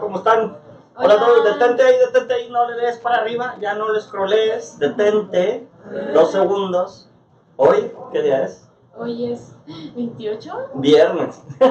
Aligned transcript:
¿cómo 0.00 0.18
están? 0.18 0.56
Hola 0.96 1.14
a 1.14 1.18
todos, 1.18 1.44
detente 1.44 1.82
ahí, 1.82 1.96
detente 1.98 2.34
ahí, 2.34 2.50
no 2.50 2.68
le 2.68 2.76
des 2.76 2.98
para 2.98 3.18
arriba, 3.18 3.54
ya 3.60 3.74
no 3.74 3.92
le 3.92 4.00
scrollees, 4.00 4.78
detente, 4.78 5.68
dos 6.12 6.32
segundos. 6.32 7.08
¿Hoy? 7.56 7.92
¿Qué 8.12 8.22
día 8.22 8.44
es? 8.44 8.68
Hoy 8.96 9.32
es 9.32 9.54
28. 9.94 10.70
Viernes. 10.74 11.42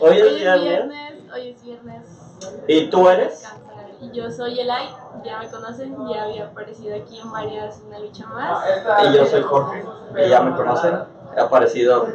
Hoy 0.00 0.18
es 0.18 0.34
viernes. 0.34 1.22
Hoy 1.34 1.48
es 1.48 1.62
viernes. 1.62 2.06
¿Y 2.68 2.88
tú 2.90 3.08
eres? 3.08 3.46
Y 4.00 4.10
yo 4.12 4.30
soy 4.30 4.60
Elay, 4.60 4.88
ya 5.24 5.38
me 5.38 5.50
conocen, 5.50 5.96
ya 6.08 6.24
había 6.24 6.46
aparecido 6.46 6.94
aquí 6.96 7.18
en 7.18 7.32
varias 7.32 7.82
Una 7.86 7.98
Lucha 7.98 8.26
Más. 8.26 8.64
Y 9.02 9.16
yo 9.16 9.26
soy 9.26 9.42
Jorge, 9.42 9.84
y 10.16 10.28
ya 10.28 10.42
me 10.42 10.54
conocen, 10.56 10.98
he 11.36 11.40
aparecido 11.40 12.06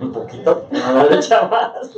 un 0.00 0.12
poquito 0.12 0.66
en 0.70 0.82
Una 0.82 1.04
Lucha 1.04 1.48
Más. 1.48 1.90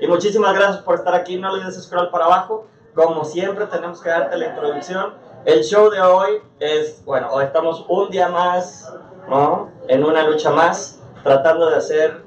Y 0.00 0.06
muchísimas 0.06 0.54
gracias 0.54 0.78
por 0.82 0.94
estar 0.96 1.14
aquí. 1.14 1.36
No 1.36 1.52
olvides 1.52 1.82
scroll 1.82 2.10
para 2.10 2.24
abajo. 2.24 2.66
Como 2.94 3.24
siempre, 3.24 3.66
tenemos 3.66 4.00
que 4.00 4.08
darte 4.08 4.36
la 4.36 4.46
introducción. 4.48 5.14
El 5.44 5.62
show 5.62 5.90
de 5.90 6.00
hoy 6.00 6.42
es, 6.58 7.04
bueno, 7.04 7.28
hoy 7.30 7.44
estamos 7.44 7.84
un 7.88 8.10
día 8.10 8.28
más, 8.28 8.92
¿no? 9.28 9.70
En 9.88 10.04
una 10.04 10.26
lucha 10.26 10.50
más, 10.50 11.00
tratando 11.22 11.70
de 11.70 11.76
hacer 11.76 12.22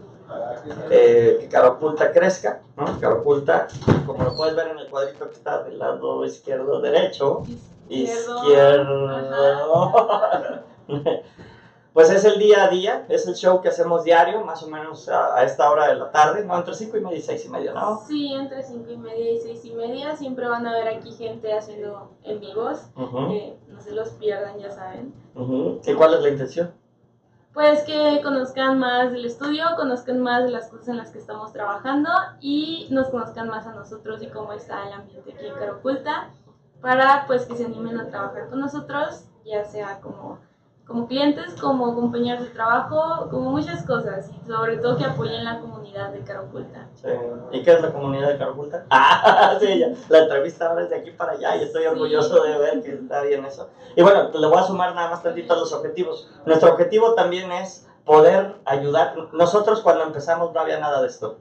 eh, 0.90 1.38
que 1.42 1.50
Carapulta 1.50 2.12
crezca, 2.12 2.62
¿no? 2.78 3.00
Carapulta, 3.00 3.68
como 4.06 4.24
lo 4.24 4.36
puedes 4.36 4.56
ver 4.56 4.68
en 4.70 4.80
el 4.80 4.90
cuadrito 4.90 5.28
que 5.28 5.36
está 5.36 5.64
del 5.64 5.80
lado 5.80 6.26
izquierdo, 6.26 6.80
derecho, 6.80 7.44
izquierdo. 7.90 8.44
izquierdo. 8.44 9.94
Pues 11.94 12.10
es 12.10 12.26
el 12.26 12.40
día 12.40 12.64
a 12.64 12.70
día, 12.70 13.06
es 13.08 13.28
el 13.28 13.36
show 13.36 13.62
que 13.62 13.70
hacemos 13.70 14.04
diario, 14.04 14.44
más 14.44 14.64
o 14.64 14.68
menos 14.68 15.08
a, 15.10 15.44
esta 15.44 15.70
hora 15.70 15.88
de 15.90 15.96
la 15.96 16.12
tarde, 16.12 16.44
¿no? 16.44 16.58
Entre 16.58 16.74
5 16.74 16.98
y 16.98 17.02
media 17.02 17.18
y 17.20 17.22
6 17.22 17.46
y 17.46 17.50
media, 17.50 17.74
¿no? 17.74 18.02
Sí, 18.08 18.34
entre 18.34 18.64
5 18.64 18.90
y 18.90 18.98
media 18.98 19.32
y 19.32 19.40
6 19.40 19.66
y 19.66 19.72
media. 19.74 20.16
Siempre 20.16 20.48
van 20.48 20.66
a 20.66 20.74
ver 20.74 20.88
aquí 20.88 21.12
gente 21.12 21.54
haciendo 21.54 22.10
en 22.24 22.40
vivos, 22.40 22.80
que 22.96 23.60
no 23.68 23.80
se 23.80 23.92
los 23.92 24.10
pierdan, 24.12 24.58
ya 24.58 24.72
saben. 24.72 25.14
¿Y 25.86 25.94
cuál 25.94 26.16
es 26.16 26.22
la 26.22 26.30
intención? 26.30 26.74
Pues 27.54 27.84
que 27.84 28.22
conozcan 28.24 28.80
más 28.80 29.12
del 29.12 29.26
estudio, 29.26 29.64
conozcan 29.76 30.20
más 30.20 30.46
de 30.46 30.50
las 30.50 30.70
cosas 30.70 30.88
en 30.88 30.98
las 30.98 31.12
que 31.12 31.20
estamos 31.20 31.54
trabajando 31.54 32.10
y 32.42 32.88
nos 32.90 33.10
conozcan 33.10 33.48
más 33.48 33.68
a 33.68 33.76
nosotros 33.76 34.24
y 34.24 34.28
cómo 34.30 34.54
está 34.54 34.88
el 34.88 34.94
ambiente 34.94 35.34
aquí 35.34 35.46
en 35.46 35.54
Caroculta, 35.54 36.32
para 36.82 37.26
pues 37.28 37.46
que 37.46 37.56
se 37.56 37.66
animen 37.66 38.00
a 38.00 38.08
trabajar 38.08 38.50
con 38.50 38.60
nosotros, 38.60 39.26
ya 39.46 39.64
sea 39.66 40.00
como 40.02 40.40
como 40.86 41.08
clientes, 41.08 41.56
como 41.62 41.96
compañeros 41.96 42.44
de 42.44 42.50
trabajo, 42.50 43.30
como 43.30 43.52
muchas 43.52 43.86
cosas, 43.86 44.30
y 44.30 44.48
sobre 44.48 44.78
todo 44.78 44.98
que 44.98 45.06
apoyen 45.06 45.46
la 45.46 45.60
comunidad 45.60 46.12
de 46.12 46.22
Caroculta. 46.24 46.90
Sí. 46.96 47.08
¿Y 47.52 47.64
qué 47.64 47.74
es 47.74 47.82
la 47.82 47.94
comunidad 47.94 48.30
de 48.30 48.38
Caroculta? 48.38 48.86
Ah, 48.90 49.58
sí, 49.60 49.80
ya. 49.80 49.88
la 50.10 50.20
entrevista 50.20 50.70
ahora 50.70 50.84
es 50.84 50.90
de 50.90 50.98
aquí 50.98 51.12
para 51.12 51.34
allá 51.34 51.56
y 51.56 51.64
estoy 51.64 51.86
orgulloso 51.86 52.44
de 52.44 52.58
ver 52.58 52.82
que 52.84 52.94
está 52.94 53.22
bien 53.22 53.46
eso. 53.46 53.70
Y 53.96 54.02
bueno, 54.02 54.30
le 54.34 54.48
voy 54.48 54.58
a 54.58 54.64
sumar 54.64 54.94
nada 54.94 55.10
más 55.10 55.24
tantito 55.24 55.54
a 55.54 55.58
los 55.58 55.72
objetivos. 55.72 56.30
Nuestro 56.46 56.72
objetivo 56.72 57.14
también 57.14 57.52
es 57.52 57.88
poder 58.06 58.56
ayudar. 58.66 59.16
Nosotros 59.32 59.82
cuando 59.82 60.04
empezamos 60.04 60.54
no 60.54 60.60
había 60.60 60.80
nada 60.80 61.02
de 61.02 61.08
esto, 61.08 61.40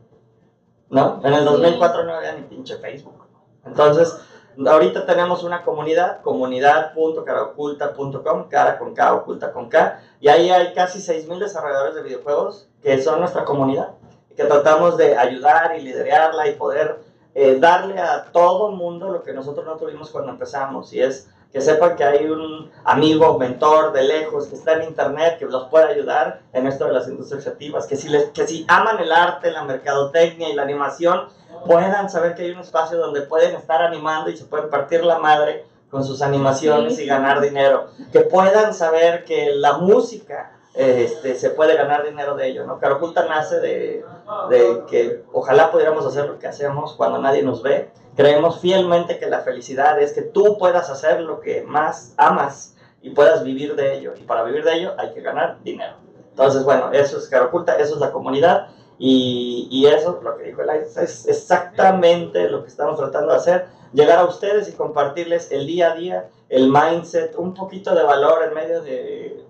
¿no? 0.88 1.20
En 1.24 1.34
el 1.34 1.44
2004 1.44 2.04
no 2.04 2.14
había 2.14 2.32
ni 2.34 2.42
pinche 2.42 2.76
Facebook. 2.76 3.26
Entonces, 3.64 4.20
Ahorita 4.66 5.06
tenemos 5.06 5.44
una 5.44 5.62
comunidad, 5.62 6.20
comunidad.caraoculta.com, 6.20 8.48
cara 8.48 8.78
con 8.78 8.92
K, 8.94 9.14
oculta 9.14 9.50
con 9.52 9.70
K, 9.70 9.98
y 10.20 10.28
ahí 10.28 10.50
hay 10.50 10.74
casi 10.74 10.98
6.000 10.98 11.38
desarrolladores 11.38 11.94
de 11.94 12.02
videojuegos 12.02 12.68
que 12.82 13.00
son 13.00 13.20
nuestra 13.20 13.46
comunidad, 13.46 13.92
que 14.36 14.44
tratamos 14.44 14.98
de 14.98 15.16
ayudar 15.16 15.74
y 15.78 15.82
liderarla 15.82 16.48
y 16.48 16.56
poder 16.56 16.98
eh, 17.34 17.56
darle 17.58 17.98
a 17.98 18.24
todo 18.30 18.68
el 18.70 18.76
mundo 18.76 19.10
lo 19.10 19.22
que 19.22 19.32
nosotros 19.32 19.64
no 19.64 19.76
tuvimos 19.76 20.10
cuando 20.10 20.32
empezamos, 20.32 20.92
y 20.92 21.00
es 21.00 21.30
que 21.52 21.60
sepan 21.60 21.96
que 21.96 22.04
hay 22.04 22.26
un 22.26 22.70
amigo, 22.84 23.38
mentor 23.38 23.92
de 23.92 24.04
lejos 24.04 24.46
que 24.46 24.54
está 24.54 24.72
en 24.74 24.84
internet 24.84 25.38
que 25.38 25.44
los 25.44 25.68
puede 25.68 25.92
ayudar 25.92 26.40
en 26.52 26.66
esto 26.66 26.86
de 26.86 26.92
las 26.92 27.08
industrias 27.08 27.44
creativas, 27.44 27.86
que 27.86 27.96
si, 27.96 28.08
les, 28.08 28.30
que 28.30 28.46
si 28.46 28.64
aman 28.68 28.98
el 29.00 29.12
arte, 29.12 29.50
la 29.50 29.64
mercadotecnia 29.64 30.48
y 30.48 30.54
la 30.54 30.62
animación, 30.62 31.28
puedan 31.66 32.08
saber 32.08 32.34
que 32.34 32.42
hay 32.42 32.50
un 32.52 32.60
espacio 32.60 32.98
donde 32.98 33.22
pueden 33.22 33.54
estar 33.54 33.82
animando 33.82 34.30
y 34.30 34.36
se 34.36 34.44
pueden 34.44 34.70
partir 34.70 35.04
la 35.04 35.18
madre 35.18 35.66
con 35.90 36.04
sus 36.04 36.22
animaciones 36.22 36.98
y 36.98 37.04
ganar 37.04 37.42
dinero. 37.42 37.88
Que 38.10 38.20
puedan 38.20 38.72
saber 38.72 39.24
que 39.24 39.54
la 39.54 39.74
música 39.74 40.52
este, 40.74 41.34
se 41.34 41.50
puede 41.50 41.76
ganar 41.76 42.02
dinero 42.02 42.34
de 42.34 42.48
ello, 42.48 42.66
¿no? 42.66 42.78
Caroculta 42.78 43.26
nace 43.26 43.60
de, 43.60 44.04
de, 44.48 44.82
que 44.88 45.22
ojalá 45.32 45.70
pudiéramos 45.70 46.06
hacer 46.06 46.26
lo 46.26 46.38
que 46.38 46.46
hacemos 46.46 46.94
cuando 46.94 47.18
nadie 47.18 47.42
nos 47.42 47.62
ve. 47.62 47.90
Creemos 48.16 48.60
fielmente 48.60 49.18
que 49.18 49.26
la 49.26 49.40
felicidad 49.40 50.00
es 50.00 50.12
que 50.12 50.22
tú 50.22 50.58
puedas 50.58 50.90
hacer 50.90 51.20
lo 51.20 51.40
que 51.40 51.62
más 51.62 52.14
amas 52.16 52.76
y 53.00 53.10
puedas 53.10 53.42
vivir 53.42 53.74
de 53.74 53.96
ello. 53.96 54.14
Y 54.18 54.22
para 54.24 54.44
vivir 54.44 54.64
de 54.64 54.74
ello 54.74 54.94
hay 54.98 55.12
que 55.12 55.22
ganar 55.22 55.62
dinero. 55.62 55.94
Entonces, 56.30 56.64
bueno, 56.64 56.92
eso 56.92 57.18
es 57.18 57.28
Caroculta, 57.28 57.76
eso 57.76 57.94
es 57.94 58.00
la 58.00 58.12
comunidad. 58.12 58.68
Y, 58.98 59.68
y 59.70 59.86
eso, 59.86 60.20
lo 60.22 60.36
que 60.36 60.44
dijo 60.44 60.62
Elias, 60.62 60.96
es 60.96 61.26
exactamente 61.26 62.48
lo 62.48 62.62
que 62.62 62.68
estamos 62.68 62.98
tratando 62.98 63.32
de 63.32 63.38
hacer, 63.38 63.66
llegar 63.92 64.18
a 64.18 64.24
ustedes 64.24 64.68
y 64.68 64.72
compartirles 64.72 65.50
el 65.50 65.66
día 65.66 65.92
a 65.92 65.94
día, 65.96 66.28
el 66.48 66.70
mindset, 66.70 67.34
un 67.36 67.54
poquito 67.54 67.94
de 67.94 68.02
valor 68.02 68.44
en 68.46 68.54
medio 68.54 68.82
de 68.82 69.44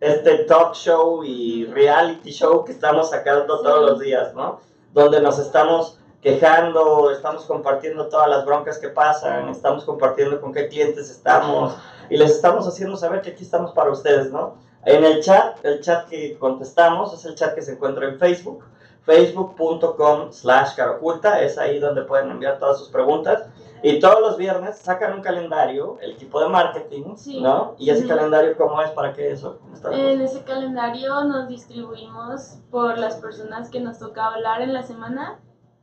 este 0.00 0.44
talk 0.44 0.74
show 0.74 1.22
y 1.24 1.66
reality 1.66 2.30
show 2.30 2.64
que 2.64 2.72
estamos 2.72 3.10
sacando 3.10 3.60
todos 3.60 3.90
los 3.90 4.00
días, 4.00 4.34
¿no? 4.34 4.60
Donde 4.92 5.20
nos 5.20 5.38
estamos 5.38 5.98
quejando, 6.22 7.10
estamos 7.10 7.44
compartiendo 7.44 8.08
todas 8.08 8.28
las 8.28 8.44
broncas 8.44 8.78
que 8.78 8.88
pasan, 8.88 9.48
estamos 9.48 9.84
compartiendo 9.84 10.40
con 10.40 10.52
qué 10.52 10.68
clientes 10.68 11.10
estamos 11.10 11.76
y 12.10 12.16
les 12.16 12.30
estamos 12.30 12.66
haciendo 12.66 12.96
saber 12.96 13.22
que 13.22 13.30
aquí 13.30 13.44
estamos 13.44 13.72
para 13.72 13.90
ustedes, 13.90 14.30
¿no? 14.32 14.56
En 14.84 15.04
el 15.04 15.22
chat, 15.22 15.64
el 15.64 15.80
chat 15.80 16.08
que 16.08 16.38
contestamos 16.38 17.12
es 17.12 17.24
el 17.24 17.34
chat 17.34 17.54
que 17.54 17.62
se 17.62 17.72
encuentra 17.72 18.06
en 18.08 18.18
Facebook 18.18 18.64
facebook.com 19.08 20.32
slash 20.32 20.76
caroculta, 20.76 21.40
es 21.40 21.56
ahí 21.56 21.78
donde 21.78 22.02
pueden 22.02 22.30
enviar 22.30 22.58
todas 22.58 22.78
sus 22.78 22.90
preguntas. 22.90 23.44
Y 23.82 24.00
todos 24.00 24.20
los 24.20 24.36
viernes 24.36 24.76
sacan 24.76 25.14
un 25.14 25.22
calendario, 25.22 25.98
el 26.02 26.12
equipo 26.12 26.40
de 26.40 26.48
marketing, 26.48 27.14
¿no? 27.40 27.74
Y 27.78 27.90
ese 27.90 28.06
calendario, 28.06 28.56
¿cómo 28.56 28.82
es? 28.82 28.90
¿Para 28.90 29.14
qué 29.14 29.30
eso? 29.30 29.60
En 29.92 30.20
ese 30.20 30.42
calendario 30.42 31.24
nos 31.24 31.48
distribuimos 31.48 32.58
por 32.70 32.98
las 32.98 33.16
personas 33.16 33.70
que 33.70 33.80
nos 33.80 33.98
toca 33.98 34.26
hablar 34.26 34.60
en 34.60 34.74
la 34.74 34.82
semana. 34.82 35.38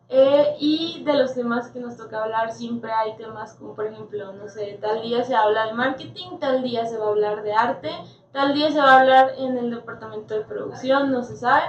Eh, 0.08 0.56
y 0.60 1.04
de 1.04 1.14
los 1.14 1.34
temas 1.34 1.70
que 1.70 1.80
nos 1.80 1.98
toca 1.98 2.24
hablar, 2.24 2.52
siempre 2.52 2.92
hay 2.92 3.16
temas 3.18 3.56
como, 3.56 3.74
por 3.74 3.88
ejemplo, 3.88 4.34
no 4.34 4.48
sé, 4.48 4.78
tal 4.80 5.02
día 5.02 5.24
se 5.24 5.36
habla 5.36 5.66
de 5.66 5.74
marketing, 5.74 6.38
tal 6.40 6.62
día 6.62 6.86
se 6.86 6.98
va 6.98 7.06
a 7.08 7.10
hablar 7.10 7.42
de 7.42 7.54
arte, 7.54 7.90
tal 8.32 8.54
día 8.54 8.72
se 8.72 8.80
va 8.80 8.94
a 8.94 9.00
hablar 9.02 9.32
en 9.38 9.58
el 9.58 9.72
departamento 9.72 10.36
de 10.36 10.42
producción, 10.42 11.12
no 11.12 11.24
se 11.24 11.38
sabe. 11.38 11.64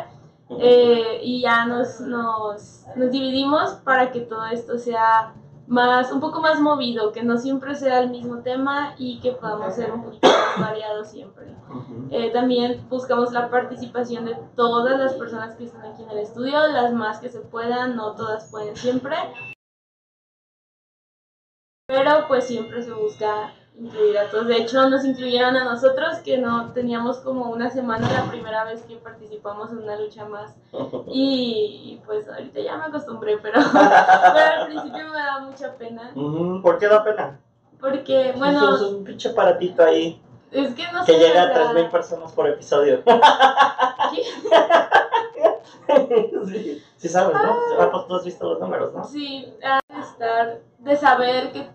Eh, 0.48 1.20
y 1.22 1.40
ya 1.42 1.64
nos, 1.64 1.98
nos, 2.00 2.84
nos, 2.94 3.10
dividimos 3.10 3.72
para 3.82 4.12
que 4.12 4.20
todo 4.20 4.46
esto 4.46 4.78
sea 4.78 5.34
más, 5.66 6.12
un 6.12 6.20
poco 6.20 6.40
más 6.40 6.60
movido, 6.60 7.12
que 7.12 7.22
no 7.22 7.38
siempre 7.38 7.74
sea 7.74 8.00
el 8.00 8.10
mismo 8.10 8.42
tema 8.42 8.94
y 8.98 9.20
que 9.20 9.32
podamos 9.32 9.74
ser 9.74 9.92
un 9.92 10.04
poquito 10.04 10.28
más 10.28 10.60
variados 10.60 11.10
siempre. 11.10 11.46
Eh, 12.10 12.30
también 12.32 12.88
buscamos 12.88 13.32
la 13.32 13.50
participación 13.50 14.24
de 14.24 14.36
todas 14.54 14.98
las 14.98 15.14
personas 15.14 15.56
que 15.56 15.64
están 15.64 15.84
aquí 15.84 16.02
en 16.02 16.10
el 16.10 16.18
estudio, 16.18 16.66
las 16.68 16.92
más 16.92 17.18
que 17.18 17.28
se 17.28 17.40
puedan, 17.40 17.96
no 17.96 18.14
todas 18.14 18.50
pueden 18.50 18.76
siempre. 18.76 19.16
Pero 21.88 22.26
pues 22.28 22.46
siempre 22.46 22.82
se 22.82 22.92
busca 22.92 23.52
incluir 23.78 24.18
a 24.18 24.30
todos. 24.30 24.46
De 24.46 24.56
hecho, 24.56 24.88
nos 24.88 25.04
incluyeron 25.04 25.56
a 25.56 25.64
nosotros, 25.64 26.18
que 26.24 26.38
no 26.38 26.72
teníamos 26.72 27.18
como 27.18 27.50
una 27.50 27.70
semana 27.70 28.10
la 28.10 28.30
primera 28.30 28.64
vez 28.64 28.82
que 28.82 28.96
participamos 28.96 29.70
en 29.70 29.78
una 29.78 29.98
lucha 29.98 30.24
más. 30.26 30.54
Y, 31.08 32.00
pues 32.04 32.28
ahorita 32.28 32.60
ya 32.60 32.76
me 32.76 32.84
acostumbré, 32.84 33.38
pero, 33.38 33.60
al 33.74 34.66
principio 34.66 35.08
me 35.08 35.18
da 35.18 35.40
mucha 35.40 35.74
pena. 35.74 36.12
¿Por 36.62 36.78
qué 36.78 36.88
da 36.88 37.04
pena? 37.04 37.40
Porque, 37.80 38.34
bueno... 38.36 38.76
Es 38.76 38.82
un 38.82 39.04
pinche 39.04 39.30
aparatito 39.30 39.82
ahí. 39.82 40.20
Es 40.50 40.74
que 40.74 40.84
no 40.92 41.04
que 41.04 41.12
sé. 41.12 41.18
Que 41.18 41.26
llega 41.26 41.42
a 41.42 41.72
3.000 41.72 41.90
personas 41.90 42.32
por 42.32 42.48
episodio. 42.48 43.02
sí, 46.46 46.82
sí 46.96 47.08
sabes, 47.08 47.34
¿no? 47.34 47.56
Ah, 47.78 47.90
pues 47.90 48.06
tú 48.06 48.14
has 48.14 48.24
visto 48.24 48.48
los 48.48 48.60
números, 48.60 48.94
¿no? 48.94 49.04
Sí, 49.04 49.52
de 49.60 50.00
estar, 50.00 50.60
de 50.78 50.96
saber 50.96 51.52
que 51.52 51.68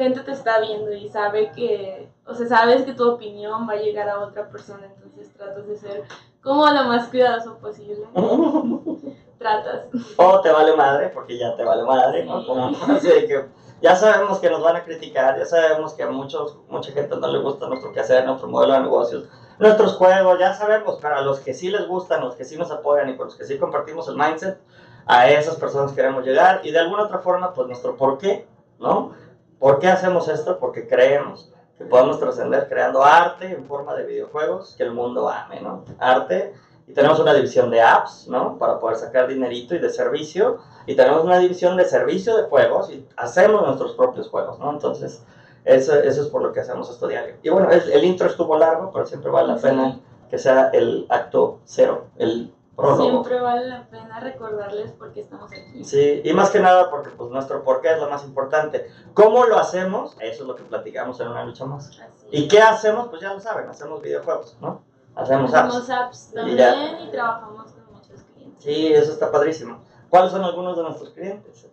gente 0.00 0.20
te 0.20 0.32
está 0.32 0.60
viendo 0.60 0.92
y 0.92 1.08
sabe 1.10 1.52
que, 1.52 2.08
o 2.26 2.34
sea, 2.34 2.46
sabes 2.46 2.82
que 2.84 2.94
tu 2.94 3.08
opinión 3.08 3.68
va 3.68 3.74
a 3.74 3.76
llegar 3.76 4.08
a 4.08 4.20
otra 4.20 4.48
persona, 4.48 4.86
entonces 4.86 5.30
tratas 5.34 5.66
de 5.66 5.76
ser 5.76 6.04
como 6.42 6.66
lo 6.66 6.84
más 6.84 7.08
cuidadoso 7.08 7.58
posible. 7.58 8.06
tratas. 9.38 9.86
O 10.16 10.40
te 10.40 10.50
vale 10.50 10.74
madre, 10.74 11.10
porque 11.10 11.38
ya 11.38 11.54
te 11.54 11.64
vale 11.64 11.82
madre, 11.84 12.24
¿no? 12.24 12.46
Como, 12.46 12.68
así 12.88 13.08
que 13.08 13.44
ya 13.82 13.94
sabemos 13.94 14.38
que 14.38 14.50
nos 14.50 14.62
van 14.62 14.76
a 14.76 14.84
criticar, 14.84 15.38
ya 15.38 15.44
sabemos 15.44 15.92
que 15.94 16.02
a 16.02 16.10
muchos, 16.10 16.56
mucha 16.68 16.92
gente 16.92 17.16
no 17.16 17.28
le 17.28 17.38
gusta 17.38 17.68
nuestro 17.68 17.92
quehacer, 17.92 18.24
nuestro 18.24 18.48
modelo 18.48 18.74
de 18.74 18.80
negocios, 18.80 19.28
nuestros 19.58 19.96
juegos, 19.96 20.38
ya 20.38 20.54
sabemos, 20.54 20.98
pero 21.00 21.16
a 21.16 21.22
los 21.22 21.40
que 21.40 21.52
sí 21.52 21.70
les 21.70 21.86
gustan, 21.86 22.22
los 22.22 22.34
que 22.34 22.44
sí 22.44 22.56
nos 22.56 22.70
apoyan 22.70 23.10
y 23.10 23.16
con 23.16 23.26
los 23.26 23.36
que 23.36 23.44
sí 23.44 23.58
compartimos 23.58 24.08
el 24.08 24.16
mindset, 24.16 24.58
a 25.06 25.28
esas 25.28 25.56
personas 25.56 25.92
queremos 25.92 26.24
llegar 26.24 26.60
y 26.62 26.70
de 26.70 26.78
alguna 26.78 27.04
otra 27.04 27.18
forma, 27.18 27.52
pues 27.52 27.66
nuestro 27.66 27.96
por 27.96 28.18
qué, 28.18 28.46
¿no? 28.78 29.12
¿Por 29.60 29.78
qué 29.78 29.88
hacemos 29.88 30.26
esto? 30.28 30.58
Porque 30.58 30.88
creemos 30.88 31.52
que 31.76 31.84
podemos 31.84 32.18
trascender 32.18 32.66
creando 32.66 33.04
arte 33.04 33.52
en 33.52 33.66
forma 33.66 33.94
de 33.94 34.06
videojuegos 34.06 34.74
que 34.74 34.84
el 34.84 34.92
mundo 34.92 35.28
ame, 35.28 35.60
¿no? 35.60 35.84
Arte. 35.98 36.54
Y 36.86 36.94
tenemos 36.94 37.20
una 37.20 37.34
división 37.34 37.70
de 37.70 37.82
apps, 37.82 38.26
¿no? 38.26 38.56
Para 38.58 38.80
poder 38.80 38.96
sacar 38.96 39.28
dinerito 39.28 39.74
y 39.74 39.78
de 39.78 39.90
servicio. 39.90 40.58
Y 40.86 40.96
tenemos 40.96 41.24
una 41.24 41.38
división 41.38 41.76
de 41.76 41.84
servicio 41.84 42.38
de 42.38 42.44
juegos 42.44 42.90
y 42.90 43.06
hacemos 43.18 43.62
nuestros 43.64 43.92
propios 43.92 44.30
juegos, 44.30 44.58
¿no? 44.58 44.70
Entonces, 44.70 45.22
eso, 45.66 45.94
eso 45.94 46.22
es 46.22 46.28
por 46.28 46.42
lo 46.42 46.52
que 46.54 46.60
hacemos 46.60 46.88
esto 46.88 47.06
diario. 47.06 47.34
Y 47.42 47.50
bueno, 47.50 47.70
el, 47.70 47.92
el 47.92 48.04
intro 48.04 48.28
estuvo 48.28 48.56
largo, 48.56 48.90
pero 48.90 49.04
siempre 49.04 49.30
vale 49.30 49.48
la 49.48 49.60
pena 49.60 50.00
que 50.30 50.38
sea 50.38 50.70
el 50.72 51.04
acto 51.10 51.58
cero, 51.64 52.06
el 52.16 52.50
prólogo. 52.80 53.02
Siempre 53.02 53.40
vale 53.40 53.66
la 53.66 53.86
pena 53.88 54.20
recordarles 54.20 54.92
por 54.92 55.12
qué 55.12 55.20
estamos 55.20 55.50
aquí. 55.52 55.84
Sí, 55.84 56.22
y 56.24 56.32
más 56.32 56.50
que 56.50 56.60
nada 56.60 56.90
porque 56.90 57.10
pues 57.10 57.30
nuestro 57.30 57.62
porqué 57.62 57.92
es 57.92 57.98
lo 57.98 58.08
más 58.10 58.24
importante. 58.24 58.90
¿Cómo 59.14 59.44
lo 59.44 59.58
hacemos? 59.58 60.16
Eso 60.20 60.42
es 60.42 60.48
lo 60.48 60.56
que 60.56 60.62
platicamos 60.64 61.20
en 61.20 61.28
una 61.28 61.44
lucha 61.44 61.64
más. 61.66 61.88
Así 61.88 62.00
¿Y 62.30 62.48
qué 62.48 62.60
hacemos? 62.60 63.08
Pues 63.08 63.20
ya 63.22 63.32
lo 63.32 63.40
saben, 63.40 63.68
hacemos 63.68 64.00
videojuegos, 64.02 64.56
¿no? 64.60 64.82
Hacemos 65.14 65.52
apps. 65.54 65.74
Hacemos 65.76 65.90
apps 65.90 66.30
Y 66.32 66.34
también 66.34 66.56
ya. 66.58 67.00
y 67.02 67.10
trabajamos 67.10 67.72
con 67.72 67.94
muchos 67.94 68.22
clientes. 68.34 68.62
Sí, 68.64 68.92
eso 68.92 69.12
está 69.12 69.30
padrísimo. 69.30 69.78
¿Cuáles 70.08 70.32
son 70.32 70.42
algunos 70.44 70.76
de 70.76 70.82
nuestros 70.82 71.10
clientes? 71.10 71.66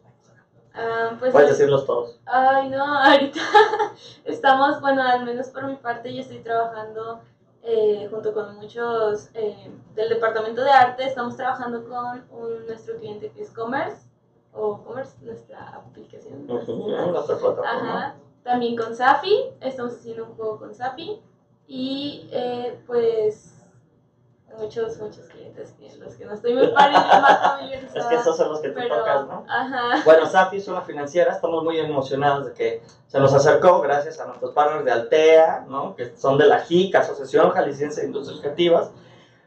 Ah, 0.80 1.16
pues 1.20 1.32
Puedes 1.32 1.50
decirlos 1.50 1.86
todos. 1.88 2.20
Ay, 2.26 2.70
no, 2.70 2.84
ahorita 3.04 3.40
estamos, 4.26 4.80
bueno, 4.80 5.02
al 5.02 5.26
menos 5.26 5.48
por 5.48 5.66
mi 5.66 5.76
parte, 5.76 6.14
yo 6.14 6.22
estoy 6.22 6.40
trabajando 6.40 7.22
eh, 7.64 8.08
junto 8.10 8.34
con 8.34 8.56
muchos 8.56 9.30
eh, 9.34 9.70
del 9.96 10.10
departamento 10.10 10.64
de 10.64 10.72
arte, 10.72 11.06
estamos 11.06 11.36
trabajando 11.36 11.84
con 11.86 12.24
un, 12.32 12.66
nuestro 12.66 12.98
cliente 12.98 13.32
que 13.32 13.42
es 13.42 13.52
Commerce, 13.52 14.08
o 14.54 14.84
Commerce, 14.84 15.18
nuestra 15.22 15.68
aplicación. 15.70 16.50
Ujú, 16.50 16.90
Nuestra 16.90 17.38
plataforma. 17.38 17.70
Ajá, 17.70 18.16
también 18.44 18.76
con 18.76 18.96
Safi, 18.96 19.52
estamos 19.60 19.94
haciendo 19.94 20.26
un 20.26 20.36
juego 20.36 20.58
con 20.58 20.74
Safi, 20.74 21.22
y 21.68 22.30
eh, 22.32 22.80
pues 22.88 23.57
muchos, 24.58 24.98
muchos 25.00 25.26
clientes 25.28 25.76
los 26.00 26.16
que 26.16 26.26
no 26.26 26.34
estoy 26.34 26.54
muy 26.54 26.72
más 26.74 27.42
familiarizada. 27.42 28.00
Es 28.00 28.06
que 28.06 28.16
esos 28.16 28.38
son 28.38 28.50
los 28.50 28.60
que 28.60 28.70
te 28.70 28.82
pero, 28.82 28.98
tocas, 28.98 29.28
¿no? 29.28 29.46
Ajá. 29.48 30.02
Bueno, 30.06 30.26
Safi 30.26 30.58
es 30.58 30.68
una 30.68 30.82
financiera, 30.82 31.34
estamos 31.34 31.64
muy 31.64 31.80
emocionados 31.80 32.46
de 32.46 32.54
que 32.54 32.84
se 33.08 33.20
nos 33.20 33.34
acercó 33.34 33.82
gracias 33.82 34.20
a 34.20 34.26
nuestros 34.26 34.52
partners 34.54 34.86
de 34.86 34.92
Altea, 34.92 35.66
¿no? 35.68 35.96
que 35.96 36.16
son 36.16 36.38
de 36.38 36.46
la 36.46 36.60
JIC, 36.60 36.96
Asociación 36.96 37.52
Jalisciense 37.52 38.02
de 38.02 38.08
Industrias 38.08 38.42
Creativas. 38.42 38.92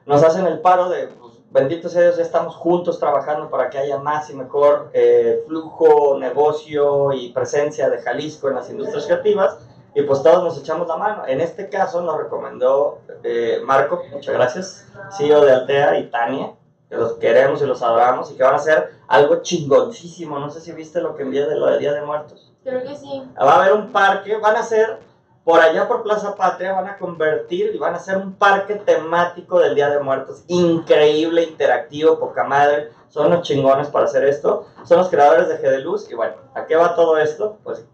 Nos 0.07 0.23
hacen 0.23 0.47
el 0.47 0.61
paro 0.61 0.89
de, 0.89 1.09
pues, 1.09 1.35
bendito 1.51 1.89
sea 1.89 2.03
Dios, 2.03 2.17
ya 2.17 2.23
estamos 2.23 2.57
juntos 2.57 2.99
trabajando 2.99 3.51
para 3.51 3.71
que 3.71 3.79
haya 3.79 3.99
más 3.99 4.31
y 4.31 4.35
mejor 4.35 4.91
eh, 4.93 5.43
flujo, 5.47 6.17
negocio 6.19 7.13
y 7.13 7.33
presencia 7.33 7.91
de 7.91 7.99
Jalisco 7.99 8.49
en 8.49 8.55
las 8.57 8.71
industrias 8.71 9.07
creativas. 9.07 9.59
Y 9.95 10.03
pues 10.03 10.23
todos 10.23 10.45
nos 10.45 10.59
echamos 10.59 10.87
la 10.87 10.97
mano. 10.97 11.27
En 11.27 11.41
este 11.41 11.69
caso 11.69 12.03
nos 12.03 12.17
recomendó 12.17 13.01
eh, 13.23 13.61
Marco, 13.65 14.03
muchas 14.13 14.35
gracias, 14.35 14.87
CEO 15.17 15.45
de 15.45 15.53
Altea 15.53 15.99
y 15.99 16.11
Tania, 16.11 16.53
que 16.89 16.97
los 16.97 17.15
queremos 17.15 17.61
y 17.63 17.67
los 17.67 17.83
adoramos 17.83 18.31
y 18.31 18.37
que 18.37 18.43
van 18.43 18.55
a 18.55 18.59
hacer 18.59 18.93
algo 19.09 19.43
chingoncísimo. 19.43 20.39
No 20.39 20.51
sé 20.51 20.61
si 20.61 20.73
viste 20.73 21.01
lo 21.01 21.17
que 21.17 21.23
envié 21.23 21.47
de 21.47 21.57
lo 21.57 21.67
de 21.67 21.79
Día 21.79 21.93
de 21.93 22.03
Muertos. 22.03 22.53
Creo 22.63 22.83
que 22.83 22.97
sí. 22.97 23.25
Va 23.39 23.55
a 23.55 23.63
haber 23.63 23.73
un 23.73 23.91
parque, 23.91 24.37
van 24.37 24.57
a 24.57 24.61
hacer 24.61 24.99
por 25.45 25.61
allá 25.61 25.89
por 25.89 26.03
Plaza 26.03 26.37
Patria, 26.37 26.73
van 26.73 26.87
a 26.87 26.99
convertir 26.99 27.73
y 27.75 27.79
van 27.79 27.95
a 27.95 27.97
hacer 27.97 28.17
un 28.19 28.35
parque 28.35 28.77
temático 28.77 29.59
del 29.59 29.75
Día 29.75 29.89
de 29.89 29.99
Muertos. 29.99 30.45
Increíble, 30.47 31.43
interactivo, 31.43 32.19
poca 32.19 32.45
madre. 32.45 32.91
Son 33.09 33.27
unos 33.27 33.43
chingones 33.43 33.89
para 33.89 34.05
hacer 34.05 34.25
esto. 34.25 34.67
Son 34.85 34.99
los 34.99 35.09
creadores 35.09 35.49
de 35.49 35.59
G 35.59 35.63
de 35.63 35.81
Luz. 35.81 36.11
Y 36.11 36.15
bueno, 36.15 36.35
¿a 36.55 36.67
qué 36.67 36.77
va 36.77 36.95
todo 36.95 37.19
esto? 37.19 37.59
Pues 37.65 37.85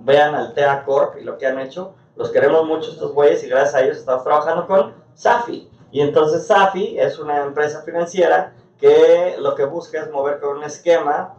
vean 0.00 0.34
al 0.34 0.54
TEA 0.54 0.84
Corp 0.84 1.16
y 1.20 1.24
lo 1.24 1.38
que 1.38 1.46
han 1.46 1.58
hecho. 1.58 1.94
Los 2.16 2.30
queremos 2.30 2.66
mucho 2.66 2.90
estos 2.90 3.12
güeyes 3.12 3.42
y 3.44 3.48
gracias 3.48 3.74
a 3.74 3.82
ellos 3.82 3.98
estamos 3.98 4.24
trabajando 4.24 4.66
con 4.66 4.94
Safi. 5.14 5.68
Y 5.90 6.00
entonces 6.00 6.46
Safi 6.46 6.98
es 6.98 7.18
una 7.18 7.42
empresa 7.42 7.82
financiera 7.82 8.54
que 8.80 9.36
lo 9.38 9.54
que 9.54 9.64
busca 9.64 10.00
es 10.00 10.10
mover 10.10 10.40
con 10.40 10.58
un 10.58 10.64
esquema, 10.64 11.34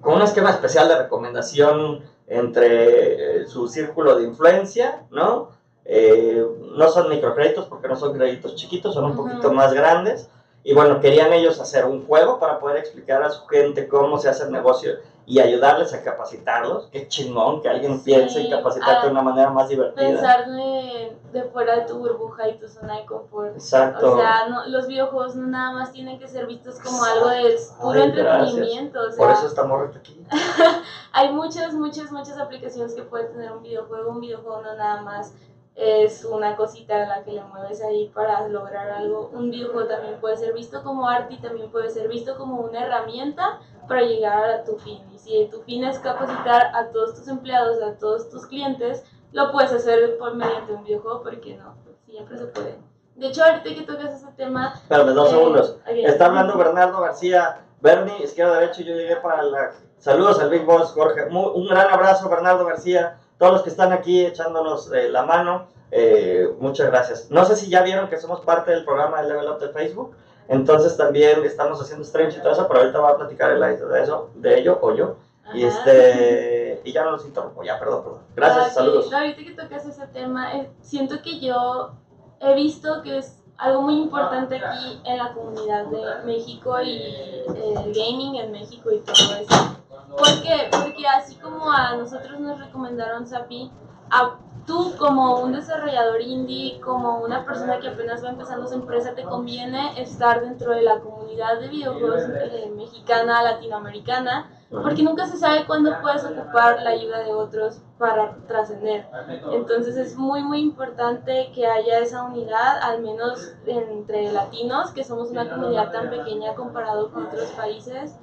con 0.00 0.14
un 0.14 0.22
esquema 0.22 0.50
especial 0.50 0.88
de 0.88 0.98
recomendación 0.98 2.04
entre 2.26 3.42
eh, 3.42 3.46
su 3.46 3.68
círculo 3.68 4.16
de 4.16 4.24
influencia, 4.24 5.04
¿no? 5.10 5.50
Eh, 5.84 6.44
no 6.72 6.88
son 6.88 7.08
microcréditos 7.08 7.66
porque 7.66 7.86
no 7.86 7.96
son 7.96 8.14
créditos 8.14 8.56
chiquitos, 8.56 8.94
son 8.94 9.04
un 9.04 9.16
poquito 9.16 9.52
más 9.52 9.72
grandes. 9.72 10.28
Y 10.64 10.74
bueno, 10.74 11.00
querían 11.00 11.32
ellos 11.32 11.60
hacer 11.60 11.84
un 11.84 12.04
juego 12.06 12.40
para 12.40 12.58
poder 12.58 12.78
explicar 12.78 13.22
a 13.22 13.30
su 13.30 13.46
gente 13.46 13.86
cómo 13.86 14.18
se 14.18 14.28
hace 14.28 14.44
el 14.44 14.50
negocio 14.50 14.94
y 15.26 15.40
ayudarles 15.40 15.92
a 15.92 16.02
capacitarlos. 16.02 16.88
Qué 16.92 17.08
chingón 17.08 17.60
que 17.60 17.68
alguien 17.68 17.98
Sí, 17.98 18.04
piense 18.04 18.40
en 18.40 18.50
capacitarte 18.50 19.06
de 19.06 19.12
una 19.12 19.22
manera 19.22 19.50
más 19.50 19.68
divertida. 19.68 20.06
Pensar 20.06 20.48
de, 20.48 21.16
de 21.32 21.42
fuera 21.44 21.80
de 21.80 21.86
tu 21.86 21.98
burbuja 21.98 22.48
y 22.48 22.58
tu 22.58 22.68
zona 22.68 22.98
de 22.98 23.06
confort. 23.06 23.54
Exacto. 23.54 24.14
O 24.14 24.18
sea, 24.18 24.48
no, 24.48 24.66
los 24.68 24.86
videojuegos 24.86 25.34
no 25.34 25.48
nada 25.48 25.72
más 25.72 25.90
tienen 25.90 26.20
que 26.20 26.28
ser 26.28 26.46
vistos 26.46 26.78
como 26.78 27.02
algo 27.02 27.28
de 27.28 27.58
puro 27.80 28.00
Ay, 28.00 28.08
entretenimiento. 28.08 29.00
O 29.00 29.10
sea, 29.10 29.18
Por 29.18 29.32
eso 29.32 29.46
estamos 29.48 29.96
aquí. 29.96 30.24
hay 31.12 31.32
muchas, 31.32 31.74
muchas, 31.74 32.12
muchas 32.12 32.38
aplicaciones 32.38 32.94
que 32.94 33.02
puede 33.02 33.24
tener 33.24 33.50
un 33.50 33.64
videojuego. 33.64 34.10
Un 34.10 34.20
videojuego 34.20 34.62
no 34.62 34.76
nada 34.76 35.02
más 35.02 35.34
es 35.74 36.24
una 36.24 36.56
cosita 36.56 37.02
a 37.02 37.06
la 37.06 37.24
que 37.24 37.32
le 37.32 37.42
mueves 37.42 37.82
ahí 37.82 38.10
para 38.14 38.48
lograr 38.48 38.90
algo. 38.90 39.30
Un 39.32 39.50
videojuego 39.50 39.88
también 39.88 40.20
puede 40.20 40.36
ser 40.36 40.54
visto 40.54 40.82
como 40.82 41.08
arte 41.08 41.34
y 41.34 41.38
también 41.38 41.70
puede 41.70 41.90
ser 41.90 42.08
visto 42.08 42.38
como 42.38 42.60
una 42.60 42.86
herramienta 42.86 43.60
para 43.86 44.02
llegar 44.02 44.44
a 44.50 44.64
tu 44.64 44.76
fin. 44.76 45.02
Y 45.14 45.18
si 45.18 45.48
tu 45.50 45.60
fin 45.62 45.84
es 45.84 45.98
capacitar 45.98 46.74
a 46.74 46.88
todos 46.92 47.14
tus 47.14 47.28
empleados, 47.28 47.82
a 47.82 47.98
todos 47.98 48.28
tus 48.30 48.46
clientes, 48.46 49.04
lo 49.32 49.52
puedes 49.52 49.72
hacer 49.72 50.16
por 50.18 50.34
mediante 50.34 50.72
un 50.72 50.84
videojuego, 50.84 51.22
porque 51.22 51.56
no, 51.56 51.74
siempre 52.06 52.38
se 52.38 52.46
puede. 52.46 52.78
De 53.16 53.28
hecho, 53.28 53.42
ahorita 53.44 53.74
que 53.74 53.82
tocas 53.82 54.12
ese 54.14 54.30
tema... 54.36 54.74
Espérame, 54.74 55.14
dos 55.14 55.28
eh, 55.28 55.30
segundos. 55.30 55.70
ok. 55.80 55.88
Está 55.88 56.26
hablando 56.26 56.56
Bernardo 56.58 57.00
García. 57.00 57.62
Bernie, 57.80 58.22
izquierda, 58.22 58.58
derecho, 58.58 58.82
yo 58.82 58.94
llegué 58.94 59.16
para 59.16 59.42
la... 59.42 59.72
Saludos 59.98 60.38
al 60.40 60.50
Big 60.50 60.64
Boss, 60.64 60.92
Jorge. 60.92 61.26
Mu- 61.30 61.48
un 61.48 61.66
gran 61.68 61.90
abrazo, 61.90 62.28
Bernardo 62.28 62.64
García. 62.66 63.18
Todos 63.38 63.52
los 63.54 63.62
que 63.62 63.70
están 63.70 63.92
aquí 63.92 64.24
echándonos 64.24 64.92
eh, 64.92 65.08
la 65.08 65.22
mano, 65.22 65.66
eh, 65.90 66.48
muchas 66.58 66.86
gracias. 66.88 67.30
No 67.30 67.44
sé 67.44 67.56
si 67.56 67.68
ya 67.70 67.82
vieron 67.82 68.08
que 68.08 68.18
somos 68.18 68.40
parte 68.40 68.70
del 68.70 68.84
programa 68.84 69.22
de 69.22 69.28
Level 69.28 69.48
Up 69.48 69.58
de 69.58 69.68
Facebook. 69.70 70.14
Entonces 70.48 70.96
también 70.96 71.44
estamos 71.44 71.80
haciendo 71.80 72.04
streams 72.04 72.36
y 72.36 72.40
todo 72.40 72.52
eso, 72.52 72.68
pero 72.68 72.80
ahorita 72.80 73.00
va 73.00 73.10
a 73.10 73.16
platicar 73.16 73.50
el 73.50 73.60
de 73.60 74.02
eso, 74.02 74.30
de 74.34 74.60
ello 74.60 74.78
o 74.80 74.94
yo. 74.94 75.16
Y 75.54 75.64
este 75.64 76.80
y 76.84 76.92
ya 76.92 77.04
no 77.04 77.12
los 77.12 77.24
interrumpo, 77.24 77.62
ya, 77.64 77.78
perdón, 77.78 78.02
perdón. 78.04 78.20
Gracias, 78.34 78.68
sí. 78.68 78.74
saludos. 78.74 79.10
No, 79.10 79.18
ahorita 79.18 79.42
que 79.42 79.50
tocas 79.52 79.86
ese 79.86 80.06
tema, 80.08 80.54
eh, 80.54 80.70
siento 80.82 81.20
que 81.22 81.40
yo 81.40 81.92
he 82.40 82.54
visto 82.54 83.02
que 83.02 83.18
es 83.18 83.42
algo 83.58 83.82
muy 83.82 83.94
importante 84.02 84.56
aquí 84.56 85.00
en 85.04 85.18
la 85.18 85.32
comunidad 85.32 85.86
de 85.86 86.24
México 86.24 86.80
y 86.80 87.02
el 87.48 87.92
gaming 87.94 88.36
en 88.36 88.52
México 88.52 88.90
y 88.92 88.98
todo 89.00 89.36
eso. 89.40 89.76
¿Por 90.10 90.42
qué? 90.42 90.68
Porque 90.70 91.06
así 91.06 91.36
como 91.36 91.70
a 91.70 91.96
nosotros 91.96 92.38
nos 92.38 92.60
recomendaron 92.60 93.26
Sapi, 93.26 93.70
a 94.10 94.36
tú 94.66 94.94
como 94.98 95.40
un 95.40 95.52
desarrollador 95.52 96.20
indie, 96.20 96.80
como 96.80 97.18
una 97.18 97.44
persona 97.44 97.78
que 97.78 97.88
apenas 97.88 98.24
va 98.24 98.30
empezando 98.30 98.66
su 98.66 98.74
empresa, 98.74 99.14
te 99.14 99.22
conviene 99.22 100.00
estar 100.00 100.40
dentro 100.40 100.72
de 100.72 100.82
la 100.82 100.98
comunidad 101.00 101.60
de 101.60 101.68
videojuegos 101.68 102.22
eh, 102.28 102.72
mexicana, 102.76 103.42
latinoamericana, 103.42 104.50
porque 104.70 105.02
nunca 105.02 105.26
se 105.26 105.38
sabe 105.38 105.64
cuándo 105.64 105.92
puedes 106.02 106.24
ocupar 106.24 106.82
la 106.82 106.90
ayuda 106.90 107.20
de 107.20 107.32
otros 107.32 107.80
para 107.98 108.36
trascender. 108.48 109.06
Entonces 109.52 109.96
es 109.96 110.16
muy 110.16 110.42
muy 110.42 110.60
importante 110.60 111.50
que 111.54 111.66
haya 111.66 112.00
esa 112.00 112.24
unidad, 112.24 112.78
al 112.82 113.00
menos 113.00 113.54
entre 113.66 114.32
latinos, 114.32 114.90
que 114.90 115.04
somos 115.04 115.30
una 115.30 115.48
comunidad 115.48 115.92
tan 115.92 116.10
pequeña 116.10 116.54
comparado 116.54 117.10
con 117.10 117.26
otros 117.26 117.50
países, 117.52 118.16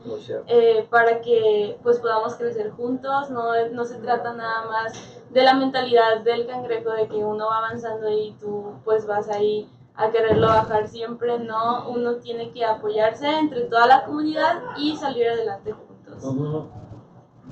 eh, 0.48 0.86
para 0.90 1.22
que 1.22 1.80
pues 1.82 2.00
podamos 2.00 2.36
crecer 2.36 2.72
juntos. 2.72 3.30
No, 3.30 3.54
no 3.72 3.86
se 3.86 3.96
trata 3.96 4.34
nada 4.34 4.66
más 4.66 4.94
de 5.30 5.44
la 5.44 5.54
mentalidad 5.54 6.20
del 6.24 6.46
cangrejo 6.46 6.92
de 6.92 7.08
que 7.08 7.24
uno 7.24 7.48
va 7.48 7.60
avanzando 7.60 8.10
y 8.10 8.36
tú 8.40 8.74
pues 8.84 9.08
vas 9.08 9.30
ahí 9.30 9.70
a 9.96 10.12
quererlo 10.12 10.48
bajar 10.48 10.88
siempre. 10.88 11.40
No, 11.40 11.90
uno 11.90 12.16
tiene 12.16 12.52
que 12.52 12.66
apoyarse 12.66 13.28
entre 13.28 13.62
toda 13.62 13.88
la 13.88 14.06
comunidad 14.06 14.62
y 14.78 14.96
salir 14.98 15.30
adelante 15.30 15.72
juntos. 15.72 15.93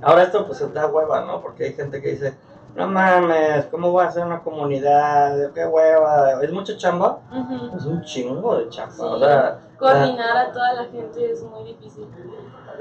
Ahora 0.01 0.23
esto 0.23 0.45
pues 0.47 0.73
da 0.73 0.87
hueva, 0.87 1.25
¿no? 1.25 1.41
Porque 1.41 1.65
hay 1.65 1.73
gente 1.73 2.01
que 2.01 2.09
dice, 2.09 2.35
no 2.75 2.87
mames, 2.87 3.65
¿cómo 3.65 3.91
voy 3.91 4.05
a 4.05 4.07
hacer 4.07 4.25
una 4.25 4.41
comunidad? 4.41 5.51
¿Qué 5.53 5.65
hueva? 5.65 6.41
¿Es 6.41 6.51
mucho 6.51 6.77
chamba? 6.77 7.19
Es 7.75 7.85
un 7.85 8.01
chingo 8.03 8.57
de 8.57 8.69
chamba. 8.69 8.93
Sí. 8.95 9.01
O 9.03 9.19
sea, 9.19 9.59
Coordinar 9.77 10.37
a 10.37 10.51
toda 10.51 10.73
la 10.73 10.85
gente 10.85 11.31
es 11.31 11.43
muy 11.43 11.63
difícil. 11.63 12.07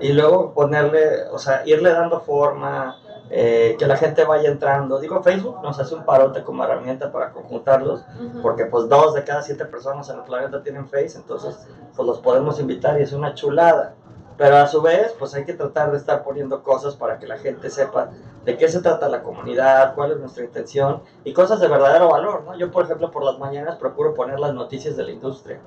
y 0.00 0.12
luego 0.12 0.52
ponerle, 0.54 1.28
o 1.30 1.38
sea, 1.38 1.62
irle 1.66 1.92
dando 1.92 2.20
forma, 2.20 2.96
eh, 3.32 3.76
que 3.78 3.86
la 3.86 3.96
gente 3.96 4.24
vaya 4.24 4.48
entrando. 4.50 4.98
Digo, 4.98 5.22
Facebook 5.22 5.62
nos 5.62 5.78
hace 5.78 5.94
un 5.94 6.04
parote 6.04 6.42
como 6.42 6.64
herramienta 6.64 7.12
para 7.12 7.32
conjuntarlos, 7.32 8.04
porque 8.42 8.66
pues 8.66 8.88
dos 8.88 9.14
de 9.14 9.24
cada 9.24 9.40
siete 9.42 9.64
personas 9.66 10.08
en 10.10 10.16
el 10.18 10.24
planeta 10.24 10.62
tienen 10.62 10.88
Face, 10.88 11.16
entonces 11.16 11.66
pues 11.94 12.06
los 12.06 12.18
podemos 12.18 12.58
invitar 12.60 12.98
y 12.98 13.02
es 13.04 13.12
una 13.12 13.34
chulada. 13.34 13.94
Pero 14.40 14.56
a 14.56 14.66
su 14.66 14.80
vez, 14.80 15.14
pues 15.18 15.34
hay 15.34 15.44
que 15.44 15.52
tratar 15.52 15.90
de 15.90 15.98
estar 15.98 16.24
poniendo 16.24 16.62
cosas 16.62 16.96
para 16.96 17.18
que 17.18 17.26
la 17.26 17.36
gente 17.36 17.68
sepa 17.68 18.08
de 18.42 18.56
qué 18.56 18.70
se 18.70 18.80
trata 18.80 19.06
la 19.10 19.22
comunidad, 19.22 19.94
cuál 19.94 20.12
es 20.12 20.18
nuestra 20.18 20.42
intención 20.42 21.02
y 21.24 21.34
cosas 21.34 21.60
de 21.60 21.68
verdadero 21.68 22.08
valor, 22.08 22.44
¿no? 22.44 22.56
Yo, 22.56 22.70
por 22.70 22.84
ejemplo, 22.86 23.10
por 23.10 23.22
las 23.22 23.38
mañanas 23.38 23.76
procuro 23.76 24.14
poner 24.14 24.40
las 24.40 24.54
noticias 24.54 24.96
de 24.96 25.04
la 25.04 25.10
industria 25.10 25.60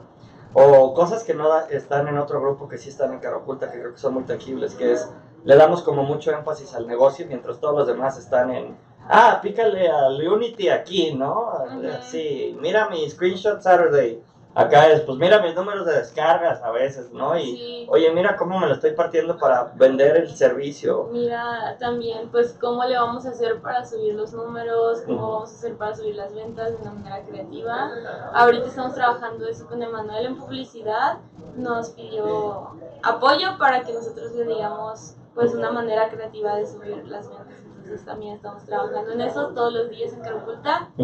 o 0.54 0.96
cosas 0.96 1.24
que 1.24 1.36
no 1.36 1.56
están 1.70 2.08
en 2.08 2.18
otro 2.18 2.42
grupo 2.42 2.68
que 2.68 2.80
sí 2.80 2.90
están 2.90 3.14
en 3.14 3.20
cara 3.20 3.38
oculta, 3.38 3.70
que 3.70 3.80
creo 3.80 3.92
que 3.92 4.00
son 4.00 4.16
muy 4.16 4.24
tangibles, 4.24 4.74
que 4.74 4.94
es, 4.94 5.08
le 5.44 5.56
damos 5.56 5.84
como 5.84 6.02
mucho 6.02 6.32
énfasis 6.32 6.74
al 6.74 6.88
negocio 6.88 7.28
mientras 7.28 7.60
todos 7.60 7.76
los 7.78 7.86
demás 7.86 8.18
están 8.18 8.50
en, 8.50 8.76
ah, 9.08 9.38
pícale 9.40 9.88
al 9.88 10.20
Unity 10.28 10.70
aquí, 10.70 11.14
¿no? 11.14 11.54
Sí, 12.02 12.58
mira 12.60 12.90
mi 12.90 13.08
screenshot 13.08 13.62
Saturday 13.62 14.20
Acá 14.56 14.88
es, 14.90 15.02
pues 15.02 15.18
mira 15.18 15.42
mis 15.42 15.56
números 15.56 15.86
de 15.88 15.94
descargas 15.94 16.62
a 16.62 16.70
veces, 16.70 17.12
¿no? 17.12 17.36
Y 17.38 17.88
oye, 17.90 18.12
mira 18.12 18.38
cómo 18.38 18.60
me 18.60 18.68
lo 18.68 18.76
estoy 18.76 18.92
partiendo 18.92 19.38
para 19.38 19.72
vender 19.76 20.16
el 20.16 20.36
servicio. 20.36 21.10
Mira 21.12 21.76
también, 21.80 22.30
pues 22.30 22.56
cómo 22.62 22.84
le 22.86 22.96
vamos 22.96 23.26
a 23.26 23.30
hacer 23.30 23.60
para 23.62 23.84
subir 23.84 24.14
los 24.14 24.32
números, 24.34 25.02
cómo 25.08 25.32
vamos 25.32 25.52
a 25.52 25.56
hacer 25.56 25.76
para 25.76 25.96
subir 25.96 26.16
las 26.16 26.36
ventas 26.36 26.70
de 26.70 26.76
una 26.84 26.92
manera 26.92 27.26
creativa. 27.26 27.90
Ahorita 28.34 28.68
estamos 28.68 28.94
trabajando 28.94 29.48
eso 29.48 29.66
con 29.66 29.82
Emanuel 29.82 30.28
en 30.28 30.38
publicidad. 30.38 31.18
Nos 31.56 31.90
pidió 31.90 32.76
apoyo 33.02 33.58
para 33.58 33.82
que 33.82 33.94
nosotros 33.94 34.34
le 34.34 34.46
digamos, 34.46 35.16
pues, 35.34 35.56
una 35.56 35.72
manera 35.72 36.10
creativa 36.10 36.58
de 36.58 36.68
subir 36.68 37.08
las 37.08 37.28
ventas. 37.28 37.60
Entonces 37.78 38.06
también 38.06 38.36
estamos 38.36 38.64
trabajando 38.66 39.14
en 39.14 39.22
eso 39.22 39.48
todos 39.48 39.74
los 39.74 39.90
días 39.90 40.14
en 40.14 40.22
Carapulta. 40.22 40.90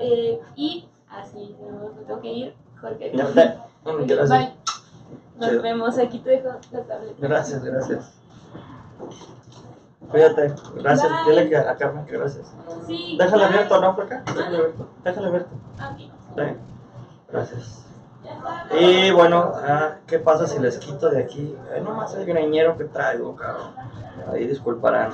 Eh, 0.00 0.40
y 0.56 0.88
así, 1.08 1.56
me 1.60 2.04
tengo 2.04 2.20
que 2.20 2.28
ir 2.28 2.63
Gracias. 2.84 4.30
Bye. 4.30 4.54
Nos 5.36 5.62
vemos. 5.62 5.98
Aquí 5.98 6.18
te 6.18 6.30
dejo 6.30 6.50
la 6.70 6.82
tableta. 6.82 7.16
Gracias, 7.18 7.64
gracias. 7.64 8.12
Cuídate. 10.10 10.54
Gracias. 10.76 11.12
Dile 11.26 11.56
a 11.56 11.76
Carmen 11.76 12.06
que 12.06 12.16
gracias. 12.16 12.52
Sí. 12.86 13.16
Déjale 13.18 13.44
abierto, 13.44 13.80
¿no? 13.80 13.94
Por 13.96 14.04
acá. 14.04 14.22
Déjale 14.26 14.56
abierto. 14.56 14.88
Déjale 15.02 15.26
abierto. 15.26 15.50
Aquí. 15.78 16.10
Gracias. 17.30 17.80
Y 18.78 19.10
bueno, 19.10 19.52
ah, 19.54 19.96
¿qué 20.06 20.18
pasa 20.18 20.46
si 20.46 20.58
les 20.58 20.78
quito 20.78 21.10
de 21.10 21.22
aquí? 21.22 21.56
Ay, 21.74 21.82
nomás 21.82 22.14
el 22.14 22.24
greñero 22.24 22.76
que 22.78 22.84
traigo, 22.84 23.36
cabrón. 23.36 23.72
Ahí 24.32 24.46
disculparán. 24.46 25.12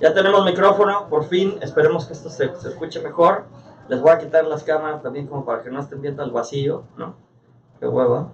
Ya 0.00 0.12
tenemos 0.12 0.44
micrófono, 0.44 1.08
por 1.08 1.24
fin. 1.24 1.58
Esperemos 1.60 2.06
que 2.06 2.12
esto 2.12 2.28
se, 2.28 2.54
se 2.56 2.68
escuche 2.68 3.00
mejor. 3.00 3.44
Les 3.90 4.00
voy 4.00 4.12
a 4.12 4.18
quitar 4.18 4.44
las 4.46 4.62
cámaras 4.62 5.02
también 5.02 5.26
como 5.26 5.44
para 5.44 5.64
que 5.64 5.70
no 5.70 5.80
estén 5.80 6.00
viendo 6.00 6.22
al 6.22 6.30
vacío, 6.30 6.84
¿no? 6.96 7.16
Qué 7.80 7.88
hueva. 7.88 8.28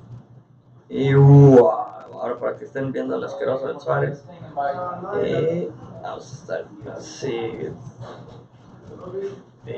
Y 0.90 1.14
uh, 1.14 1.66
ahora 2.12 2.38
para 2.38 2.56
que 2.58 2.66
estén 2.66 2.92
viendo 2.92 3.16
el 3.16 3.24
asqueroso 3.24 3.66
del 3.68 3.80
Suárez. 3.80 4.22
Y 5.24 5.70
vamos 6.02 6.30
a 6.30 6.34
estar 6.34 6.66
así. 6.94 7.72
Y... 9.66 9.72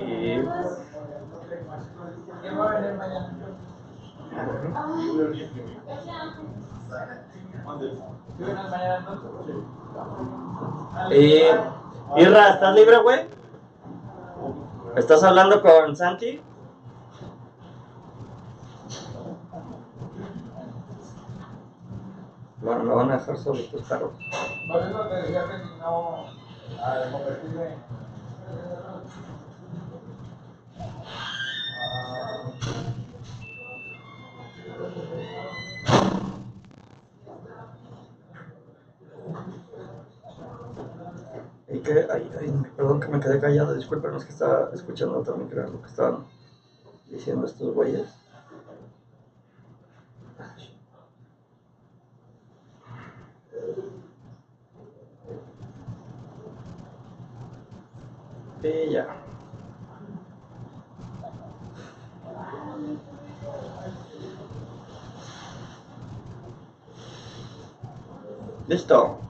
Y... 11.14 11.42
Irra, 12.16 12.49
¿estás 12.49 12.75
libre, 12.75 12.99
güey? 12.99 13.28
¿Estás 14.99 15.23
hablando 15.23 15.62
con 15.62 15.95
Santi? 15.95 16.40
Bueno, 22.61 22.83
me 22.83 22.95
van 22.97 23.11
a 23.12 23.19
dejar 23.19 23.38
sobre 23.38 23.62
tus 23.62 23.87
carros. 23.87 24.11
No, 24.67 24.78
eso 24.81 25.00
te 25.07 25.14
decía 25.14 25.45
que 25.45 25.62
si 25.62 25.78
no, 25.78 26.25
a 26.83 27.12
convertirme. 27.12 27.76
Que, 41.82 42.06
ay, 42.11 42.30
ay, 42.40 42.52
perdón 42.76 43.00
que 43.00 43.08
me 43.08 43.20
quedé 43.20 43.40
callado, 43.40 43.75
disculpen, 43.75 44.14
es 44.14 44.25
que 44.25 44.32
estaba 44.32 44.70
escuchando 44.75 45.23
también 45.23 45.49
creo 45.49 45.68
lo 45.68 45.80
que 45.80 45.88
estaban 45.88 46.25
diciendo 47.11 47.47
estos 47.47 47.75
güeyes. 47.75 48.08
Y 58.62 58.90
ya. 58.90 59.06
Listo. 68.68 69.27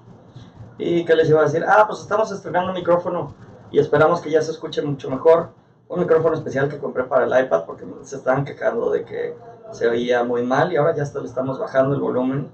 ¿Y 0.79 1.05
qué 1.05 1.17
les 1.17 1.29
iba 1.29 1.41
a 1.41 1.45
decir? 1.45 1.65
Ah, 1.67 1.85
pues 1.89 2.01
estamos 2.01 2.31
estrenando 2.31 2.71
un 2.71 2.77
micrófono 2.77 3.35
y 3.73 3.81
esperamos 3.81 4.21
que 4.21 4.31
ya 4.31 4.41
se 4.41 4.53
escuche 4.53 4.81
mucho 4.81 5.11
mejor. 5.11 5.51
Un 5.89 6.01
micrófono 6.01 6.37
especial 6.37 6.69
que 6.69 6.79
compré 6.79 7.05
para 7.05 7.25
el 7.25 7.47
iPad 7.47 7.65
porque 7.65 7.85
se 8.03 8.17
estaban 8.17 8.45
quejando 8.45 8.91
de 8.91 9.05
que 9.05 9.35
se 9.73 9.89
oía 9.89 10.23
muy 10.23 10.45
mal 10.45 10.73
y 10.73 10.77
ahora 10.77 10.95
ya 10.95 11.03
está, 11.03 11.19
le 11.19 11.27
estamos 11.27 11.59
bajando 11.59 11.95
el 11.95 12.01
volumen. 12.01 12.51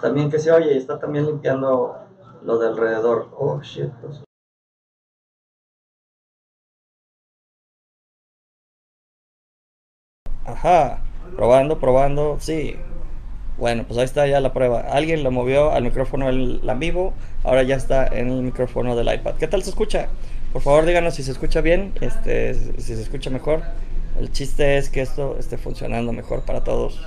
también 0.00 0.30
que 0.30 0.38
se 0.38 0.50
oye 0.50 0.72
y 0.72 0.78
está 0.78 0.98
también 0.98 1.26
limpiando 1.26 1.96
lo 2.42 2.58
de 2.58 2.68
alrededor. 2.68 3.28
Oh, 3.36 3.60
shit. 3.60 3.92
Ajá, 10.46 11.02
probando, 11.36 11.78
probando, 11.78 12.36
sí. 12.40 12.76
Bueno, 13.58 13.84
pues 13.86 13.98
ahí 13.98 14.04
está 14.04 14.26
ya 14.26 14.40
la 14.40 14.52
prueba. 14.52 14.80
Alguien 14.80 15.22
lo 15.22 15.30
movió 15.30 15.72
al 15.72 15.82
micrófono 15.82 16.26
del 16.26 16.60
vivo, 16.76 17.14
ahora 17.42 17.62
ya 17.62 17.76
está 17.76 18.06
en 18.06 18.30
el 18.30 18.42
micrófono 18.42 18.96
del 18.96 19.12
iPad. 19.12 19.36
¿Qué 19.36 19.46
tal 19.46 19.62
se 19.62 19.70
escucha? 19.70 20.08
Por 20.52 20.62
favor, 20.62 20.84
díganos 20.84 21.14
si 21.14 21.22
se 21.22 21.32
escucha 21.32 21.60
bien, 21.60 21.92
este, 22.00 22.54
si 22.54 22.94
se 22.94 23.02
escucha 23.02 23.30
mejor. 23.30 23.62
El 24.18 24.30
chiste 24.32 24.78
es 24.78 24.88
que 24.90 25.02
esto 25.02 25.36
esté 25.38 25.58
funcionando 25.58 26.12
mejor 26.12 26.42
para 26.42 26.64
todos 26.64 27.00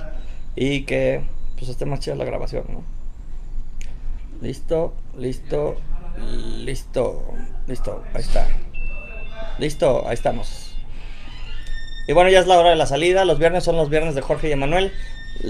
y 0.54 0.82
que 0.82 1.22
pues 1.58 1.68
esté 1.70 1.84
más 1.84 2.00
chida 2.00 2.14
la 2.14 2.24
grabación, 2.24 2.64
¿no? 2.68 2.82
Listo, 4.40 4.94
listo, 5.16 5.76
listo, 6.64 7.22
listo, 7.66 8.02
ahí 8.14 8.22
está. 8.22 8.48
Listo, 9.58 10.06
ahí 10.06 10.14
estamos. 10.14 10.69
Y 12.10 12.12
bueno, 12.12 12.28
ya 12.28 12.40
es 12.40 12.48
la 12.48 12.58
hora 12.58 12.70
de 12.70 12.74
la 12.74 12.86
salida. 12.86 13.24
Los 13.24 13.38
viernes 13.38 13.62
son 13.62 13.76
los 13.76 13.88
viernes 13.88 14.16
de 14.16 14.20
Jorge 14.20 14.48
y 14.48 14.50
Emanuel. 14.50 14.90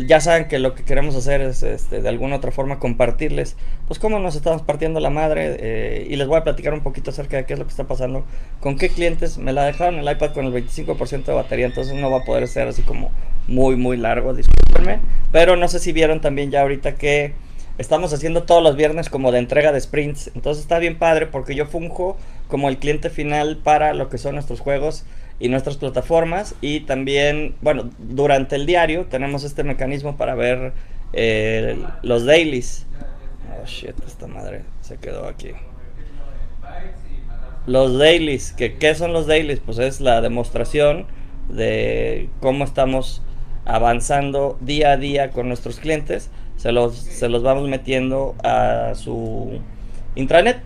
Ya 0.07 0.21
saben 0.21 0.47
que 0.47 0.59
lo 0.59 0.75
que 0.75 0.85
queremos 0.85 1.17
hacer 1.17 1.41
es 1.41 1.63
este, 1.63 2.03
de 2.03 2.09
alguna 2.11 2.37
otra 2.37 2.51
forma 2.51 2.79
compartirles 2.79 3.57
pues 3.89 3.99
cómo 3.99 4.19
nos 4.19 4.37
estamos 4.37 4.61
partiendo 4.61 5.01
la 5.01 5.09
madre 5.09 5.57
eh, 5.59 6.07
y 6.11 6.17
les 6.17 6.29
voy 6.29 6.37
a 6.37 6.45
platicar 6.45 6.75
un 6.75 6.83
poquito 6.83 7.13
acerca 7.13 7.39
de 7.39 7.47
qué 7.47 7.55
es 7.55 7.59
lo 7.59 7.65
que 7.65 7.71
está 7.71 7.85
pasando 7.85 8.27
con 8.61 8.77
qué 8.77 8.91
clientes. 8.91 9.39
Me 9.39 9.55
la 9.55 9.65
dejaron 9.65 10.01
el 10.01 10.13
iPad 10.13 10.35
con 10.35 10.45
el 10.45 10.53
25% 10.53 11.25
de 11.25 11.33
batería 11.33 11.65
entonces 11.65 11.95
no 11.95 12.11
va 12.11 12.19
a 12.19 12.25
poder 12.25 12.47
ser 12.47 12.69
así 12.69 12.83
como 12.83 13.11
muy 13.49 13.77
muy 13.77 13.97
largo 13.97 14.35
discúlpenme. 14.35 14.99
Pero 15.33 15.57
no 15.57 15.67
sé 15.67 15.79
si 15.79 15.93
vieron 15.93 16.21
también 16.21 16.51
ya 16.51 16.61
ahorita 16.61 16.97
que 16.97 17.33
estamos 17.79 18.13
haciendo 18.13 18.43
todos 18.43 18.63
los 18.63 18.77
viernes 18.77 19.09
como 19.09 19.33
de 19.33 19.39
entrega 19.39 19.73
de 19.73 19.81
sprints. 19.81 20.31
Entonces 20.35 20.61
está 20.61 20.79
bien 20.79 20.99
padre 20.99 21.25
porque 21.25 21.55
yo 21.55 21.65
funjo 21.65 22.19
como 22.49 22.69
el 22.69 22.77
cliente 22.77 23.09
final 23.09 23.57
para 23.57 23.95
lo 23.95 24.11
que 24.11 24.19
son 24.19 24.35
nuestros 24.35 24.61
juegos 24.61 25.07
y 25.41 25.49
nuestras 25.49 25.79
plataformas. 25.79 26.55
Y 26.61 26.81
también, 26.81 27.57
bueno, 27.63 27.91
durante 27.99 28.55
el 28.57 28.67
diario 28.67 29.07
tenemos 29.07 29.43
este 29.43 29.65
mecanismo 29.65 30.17
para 30.17 30.35
ver 30.35 30.73
eh, 31.13 31.83
los 32.03 32.25
dailies. 32.27 32.87
Oh 33.61 33.67
shit, 33.67 33.97
madre 34.29 34.63
se 34.83 34.99
quedó 34.99 35.27
aquí. 35.27 35.53
Los 37.67 37.99
dailies, 37.99 38.53
que, 38.53 38.77
¿qué 38.77 38.95
son 38.95 39.13
los 39.13 39.27
dailies? 39.27 39.61
Pues 39.61 39.79
es 39.79 40.01
la 40.01 40.21
demostración 40.21 41.07
de 41.49 42.29
cómo 42.41 42.65
estamos 42.65 43.23
avanzando 43.65 44.57
día 44.61 44.93
a 44.93 44.97
día 44.97 45.31
con 45.31 45.49
nuestros 45.49 45.81
clientes. 45.81 46.31
Se 46.57 46.73
los, 46.73 46.97
se 46.97 47.29
los 47.29 47.43
vamos 47.43 47.69
metiendo 47.69 48.35
a 48.43 48.93
su 48.95 49.61
intranet 50.15 50.61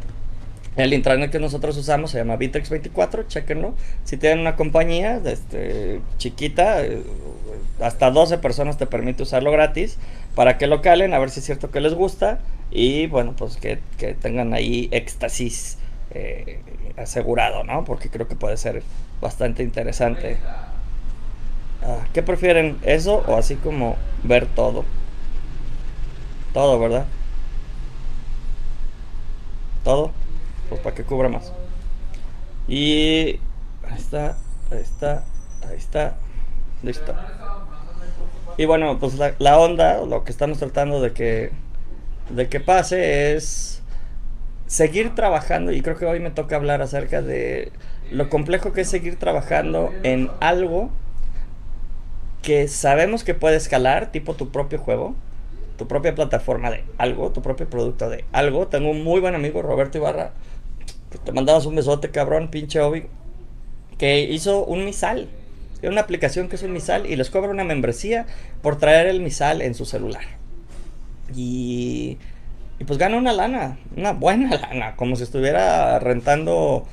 el 0.76 0.92
intranet 0.92 1.30
que 1.30 1.38
nosotros 1.38 1.76
usamos 1.76 2.10
se 2.10 2.18
llama 2.18 2.36
Bittrex24, 2.36 3.26
chequenlo. 3.28 3.74
Si 4.04 4.16
tienen 4.16 4.40
una 4.40 4.56
compañía 4.56 5.20
este, 5.24 6.00
chiquita, 6.18 6.84
eh, 6.84 7.02
hasta 7.80 8.10
12 8.10 8.38
personas 8.38 8.76
te 8.76 8.86
permite 8.86 9.22
usarlo 9.22 9.50
gratis 9.52 9.98
para 10.34 10.58
que 10.58 10.66
lo 10.66 10.82
calen, 10.82 11.14
a 11.14 11.18
ver 11.18 11.30
si 11.30 11.40
es 11.40 11.46
cierto 11.46 11.70
que 11.70 11.80
les 11.80 11.94
gusta 11.94 12.40
y 12.70 13.06
bueno, 13.06 13.34
pues 13.36 13.56
que, 13.56 13.78
tengan 14.20 14.52
ahí 14.52 14.88
éxtasis 14.90 15.78
eh, 16.10 16.60
asegurado, 16.96 17.64
¿no? 17.64 17.84
Porque 17.84 18.10
creo 18.10 18.26
que 18.26 18.34
puede 18.34 18.56
ser 18.56 18.82
bastante 19.20 19.62
interesante. 19.62 20.38
Ah, 21.82 22.06
¿Qué 22.12 22.22
prefieren? 22.22 22.78
¿Eso 22.82 23.24
o 23.26 23.36
así 23.36 23.56
como 23.56 23.96
ver 24.22 24.46
todo? 24.46 24.84
Todo, 26.52 26.78
¿verdad? 26.78 27.06
todo, 29.84 30.10
pues 30.74 30.82
para 30.82 30.96
que 30.96 31.04
cubra 31.04 31.28
más. 31.28 31.52
Y 32.66 33.38
ahí 33.88 33.96
está, 33.96 34.36
ahí 34.72 34.80
está, 34.80 35.24
ahí 35.68 35.76
está, 35.76 36.16
listo. 36.82 37.14
Y 38.56 38.64
bueno, 38.64 38.98
pues 38.98 39.14
la, 39.14 39.34
la 39.38 39.58
onda, 39.58 40.04
lo 40.04 40.24
que 40.24 40.32
estamos 40.32 40.58
tratando 40.58 41.00
de 41.00 41.12
que, 41.12 41.52
de 42.30 42.48
que 42.48 42.58
pase 42.58 43.36
es 43.36 43.82
seguir 44.66 45.14
trabajando, 45.14 45.70
y 45.70 45.80
creo 45.80 45.96
que 45.96 46.06
hoy 46.06 46.18
me 46.18 46.30
toca 46.30 46.56
hablar 46.56 46.82
acerca 46.82 47.22
de 47.22 47.70
lo 48.10 48.28
complejo 48.28 48.72
que 48.72 48.80
es 48.80 48.88
seguir 48.88 49.16
trabajando 49.16 49.92
en 50.02 50.30
algo 50.40 50.90
que 52.42 52.66
sabemos 52.66 53.22
que 53.22 53.34
puede 53.34 53.56
escalar, 53.56 54.10
tipo 54.10 54.34
tu 54.34 54.50
propio 54.50 54.78
juego, 54.78 55.14
tu 55.78 55.86
propia 55.86 56.14
plataforma 56.14 56.70
de 56.70 56.84
algo, 56.98 57.30
tu 57.30 57.42
propio 57.42 57.68
producto 57.68 58.10
de 58.10 58.24
algo. 58.32 58.66
Tengo 58.66 58.90
un 58.90 59.04
muy 59.04 59.20
buen 59.20 59.34
amigo, 59.34 59.62
Roberto 59.62 59.98
Ibarra, 59.98 60.32
te 61.18 61.32
mandamos 61.32 61.66
un 61.66 61.76
besote, 61.76 62.10
cabrón, 62.10 62.48
pinche 62.48 62.80
Obi, 62.80 63.06
que 63.98 64.22
hizo 64.22 64.64
un 64.64 64.84
misal. 64.84 65.28
Es 65.82 65.90
una 65.90 66.00
aplicación 66.00 66.48
que 66.48 66.56
es 66.56 66.62
un 66.62 66.72
misal 66.72 67.06
y 67.06 67.16
les 67.16 67.30
cobra 67.30 67.50
una 67.50 67.64
membresía 67.64 68.26
por 68.62 68.78
traer 68.78 69.06
el 69.06 69.20
misal 69.20 69.60
en 69.60 69.74
su 69.74 69.84
celular. 69.84 70.24
Y, 71.34 72.18
y 72.78 72.84
pues 72.84 72.98
gana 72.98 73.16
una 73.16 73.32
lana, 73.32 73.78
una 73.96 74.12
buena 74.12 74.56
lana, 74.56 74.96
como 74.96 75.16
si 75.16 75.22
estuviera 75.22 75.98
rentando, 75.98 76.86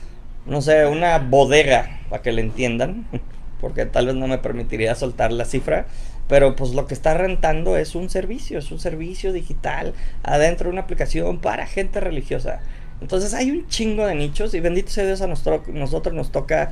no 0.45 0.61
sé, 0.61 0.85
una 0.85 1.17
bodega, 1.19 2.01
para 2.09 2.21
que 2.21 2.31
le 2.31 2.41
entiendan, 2.41 3.07
porque 3.61 3.85
tal 3.85 4.07
vez 4.07 4.15
no 4.15 4.27
me 4.27 4.37
permitiría 4.37 4.95
soltar 4.95 5.31
la 5.31 5.45
cifra. 5.45 5.85
Pero 6.27 6.55
pues 6.55 6.71
lo 6.71 6.87
que 6.87 6.93
está 6.93 7.13
rentando 7.13 7.75
es 7.75 7.93
un 7.93 8.09
servicio, 8.09 8.59
es 8.59 8.71
un 8.71 8.79
servicio 8.79 9.33
digital 9.33 9.93
adentro 10.23 10.67
de 10.67 10.73
una 10.73 10.83
aplicación 10.83 11.39
para 11.39 11.65
gente 11.67 11.99
religiosa. 11.99 12.61
Entonces 13.01 13.33
hay 13.33 13.51
un 13.51 13.67
chingo 13.67 14.05
de 14.05 14.15
nichos 14.15 14.53
y 14.53 14.59
bendito 14.59 14.91
sea 14.91 15.05
Dios 15.05 15.21
a 15.21 15.27
nosotros, 15.27 15.67
nosotros 15.69 16.13
nos 16.15 16.31
toca 16.31 16.71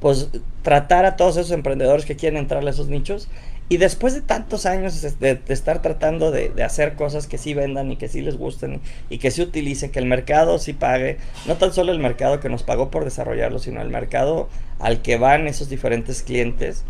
pues 0.00 0.28
tratar 0.62 1.04
a 1.04 1.16
todos 1.16 1.36
esos 1.36 1.52
emprendedores 1.52 2.04
que 2.04 2.16
quieren 2.16 2.38
entrar 2.38 2.66
a 2.66 2.70
esos 2.70 2.88
nichos. 2.88 3.28
Y 3.68 3.78
después 3.78 4.14
de 4.14 4.20
tantos 4.20 4.64
años 4.64 5.02
de, 5.18 5.40
estar 5.48 5.82
tratando 5.82 6.30
de, 6.30 6.52
hacer 6.62 6.94
cosas 6.94 7.26
que 7.26 7.36
sí 7.36 7.52
vendan 7.52 7.90
y 7.90 7.96
que 7.96 8.08
sí 8.08 8.20
les 8.20 8.36
gusten 8.36 8.80
y 9.10 9.18
que 9.18 9.32
sí 9.32 9.42
utilicen, 9.42 9.90
que 9.90 9.98
el 9.98 10.06
mercado 10.06 10.58
sí 10.58 10.72
pague, 10.72 11.18
no 11.46 11.56
tan 11.56 11.72
solo 11.72 11.90
el 11.90 11.98
mercado 11.98 12.38
que 12.38 12.48
nos 12.48 12.62
pagó 12.62 12.92
por 12.92 13.04
desarrollarlo, 13.04 13.58
sino 13.58 13.82
el 13.82 13.88
mercado 13.88 14.48
al 14.78 15.02
que 15.02 15.18
van 15.18 15.48
esos 15.48 15.68
diferentes 15.68 16.22
clientes, 16.22 16.84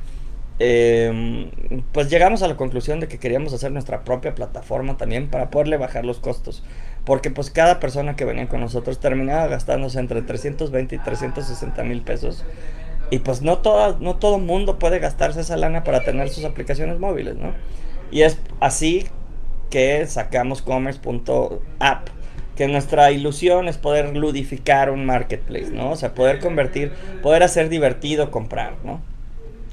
eh, 0.58 1.50
pues 1.92 2.10
llegamos 2.10 2.42
a 2.42 2.48
la 2.48 2.56
conclusión 2.56 3.00
de 3.00 3.08
que 3.08 3.18
queríamos 3.18 3.54
hacer 3.54 3.72
nuestra 3.72 4.04
propia 4.04 4.34
plataforma 4.34 4.98
también 4.98 5.28
para 5.28 5.50
poderle 5.50 5.78
bajar 5.78 6.04
los 6.04 6.18
costos. 6.18 6.62
Porque 7.06 7.30
pues 7.30 7.50
cada 7.50 7.80
persona 7.80 8.16
que 8.16 8.26
venía 8.26 8.48
con 8.48 8.60
nosotros 8.60 9.00
terminaba 9.00 9.46
gastándose 9.46 9.98
entre 9.98 10.20
320 10.20 10.96
y 10.96 10.98
360 10.98 11.82
mil 11.84 12.02
pesos. 12.02 12.44
Y 13.10 13.20
pues 13.20 13.40
no, 13.40 13.58
toda, 13.58 13.96
no 14.00 14.16
todo 14.16 14.38
mundo 14.38 14.78
puede 14.78 14.98
gastarse 14.98 15.40
esa 15.40 15.56
lana 15.56 15.84
para 15.84 16.02
tener 16.02 16.28
sus 16.28 16.44
aplicaciones 16.44 16.98
móviles, 16.98 17.36
¿no? 17.36 17.54
Y 18.10 18.22
es 18.22 18.38
así 18.60 19.06
que 19.70 20.04
sacamos 20.06 20.62
commerce.app, 20.62 22.08
que 22.56 22.68
nuestra 22.68 23.12
ilusión 23.12 23.68
es 23.68 23.78
poder 23.78 24.16
ludificar 24.16 24.90
un 24.90 25.06
marketplace, 25.06 25.70
¿no? 25.70 25.90
O 25.90 25.96
sea, 25.96 26.14
poder 26.14 26.40
convertir, 26.40 26.92
poder 27.22 27.44
hacer 27.44 27.68
divertido 27.68 28.32
comprar, 28.32 28.74
¿no? 28.84 29.00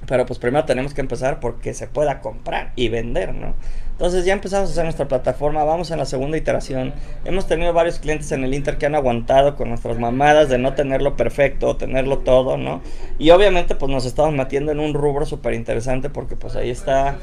Pero 0.06 0.28
pues 0.28 0.38
primero 0.38 0.66
tenemos 0.66 0.94
que 0.94 1.02
empezar 1.02 1.40
porque 1.40 1.74
se 1.74 1.88
pueda 1.88 2.22
comprar 2.22 2.74
y 2.75 2.90
vender, 2.90 3.34
¿no? 3.34 3.56
Entonces 3.93 4.25
ya 4.25 4.33
empezamos 4.33 4.69
a 4.69 4.71
hacer 4.71 4.83
nuestra 4.83 5.07
plataforma, 5.07 5.63
vamos 5.63 5.91
en 5.91 5.99
la 5.99 6.06
segunda 6.06 6.36
iteración. 6.36 6.93
Hemos 7.25 7.47
tenido 7.47 7.73
varios 7.73 7.99
clientes 7.99 8.32
en 8.32 8.43
el 8.43 8.53
Inter 8.53 8.77
que 8.77 8.88
han 8.88 8.95
aguantado 8.95 9.56
con 9.56 9.69
nuestras 9.69 9.99
mamadas 9.99 10.49
de 10.49 10.58
no 10.58 10.73
tenerlo 10.73 11.15
perfecto, 11.15 11.77
tenerlo 11.77 12.17
todo, 12.17 12.58
¿no? 12.58 12.82
Y 13.19 13.29
obviamente 13.29 13.75
pues 13.75 13.91
nos 13.91 14.06
estamos 14.06 14.34
metiendo 14.34 14.71
en 14.71 14.79
un 14.79 14.93
rubro 14.93 15.25
súper 15.25 15.53
interesante 15.53 16.10
porque 16.10 16.36
pues 16.36 16.56
ahí 16.56 16.71
está 16.71 17.17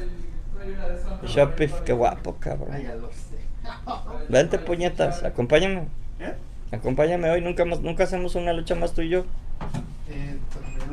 Shopify, 1.26 1.84
qué 1.84 1.92
guapo, 1.92 2.36
cabrón. 2.38 2.68
Vente 4.28 4.58
puñetas, 4.58 5.24
acompáñame. 5.24 5.88
Acompáñame 6.72 7.28
hoy, 7.30 7.40
nunca, 7.40 7.64
más, 7.64 7.80
nunca 7.80 8.04
hacemos 8.04 8.36
una 8.36 8.52
lucha 8.52 8.76
más 8.76 8.92
tú 8.92 9.02
y 9.02 9.08
yo. 9.08 9.24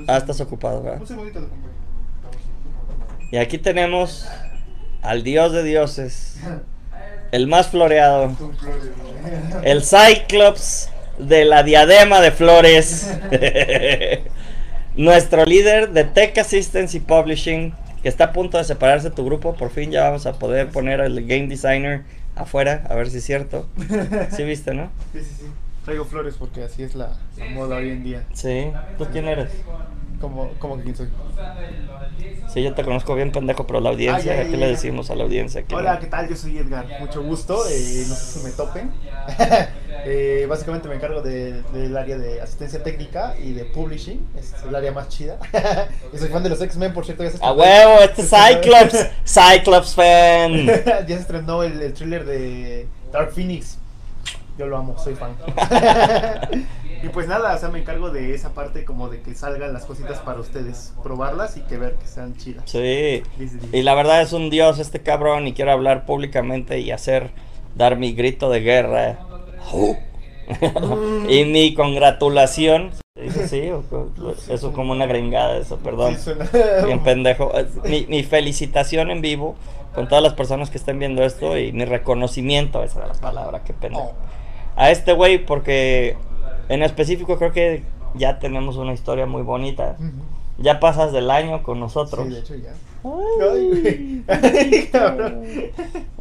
Ah, 0.07 0.17
estás 0.17 0.41
ocupado, 0.41 0.81
¿verdad? 0.81 1.01
Un 1.01 1.07
segundito 1.07 1.41
de 1.41 1.47
compañía. 1.47 1.77
Y 3.31 3.37
aquí 3.37 3.57
tenemos 3.57 4.27
al 5.07 5.23
dios 5.23 5.53
de 5.53 5.63
dioses, 5.63 6.35
el 7.31 7.47
más 7.47 7.69
floreado, 7.69 8.35
el 9.63 9.81
Cyclops 9.83 10.89
de 11.17 11.45
la 11.45 11.63
diadema 11.63 12.19
de 12.19 12.31
flores, 12.31 13.09
nuestro 14.97 15.45
líder 15.45 15.91
de 15.91 16.03
Tech 16.03 16.37
Assistance 16.37 16.97
y 16.97 16.99
Publishing, 16.99 17.73
que 18.03 18.09
está 18.09 18.25
a 18.25 18.33
punto 18.33 18.57
de 18.57 18.65
separarse 18.65 19.09
de 19.09 19.15
tu 19.15 19.23
grupo, 19.23 19.55
por 19.55 19.71
fin 19.71 19.91
ya 19.91 20.03
vamos 20.03 20.25
a 20.25 20.33
poder 20.33 20.67
poner 20.67 20.99
al 20.99 21.21
game 21.25 21.47
designer 21.47 22.03
afuera, 22.35 22.83
a 22.89 22.95
ver 22.95 23.09
si 23.09 23.19
es 23.19 23.23
cierto. 23.23 23.65
¿Sí 24.35 24.43
viste, 24.43 24.73
no? 24.73 24.91
Sí, 25.13 25.19
sí, 25.19 25.35
sí. 25.39 25.45
Traigo 25.85 26.03
flores 26.03 26.35
porque 26.37 26.63
así 26.63 26.83
es 26.83 26.95
la, 26.95 27.13
la 27.37 27.45
moda 27.45 27.77
hoy 27.77 27.91
en 27.91 28.03
día. 28.03 28.23
Sí. 28.33 28.71
¿Tú 28.97 29.07
quién 29.09 29.29
eres? 29.29 29.51
¿Cómo, 30.19 30.49
cómo 30.57 30.77
que 30.77 30.83
quién 30.83 30.95
soy? 30.95 31.09
Sí, 32.51 32.63
yo 32.63 32.73
te 32.73 32.83
conozco 32.83 33.13
bien, 33.13 33.31
pendejo, 33.31 33.67
pero 33.67 33.79
la 33.81 33.89
audiencia, 33.89 34.31
Ay, 34.33 34.39
ay, 34.39 34.47
¿qué 34.47 34.53
ay, 34.55 34.59
le 34.61 34.67
decimos 34.69 35.11
a 35.11 35.15
la 35.15 35.23
audiencia? 35.25 35.61
Que 35.63 35.75
Hola, 35.75 35.93
no? 35.95 35.99
¿qué 35.99 36.07
tal? 36.07 36.27
Yo 36.27 36.35
soy 36.35 36.57
Edgar. 36.57 36.87
Mucho 36.99 37.21
gusto. 37.21 37.55
Eh, 37.69 38.05
no 38.07 38.15
sé 38.15 38.39
si 38.39 38.45
me 38.45 38.51
topen. 38.51 38.91
Eh, 40.09 40.45
básicamente 40.47 40.87
me 40.87 40.95
encargo 40.95 41.21
de- 41.21 41.63
del 41.73 41.97
área 41.97 42.17
de 42.17 42.39
asistencia 42.39 42.81
técnica 42.81 43.35
y 43.43 43.51
de 43.51 43.65
publishing. 43.65 44.25
Es 44.37 44.53
el 44.65 44.73
área 44.73 44.93
más 44.93 45.09
chida. 45.09 45.37
y 46.13 46.17
soy 46.17 46.29
fan 46.29 46.43
de 46.43 46.49
los 46.49 46.61
X-Men, 46.61 46.93
por 46.93 47.03
cierto. 47.03 47.23
Ya 47.25 47.31
se 47.31 47.43
¡A 47.43 47.51
huevo! 47.51 47.99
¡Este 47.99 48.23
Cyclops! 48.23 49.05
¡Cyclops 49.25 49.95
fan! 49.95 50.65
ya 50.65 51.07
se 51.07 51.13
estrenó 51.15 51.61
el, 51.63 51.81
el 51.81 51.93
thriller 51.93 52.23
de 52.23 52.87
Dark 53.11 53.31
Phoenix. 53.33 53.79
Yo 54.57 54.67
lo 54.67 54.77
amo, 54.77 54.97
soy 54.97 55.15
fan. 55.15 55.35
Y 57.03 57.09
pues 57.09 57.27
nada, 57.27 57.55
o 57.55 57.57
sea, 57.57 57.69
me 57.69 57.79
encargo 57.79 58.09
de 58.09 58.33
esa 58.33 58.53
parte 58.53 58.83
como 58.85 59.09
de 59.09 59.21
que 59.21 59.33
salgan 59.35 59.73
las 59.73 59.85
cositas 59.85 60.19
para 60.19 60.39
ustedes, 60.39 60.93
probarlas 61.03 61.57
y 61.57 61.61
que 61.61 61.77
ver 61.77 61.95
que 61.95 62.07
sean 62.07 62.35
chidas. 62.37 62.63
Sí. 62.69 63.23
Y 63.71 63.81
la 63.83 63.93
verdad 63.95 64.21
es 64.21 64.33
un 64.33 64.49
dios 64.49 64.79
este 64.79 65.01
cabrón 65.01 65.47
y 65.47 65.53
quiero 65.53 65.71
hablar 65.71 66.05
públicamente 66.05 66.79
y 66.79 66.91
hacer, 66.91 67.31
dar 67.75 67.97
mi 67.97 68.13
grito 68.13 68.49
de 68.49 68.59
guerra. 68.61 69.19
y 71.29 71.45
mi 71.45 71.73
congratulación. 71.73 72.91
¿Se 73.15 73.23
dice 73.23 73.73
co- 73.89 74.11
Eso 74.49 74.73
como 74.73 74.91
una 74.91 75.05
gringada, 75.05 75.57
eso, 75.57 75.77
perdón. 75.77 76.15
Sí, 76.15 76.21
suena- 76.21 76.49
Bien 76.85 76.99
pendejo. 77.03 77.51
Mi, 77.85 78.05
mi 78.07 78.23
felicitación 78.23 79.11
en 79.11 79.21
vivo 79.21 79.55
con 79.93 80.07
todas 80.07 80.23
las 80.23 80.33
personas 80.33 80.69
que 80.69 80.77
estén 80.77 80.99
viendo 80.99 81.23
esto 81.23 81.57
y 81.57 81.71
mi 81.71 81.83
reconocimiento, 81.85 82.83
esa 82.83 82.99
era 82.99 83.07
la 83.07 83.13
palabra, 83.15 83.63
qué 83.63 83.73
pendejo. 83.73 84.13
Oh. 84.13 84.15
A 84.75 84.91
este 84.91 85.13
güey 85.13 85.43
porque 85.43 86.15
en 86.69 86.83
específico 86.83 87.37
creo 87.37 87.51
que 87.51 87.83
ya 88.15 88.39
tenemos 88.39 88.77
una 88.77 88.93
historia 88.93 89.25
muy 89.25 89.41
bonita. 89.43 89.95
Ya 90.59 90.79
pasas 90.79 91.11
del 91.11 91.29
año 91.29 91.61
con 91.63 91.79
nosotros. 91.79 92.25
Sí, 92.27 92.33
de 92.33 92.39
hecho 92.39 92.55
ya. 92.55 92.73
Ay, 93.03 94.23
Ay, 94.27 94.89
cabrón. 94.91 95.43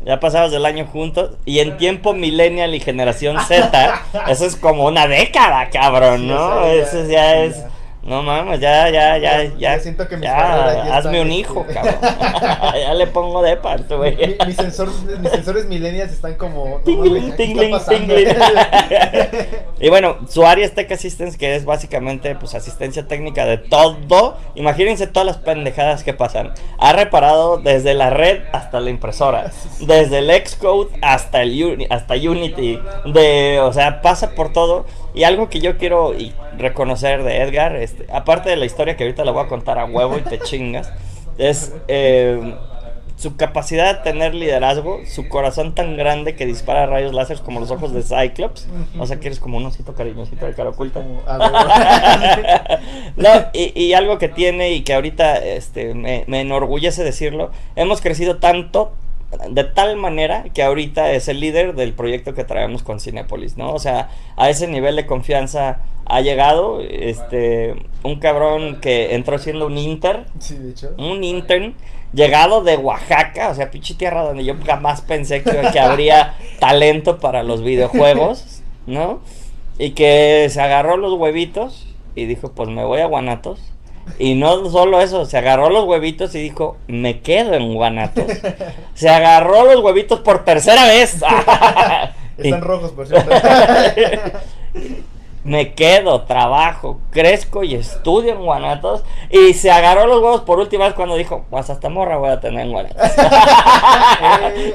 Ya 0.04 0.20
pasamos 0.20 0.52
del 0.52 0.64
año 0.66 0.86
juntos 0.86 1.32
y 1.44 1.58
en 1.60 1.78
tiempo 1.78 2.12
millennial 2.12 2.74
y 2.74 2.80
generación 2.80 3.38
Z, 3.40 4.02
eso 4.28 4.44
es 4.46 4.54
como 4.56 4.84
una 4.86 5.06
década, 5.08 5.68
cabrón, 5.70 6.20
Sí, 6.20 6.26
¿no? 6.26 6.46
o 6.46 6.62
sea, 6.62 6.74
ya- 6.74 6.82
eso 6.82 7.06
ya 7.08 7.32
sí, 7.32 7.38
es, 7.48 7.56
ya. 7.56 7.70
No 8.06 8.22
mames, 8.22 8.60
ya, 8.60 8.88
ya, 8.88 9.18
ya, 9.18 9.44
Ya- 9.58 9.78
siento 9.80 10.06
que 10.08 10.16
mis 10.16 10.24
ya, 10.24 10.96
hazme 10.96 11.20
un 11.20 11.26
este- 11.28 11.38
hijo, 11.40 11.66
cabrón, 11.72 11.96
ya 12.80 12.94
le 12.94 13.06
pongo 13.08 13.42
de 13.42 13.56
parte, 13.56 13.94
güey. 13.96 14.16
Mi- 14.16 14.46
mis, 14.46 14.56
sensor- 14.56 14.92
mis 15.20 15.30
sensores 15.30 15.66
millennials 15.66 16.12
están 16.12 16.34
como. 16.36 16.80
Tingling, 16.84 17.14
mames, 17.14 17.34
¿qué 17.36 17.46
tingling, 17.46 17.78
tingling. 17.88 18.28
y 19.80 19.88
bueno, 19.88 20.16
su 20.28 20.46
área 20.46 20.64
es 20.64 20.74
Tech 20.74 20.90
Assistance, 20.92 21.36
que 21.36 21.56
es 21.56 21.64
básicamente 21.64 22.34
pues 22.36 22.54
asistencia 22.54 23.06
técnica 23.08 23.44
de 23.44 23.58
todo. 23.58 24.36
Imagínense 24.54 25.06
todas 25.06 25.26
las 25.26 25.36
pendejadas 25.38 26.02
que 26.04 26.14
pasan. 26.14 26.52
Ha 26.78 26.92
reparado 26.92 27.58
desde 27.58 27.94
la 27.94 28.10
red 28.10 28.40
hasta 28.52 28.80
la 28.80 28.90
impresora, 28.90 29.50
desde 29.80 30.18
el 30.18 30.30
Xcode 30.46 30.90
hasta 31.02 31.42
el 31.42 31.50
Uni- 31.64 31.86
hasta 31.90 32.14
Unity, 32.14 32.78
de, 33.06 33.60
o 33.60 33.72
sea, 33.72 34.00
pasa 34.02 34.30
por 34.30 34.52
todo. 34.52 34.86
Y 35.14 35.24
algo 35.24 35.48
que 35.48 35.60
yo 35.60 35.78
quiero 35.78 36.12
y 36.14 36.34
reconocer 36.58 37.22
de 37.22 37.42
Edgar, 37.42 37.76
este, 37.76 38.06
aparte 38.12 38.50
de 38.50 38.56
la 38.56 38.64
historia 38.64 38.96
que 38.96 39.04
ahorita 39.04 39.24
la 39.24 39.32
voy 39.32 39.44
a 39.44 39.48
contar 39.48 39.78
a 39.78 39.84
huevo 39.84 40.18
y 40.18 40.22
te 40.22 40.38
chingas, 40.38 40.92
es 41.38 41.74
eh, 41.88 42.56
su 43.16 43.36
capacidad 43.36 43.96
de 43.96 44.02
tener 44.02 44.34
liderazgo, 44.34 45.00
su 45.06 45.28
corazón 45.28 45.74
tan 45.74 45.96
grande 45.96 46.36
que 46.36 46.44
dispara 46.44 46.86
rayos 46.86 47.14
láser 47.14 47.38
como 47.40 47.60
los 47.60 47.70
ojos 47.70 47.92
de 47.94 48.02
Cyclops. 48.02 48.68
O 48.98 49.06
sea 49.06 49.18
que 49.18 49.28
eres 49.28 49.40
como 49.40 49.56
un 49.56 49.64
osito 49.64 49.94
cariñosito 49.94 50.44
de 50.46 50.54
cara 50.54 50.70
oculta. 50.70 51.02
No, 53.16 53.30
y, 53.54 53.72
y 53.80 53.94
algo 53.94 54.18
que 54.18 54.28
tiene 54.28 54.72
y 54.72 54.82
que 54.82 54.92
ahorita 54.92 55.38
este, 55.38 55.94
me, 55.94 56.24
me 56.26 56.42
enorgullece 56.42 57.02
decirlo, 57.02 57.50
hemos 57.74 58.02
crecido 58.02 58.36
tanto 58.36 58.92
de 59.50 59.64
tal 59.64 59.96
manera 59.96 60.44
que 60.54 60.62
ahorita 60.62 61.12
es 61.12 61.28
el 61.28 61.40
líder 61.40 61.74
del 61.74 61.92
proyecto 61.92 62.34
que 62.34 62.44
traemos 62.44 62.82
con 62.82 63.00
Cinepolis, 63.00 63.56
¿no? 63.56 63.72
O 63.72 63.78
sea, 63.78 64.10
a 64.36 64.48
ese 64.50 64.68
nivel 64.68 64.96
de 64.96 65.06
confianza 65.06 65.80
ha 66.06 66.20
llegado 66.20 66.80
este 66.80 67.74
un 68.04 68.20
cabrón 68.20 68.80
que 68.80 69.14
entró 69.14 69.38
siendo 69.38 69.66
un 69.66 69.76
inter, 69.76 70.26
Sí, 70.38 70.54
de 70.56 70.70
hecho. 70.70 70.94
un 70.98 71.24
intern 71.24 71.74
llegado 72.12 72.62
de 72.62 72.76
Oaxaca, 72.76 73.50
o 73.50 73.54
sea, 73.54 73.70
pinche 73.70 73.94
tierra 73.94 74.22
donde 74.22 74.44
yo 74.44 74.54
jamás 74.64 75.00
pensé 75.02 75.42
que, 75.42 75.60
que 75.72 75.80
habría 75.80 76.34
talento 76.60 77.18
para 77.18 77.42
los 77.42 77.62
videojuegos, 77.62 78.62
¿no? 78.86 79.20
Y 79.78 79.90
que 79.90 80.46
se 80.48 80.60
agarró 80.60 80.96
los 80.96 81.12
huevitos 81.14 81.86
y 82.14 82.26
dijo, 82.26 82.52
pues 82.52 82.68
me 82.68 82.84
voy 82.84 83.00
a 83.00 83.06
Guanatos. 83.06 83.60
Y 84.18 84.34
no 84.34 84.70
solo 84.70 85.00
eso, 85.00 85.24
se 85.26 85.36
agarró 85.38 85.68
los 85.70 85.84
huevitos 85.84 86.34
y 86.34 86.40
dijo, 86.40 86.76
me 86.86 87.20
quedo 87.20 87.54
en 87.54 87.74
Guanatos. 87.74 88.24
Se 88.94 89.08
agarró 89.10 89.64
los 89.64 89.82
huevitos 89.82 90.20
por 90.20 90.44
tercera 90.44 90.84
vez. 90.86 91.16
Están 92.38 92.62
rojos, 92.62 92.92
por 92.92 93.06
cierto. 93.06 93.30
me 95.44 95.74
quedo, 95.74 96.22
trabajo, 96.22 96.98
crezco 97.10 97.62
y 97.62 97.74
estudio 97.74 98.32
en 98.32 98.44
Guanatos. 98.44 99.04
Y 99.30 99.52
se 99.54 99.70
agarró 99.70 100.06
los 100.06 100.22
huevos 100.22 100.40
por 100.42 100.58
última 100.58 100.86
vez 100.86 100.94
cuando 100.94 101.14
dijo, 101.16 101.44
pues 101.50 101.68
hasta 101.70 101.88
morra 101.88 102.16
voy 102.16 102.30
a 102.30 102.40
tener 102.40 102.66
en 102.66 102.72
Guanatos. 102.72 103.10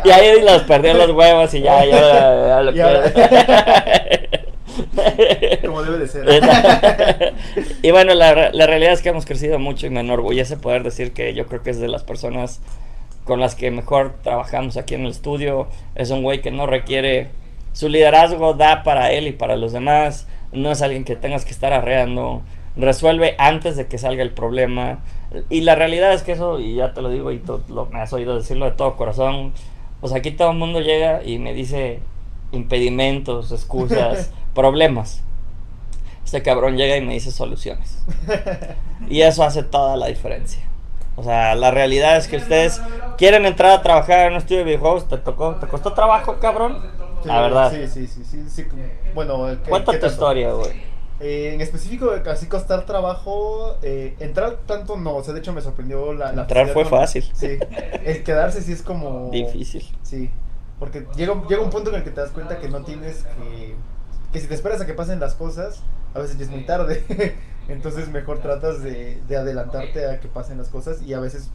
y 0.05 0.09
ahí 0.11 0.41
los 0.41 0.61
perdió 0.63 0.93
los 0.93 1.11
huevos 1.11 1.53
y 1.53 1.61
ya, 1.61 1.83
ya, 1.85 1.99
ya 1.99 2.61
lo 2.61 2.71
Y 2.71 2.79
ahora- 2.79 3.11
quiero. 3.11 4.20
Como 5.65 5.83
debe 5.83 5.97
de 5.99 6.07
ser. 6.07 6.25
y 7.81 7.91
bueno, 7.91 8.13
la, 8.13 8.51
la 8.51 8.67
realidad 8.67 8.93
es 8.93 9.01
que 9.01 9.09
hemos 9.09 9.25
crecido 9.25 9.59
mucho 9.59 9.87
y 9.87 9.89
me 9.89 9.99
enorgullece 9.99 10.57
poder 10.57 10.83
decir 10.83 11.13
que 11.13 11.33
yo 11.33 11.47
creo 11.47 11.61
que 11.61 11.71
es 11.71 11.79
de 11.79 11.87
las 11.87 12.03
personas 12.03 12.61
con 13.23 13.39
las 13.39 13.55
que 13.55 13.71
mejor 13.71 14.15
trabajamos 14.23 14.77
aquí 14.77 14.95
en 14.95 15.01
el 15.01 15.11
estudio. 15.11 15.67
Es 15.95 16.11
un 16.11 16.23
güey 16.23 16.41
que 16.41 16.51
no 16.51 16.67
requiere. 16.67 17.29
Su 17.73 17.87
liderazgo 17.87 18.53
da 18.53 18.83
para 18.83 19.11
él 19.11 19.27
y 19.27 19.31
para 19.31 19.55
los 19.55 19.71
demás. 19.71 20.27
No 20.51 20.71
es 20.71 20.81
alguien 20.81 21.05
que 21.05 21.15
tengas 21.15 21.45
que 21.45 21.51
estar 21.51 21.71
arreando. 21.73 22.41
Resuelve 22.75 23.35
antes 23.37 23.77
de 23.77 23.87
que 23.87 23.97
salga 23.97 24.23
el 24.23 24.31
problema. 24.31 24.99
Y 25.49 25.61
la 25.61 25.75
realidad 25.75 26.13
es 26.13 26.23
que 26.23 26.33
eso, 26.33 26.59
y 26.59 26.75
ya 26.75 26.93
te 26.93 27.01
lo 27.01 27.09
digo, 27.09 27.31
y 27.31 27.37
tú 27.39 27.61
lo, 27.69 27.85
me 27.85 28.01
has 28.01 28.11
oído 28.11 28.35
decirlo 28.35 28.65
de 28.65 28.71
todo 28.71 28.97
corazón. 28.97 29.53
Pues 30.01 30.13
aquí 30.13 30.31
todo 30.31 30.51
el 30.51 30.57
mundo 30.57 30.81
llega 30.81 31.23
y 31.23 31.37
me 31.37 31.53
dice 31.53 31.99
impedimentos, 32.51 33.51
excusas, 33.51 34.31
problemas. 34.55 35.21
Este 36.25 36.41
cabrón 36.43 36.77
llega 36.77 36.95
y 36.97 37.01
me 37.01 37.13
dice 37.13 37.31
soluciones. 37.31 37.97
Y 39.09 39.21
eso 39.21 39.43
hace 39.43 39.63
toda 39.63 39.97
la 39.97 40.07
diferencia. 40.07 40.61
O 41.17 41.23
sea, 41.23 41.55
la 41.55 41.71
realidad 41.71 42.15
es 42.17 42.27
que 42.27 42.37
ustedes 42.37 42.81
quieren 43.17 43.45
entrar 43.45 43.71
a 43.71 43.81
trabajar 43.81 44.27
en 44.27 44.33
un 44.33 44.37
estudio 44.37 44.59
de 44.59 44.63
videojuegos, 44.65 45.07
te 45.09 45.17
tocó, 45.17 45.55
te 45.55 45.67
costó 45.67 45.93
trabajo, 45.93 46.37
cabrón. 46.39 46.77
Sí, 47.21 47.27
La 47.27 47.41
verdad. 47.41 47.71
Sí, 47.71 47.87
sí, 47.87 48.07
sí, 48.07 48.23
sí, 48.23 48.43
sí. 48.49 48.65
Bueno, 49.13 49.45
¿qué- 49.63 49.69
Cuenta 49.69 49.99
tu 49.99 50.05
historia, 50.05 50.53
güey. 50.53 50.71
Eh, 51.19 51.51
en 51.53 51.61
específico, 51.61 52.09
casi 52.23 52.47
costar 52.47 52.85
trabajo, 52.87 53.75
eh, 53.83 54.15
entrar 54.19 54.57
tanto 54.65 54.97
no, 54.97 55.17
o 55.17 55.23
sea, 55.23 55.33
de 55.35 55.39
hecho 55.41 55.53
me 55.53 55.61
sorprendió 55.61 56.13
la... 56.13 56.31
la 56.31 56.43
Entrar 56.43 56.69
fue 56.69 56.81
con- 56.83 56.91
fácil. 56.99 57.29
Sí, 57.33 57.59
el 58.05 58.23
quedarse 58.23 58.61
sí 58.61 58.71
es 58.71 58.81
como... 58.81 59.29
Difícil. 59.29 59.85
Sí, 60.01 60.31
porque 60.81 61.05
llega, 61.15 61.39
llega 61.47 61.61
un 61.61 61.69
punto 61.69 61.91
en 61.91 61.97
el 61.97 62.03
que 62.03 62.09
te 62.09 62.21
das 62.21 62.31
cuenta 62.31 62.57
que 62.57 62.67
no 62.67 62.83
tienes 62.83 63.23
que... 63.23 63.75
Que 64.33 64.39
si 64.39 64.47
te 64.47 64.55
esperas 64.55 64.81
a 64.81 64.87
que 64.87 64.95
pasen 64.95 65.19
las 65.19 65.35
cosas, 65.35 65.83
a 66.15 66.19
veces 66.19 66.39
ya 66.39 66.45
es 66.45 66.49
muy 66.49 66.65
tarde. 66.65 67.03
Entonces 67.67 68.09
mejor 68.09 68.39
tratas 68.39 68.81
de, 68.81 69.21
de 69.27 69.37
adelantarte 69.37 70.09
a 70.09 70.19
que 70.19 70.27
pasen 70.27 70.57
las 70.57 70.69
cosas 70.69 71.03
y 71.03 71.13
a 71.13 71.19
veces 71.19 71.51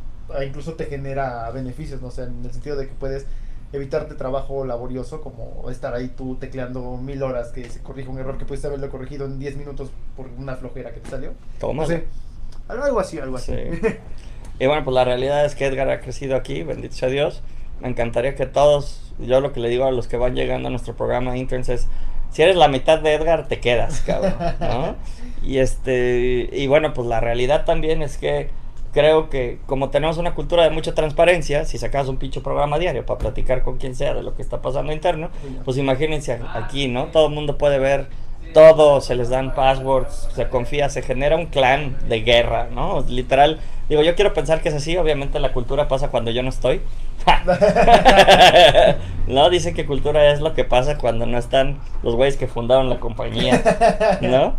incluso 0.47 0.75
te 0.75 0.85
genera 0.85 1.51
beneficios, 1.51 2.01
¿no? 2.01 2.07
O 2.07 2.11
sea, 2.13 2.27
en 2.27 2.45
el 2.45 2.53
sentido 2.53 2.77
de 2.77 2.87
que 2.87 2.95
puedes 2.95 3.27
evitarte 3.73 4.15
trabajo 4.15 4.65
laborioso 4.65 5.21
como 5.23 5.69
estar 5.71 5.93
ahí 5.93 6.07
tú 6.07 6.37
tecleando 6.37 6.97
mil 6.97 7.21
horas 7.25 7.49
que 7.49 7.69
se 7.69 7.83
corrija 7.83 8.09
un 8.09 8.21
error 8.21 8.39
que 8.39 8.45
pudiste 8.45 8.69
haberlo 8.69 8.89
corregido 8.91 9.27
en 9.27 9.41
10 9.41 9.57
minutos 9.57 9.91
por 10.17 10.29
una 10.39 10.55
flojera 10.55 10.95
que 10.95 11.01
te 11.01 11.11
salió. 11.11 11.33
Toma. 11.59 11.83
No 11.83 11.89
sé, 11.89 12.05
algo, 12.69 12.85
algo 12.85 13.01
así, 13.01 13.19
algo 13.19 13.37
así. 13.39 13.53
Sí. 13.53 13.89
Y 14.59 14.67
bueno, 14.67 14.85
pues 14.85 14.95
la 14.95 15.05
realidad 15.05 15.45
es 15.45 15.55
que 15.55 15.67
Edgar 15.67 15.91
ha 15.91 16.01
crecido 16.01 16.35
aquí, 16.35 16.63
bendito 16.63 16.95
sea 16.95 17.11
Dios. 17.11 17.43
Me 17.81 17.89
encantaría 17.89 18.35
que 18.35 18.47
todos, 18.47 19.13
yo 19.19 19.41
lo 19.41 19.53
que 19.53 19.61
le 19.61 19.69
digo 19.69 19.85
a 19.85 19.91
los 19.91 20.09
que 20.09 20.17
van 20.17 20.35
llegando 20.35 20.69
a 20.69 20.71
nuestro 20.71 20.95
programa 20.95 21.33
de 21.33 21.39
interns 21.39 21.69
es, 21.69 21.87
si 22.31 22.43
eres 22.43 22.57
la 22.57 22.69
mitad 22.69 22.99
de 23.01 23.15
Edgar, 23.15 23.49
te 23.49 23.61
quedas, 23.61 24.01
cabrón, 24.01 24.35
¿no? 24.61 24.97
Y 25.43 25.59
este, 25.59 26.49
y 26.53 26.67
bueno, 26.67 26.93
pues 26.93 27.07
la 27.07 27.21
realidad 27.21 27.65
también 27.65 28.03
es 28.03 28.17
que 28.19 28.49
creo 28.93 29.29
que 29.31 29.59
como 29.67 29.91
tenemos 29.91 30.17
una 30.19 30.35
cultura 30.35 30.65
de 30.65 30.71
mucha 30.71 30.93
transparencia, 30.95 31.65
si 31.67 31.79
sacas 31.79 32.09
un 32.09 32.17
pinche 32.17 32.41
programa 32.41 32.79
diario 32.81 33.07
para 33.07 33.19
platicar 33.19 33.63
con 33.63 33.77
quien 33.77 33.95
sea 33.95 34.15
de 34.15 34.23
lo 34.25 34.35
que 34.35 34.43
está 34.43 34.61
pasando 34.63 34.93
interno, 34.93 35.29
pues 35.65 35.77
imagínense 35.77 36.33
a- 36.33 36.59
aquí, 36.59 36.89
¿no? 36.89 37.07
Todo 37.07 37.29
el 37.29 37.35
mundo 37.35 37.59
puede 37.59 37.79
ver 37.79 38.09
todo, 38.55 39.01
se 39.03 39.15
les 39.15 39.29
dan 39.29 39.55
passwords, 39.55 40.31
se 40.35 40.49
confía, 40.49 40.89
se 40.89 41.03
genera 41.03 41.37
un 41.37 41.47
clan 41.47 41.97
de 42.09 42.23
guerra, 42.23 42.69
¿no? 42.73 43.05
Literal, 43.07 43.61
digo, 43.89 44.03
yo 44.03 44.15
quiero 44.15 44.35
pensar 44.35 44.61
que 44.61 44.69
es 44.69 44.75
así, 44.75 44.97
obviamente 44.97 45.41
la 45.41 45.53
cultura 45.53 45.89
pasa 45.89 46.11
cuando 46.11 46.31
yo 46.31 46.43
no 46.43 46.49
estoy. 46.49 46.81
no, 49.27 49.51
dicen 49.51 49.75
que 49.75 49.87
cultura 49.87 50.33
es 50.33 50.41
lo 50.41 50.55
que 50.55 50.65
pasa 50.65 50.99
cuando 50.99 51.27
no 51.27 51.39
están 51.39 51.79
los 52.03 52.15
güeyes 52.15 52.37
que 52.37 52.47
fundaron 52.47 52.89
la 52.89 53.01
compañía, 53.01 53.63
¿no? 54.21 54.55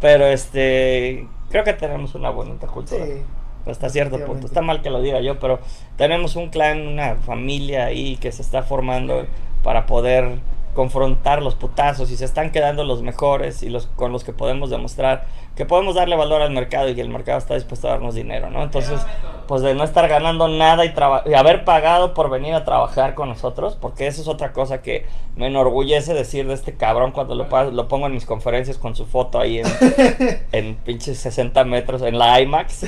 Pero 0.00 0.26
este, 0.26 1.26
creo 1.50 1.64
que 1.64 1.72
tenemos 1.72 2.14
una 2.14 2.30
bonita 2.30 2.66
cultura. 2.66 3.04
Sí. 3.04 3.22
Hasta 3.66 3.90
cierto 3.90 4.24
punto. 4.24 4.46
Está 4.46 4.62
mal 4.62 4.80
que 4.80 4.90
lo 4.90 5.02
diga 5.02 5.20
yo, 5.20 5.38
pero 5.38 5.60
tenemos 5.96 6.36
un 6.36 6.48
clan, 6.48 6.86
una 6.86 7.16
familia 7.16 7.86
ahí 7.86 8.16
que 8.16 8.32
se 8.32 8.42
está 8.42 8.62
formando 8.62 9.26
para 9.62 9.86
poder 9.86 10.38
confrontar 10.74 11.42
los 11.42 11.54
putazos 11.54 12.10
y 12.10 12.16
se 12.16 12.24
están 12.24 12.50
quedando 12.50 12.84
los 12.84 13.02
mejores 13.02 13.62
y 13.62 13.68
los 13.68 13.86
con 13.86 14.12
los 14.12 14.24
que 14.24 14.32
podemos 14.32 14.70
demostrar 14.70 15.26
que 15.60 15.66
podemos 15.66 15.94
darle 15.94 16.16
valor 16.16 16.40
al 16.40 16.52
mercado 16.52 16.88
y 16.88 16.94
que 16.94 17.00
el 17.00 17.10
mercado 17.10 17.38
está 17.38 17.54
dispuesto 17.54 17.88
a 17.88 17.90
darnos 17.90 18.14
dinero, 18.14 18.48
¿no? 18.48 18.62
Entonces, 18.62 18.98
pues 19.46 19.62
de 19.62 19.74
no 19.74 19.84
estar 19.84 20.08
ganando 20.08 20.48
nada 20.48 20.86
y, 20.86 20.94
y 21.26 21.34
haber 21.34 21.64
pagado 21.64 22.14
por 22.14 22.30
venir 22.30 22.54
a 22.54 22.64
trabajar 22.64 23.14
con 23.14 23.28
nosotros, 23.28 23.76
porque 23.78 24.06
eso 24.06 24.22
es 24.22 24.28
otra 24.28 24.52
cosa 24.52 24.80
que 24.80 25.04
me 25.36 25.48
enorgullece 25.48 26.14
decir 26.14 26.46
de 26.46 26.54
este 26.54 26.74
cabrón 26.74 27.12
cuando 27.12 27.34
lo, 27.34 27.88
pongo 27.88 28.06
en 28.06 28.14
mis 28.14 28.24
conferencias 28.24 28.78
con 28.78 28.94
su 28.94 29.06
foto 29.06 29.38
ahí 29.38 29.58
en, 29.58 29.66
en 30.52 30.76
pinches 30.76 31.18
60 31.18 31.64
metros 31.64 32.02
en 32.02 32.18
la 32.18 32.40
IMAX. 32.40 32.86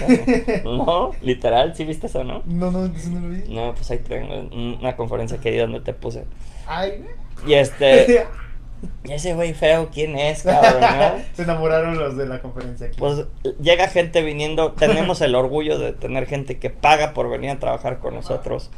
¿No? 0.64 1.10
Literal, 1.20 1.74
¿sí 1.74 1.84
viste 1.84 2.06
eso, 2.06 2.24
no? 2.24 2.42
No, 2.46 2.70
no, 2.70 2.88
no 2.88 3.20
lo 3.20 3.28
vi. 3.28 3.42
No, 3.48 3.74
pues 3.74 3.90
ahí 3.90 3.98
tengo 3.98 4.48
una 4.80 4.96
conferencia 4.96 5.38
que 5.38 5.50
di 5.50 5.58
donde 5.58 5.80
te 5.80 5.92
puse. 5.92 6.24
Ay, 6.66 7.04
Y 7.46 7.54
este, 7.54 8.26
¿y 9.04 9.12
ese 9.12 9.34
güey 9.34 9.54
feo, 9.54 9.90
¿quién 9.92 10.18
es, 10.18 10.42
cabrón? 10.42 10.80
no? 10.80 11.22
Se 11.34 11.42
enamoraron 11.42 11.98
los 11.98 12.16
de 12.16 12.26
la 12.26 12.40
conferencia 12.40 12.86
aquí. 12.88 12.96
Pues 12.98 13.26
llega 13.60 13.88
gente 13.88 14.22
viniendo, 14.22 14.72
tenemos 14.72 15.20
el 15.20 15.34
orgullo 15.34 15.78
de 15.78 15.92
tener 15.92 16.26
gente 16.26 16.58
que 16.58 16.70
paga 16.70 17.14
por 17.14 17.28
venir 17.30 17.50
a 17.50 17.58
trabajar 17.58 17.98
con 17.98 18.14
nosotros. 18.14 18.70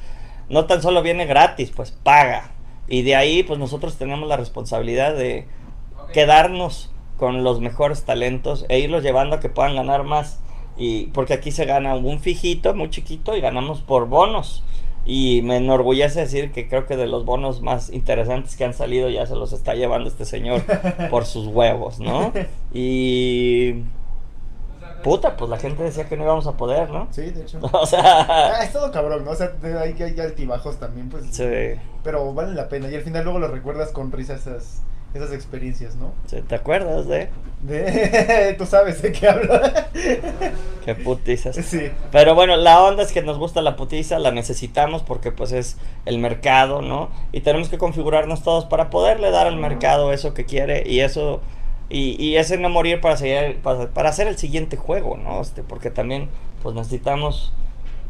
No 0.48 0.66
tan 0.66 0.83
solo 0.83 1.03
viene 1.03 1.27
gratis, 1.27 1.72
pues 1.74 1.90
paga. 1.90 2.50
Y 2.87 3.03
de 3.03 3.16
ahí, 3.16 3.42
pues 3.42 3.59
nosotros 3.59 3.96
tenemos 3.96 4.29
la 4.29 4.37
responsabilidad 4.37 5.14
de 5.14 5.46
quedarnos 6.12 6.90
con 7.16 7.44
los 7.44 7.61
mejores 7.61 8.05
talentos 8.05 8.66
e 8.68 8.79
irlos 8.79 9.03
llevando 9.03 9.37
a 9.37 9.40
que 9.40 9.48
puedan 9.48 9.77
ganar 9.77 10.05
más. 10.05 10.40
Y 10.77 11.07
porque 11.07 11.35
aquí 11.35 11.50
se 11.50 11.64
gana 11.64 11.94
un 11.94 12.20
fijito 12.20 12.74
muy 12.74 12.90
chiquito 12.90 13.37
y 13.37 13.40
ganamos 13.40 13.81
por 13.81 14.09
bonos. 14.09 14.64
Y 15.06 15.42
me 15.42 15.58
enorgullece 15.58 16.20
decir 16.20 16.50
que 16.52 16.66
creo 16.68 16.86
que 16.86 16.96
de 16.96 17.06
los 17.06 17.24
bonos 17.26 17.60
más 17.60 17.90
interesantes 17.90 18.56
que 18.56 18.64
han 18.64 18.72
salido 18.74 19.10
ya 19.10 19.26
se 19.26 19.34
los 19.34 19.52
está 19.52 19.74
llevando 19.74 20.08
este 20.08 20.24
señor 20.24 20.62
por 21.10 21.26
sus 21.26 21.46
huevos, 21.48 22.00
¿no? 22.00 22.32
Y 22.72 23.82
puta, 25.02 25.36
pues 25.36 25.50
la 25.50 25.58
gente 25.58 25.82
decía 25.82 26.08
que 26.08 26.16
no 26.16 26.24
íbamos 26.24 26.46
a 26.46 26.56
poder, 26.56 26.90
¿no? 26.90 27.08
Sí, 27.10 27.30
de 27.30 27.42
hecho. 27.42 27.58
O 27.72 27.82
Ah, 27.82 27.86
sea, 27.86 28.62
es 28.62 28.72
todo 28.72 28.90
cabrón, 28.90 29.24
¿no? 29.24 29.32
O 29.32 29.34
sea, 29.36 29.52
hay, 29.62 29.94
hay 30.02 30.18
altibajos 30.20 30.78
también, 30.80 31.10
pues. 31.10 31.26
sí, 31.30 31.44
Pero 32.02 32.32
vale 32.32 32.54
la 32.54 32.68
pena. 32.68 32.88
Y 32.90 32.94
al 32.94 33.02
final 33.02 33.24
luego 33.24 33.38
lo 33.38 33.48
recuerdas 33.48 33.90
con 33.92 34.10
risa 34.10 34.34
esas, 34.34 34.82
esas 35.14 35.33
experiencias, 35.33 35.94
¿no? 35.96 36.12
¿te 36.29 36.55
acuerdas 36.55 37.07
de 37.07 37.31
De... 37.62 38.55
Tú 38.59 38.66
sabes 38.66 39.00
de 39.00 39.12
qué 39.12 39.29
hablo. 39.29 39.61
qué 40.85 40.94
putizas? 40.96 41.55
sí. 41.57 41.90
Pero 42.11 42.35
bueno, 42.35 42.57
la 42.57 42.83
onda 42.83 43.05
es 43.05 43.12
que 43.12 43.22
nos 43.22 43.38
gusta 43.38 43.62
la 43.62 43.77
putiza, 43.77 44.18
la 44.18 44.33
necesitamos 44.33 45.03
porque 45.03 45.31
pues 45.31 45.53
es 45.53 45.77
el 46.05 46.18
mercado, 46.18 46.83
¿no? 46.83 47.11
Y 47.33 47.40
tenemos 47.42 47.68
que 47.68 47.79
configurarnos 47.79 48.42
todos 48.42 48.64
para 48.64 48.90
poderle 48.90 49.31
dar 49.31 49.46
al 49.46 49.57
mercado 49.57 50.12
eso 50.12 50.35
que 50.35 50.44
quiere 50.44 50.83
y 50.87 51.00
eso 51.00 51.40
y, 51.88 52.20
y 52.22 52.37
ese 52.37 52.59
no 52.59 52.68
morir 52.68 53.00
para 53.00 53.16
seguir 53.16 53.61
para, 53.62 53.88
para 53.90 54.09
hacer 54.09 54.27
el 54.27 54.37
siguiente 54.37 54.77
juego, 54.77 55.16
¿no? 55.16 55.40
Este, 55.40 55.62
porque 55.62 55.90
también 55.90 56.29
pues 56.62 56.74
necesitamos 56.74 57.53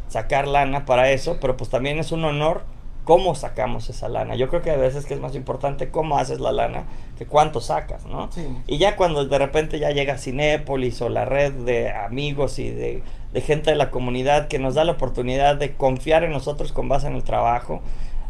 sacar 0.08 0.48
lana 0.48 0.86
para 0.86 1.10
eso, 1.10 1.38
pero 1.40 1.56
pues 1.56 1.70
también 1.70 1.98
es 1.98 2.12
un 2.12 2.24
honor 2.24 2.62
cómo 3.04 3.34
sacamos 3.34 3.90
esa 3.90 4.08
lana. 4.08 4.34
Yo 4.34 4.48
creo 4.48 4.62
que 4.62 4.70
a 4.70 4.76
veces 4.76 5.04
que 5.06 5.14
es 5.14 5.20
más 5.20 5.34
importante 5.34 5.90
cómo 5.90 6.16
haces 6.18 6.40
la 6.40 6.52
lana 6.52 6.84
que 7.18 7.26
cuánto 7.26 7.60
sacas, 7.60 8.06
¿no? 8.06 8.30
Sí. 8.32 8.46
Y 8.66 8.78
ya 8.78 8.96
cuando 8.96 9.24
de 9.24 9.38
repente 9.38 9.78
ya 9.78 9.90
llega 9.90 10.18
Cinépolis 10.18 11.00
o 11.02 11.08
la 11.08 11.24
red 11.24 11.52
de 11.52 11.90
amigos 11.92 12.58
y 12.58 12.70
de, 12.70 13.02
de 13.32 13.40
gente 13.40 13.70
de 13.70 13.76
la 13.76 13.90
comunidad 13.90 14.48
que 14.48 14.58
nos 14.58 14.74
da 14.74 14.84
la 14.84 14.92
oportunidad 14.92 15.56
de 15.56 15.74
confiar 15.74 16.24
en 16.24 16.32
nosotros 16.32 16.72
con 16.72 16.88
base 16.88 17.06
en 17.06 17.14
el 17.14 17.22
trabajo, 17.22 17.82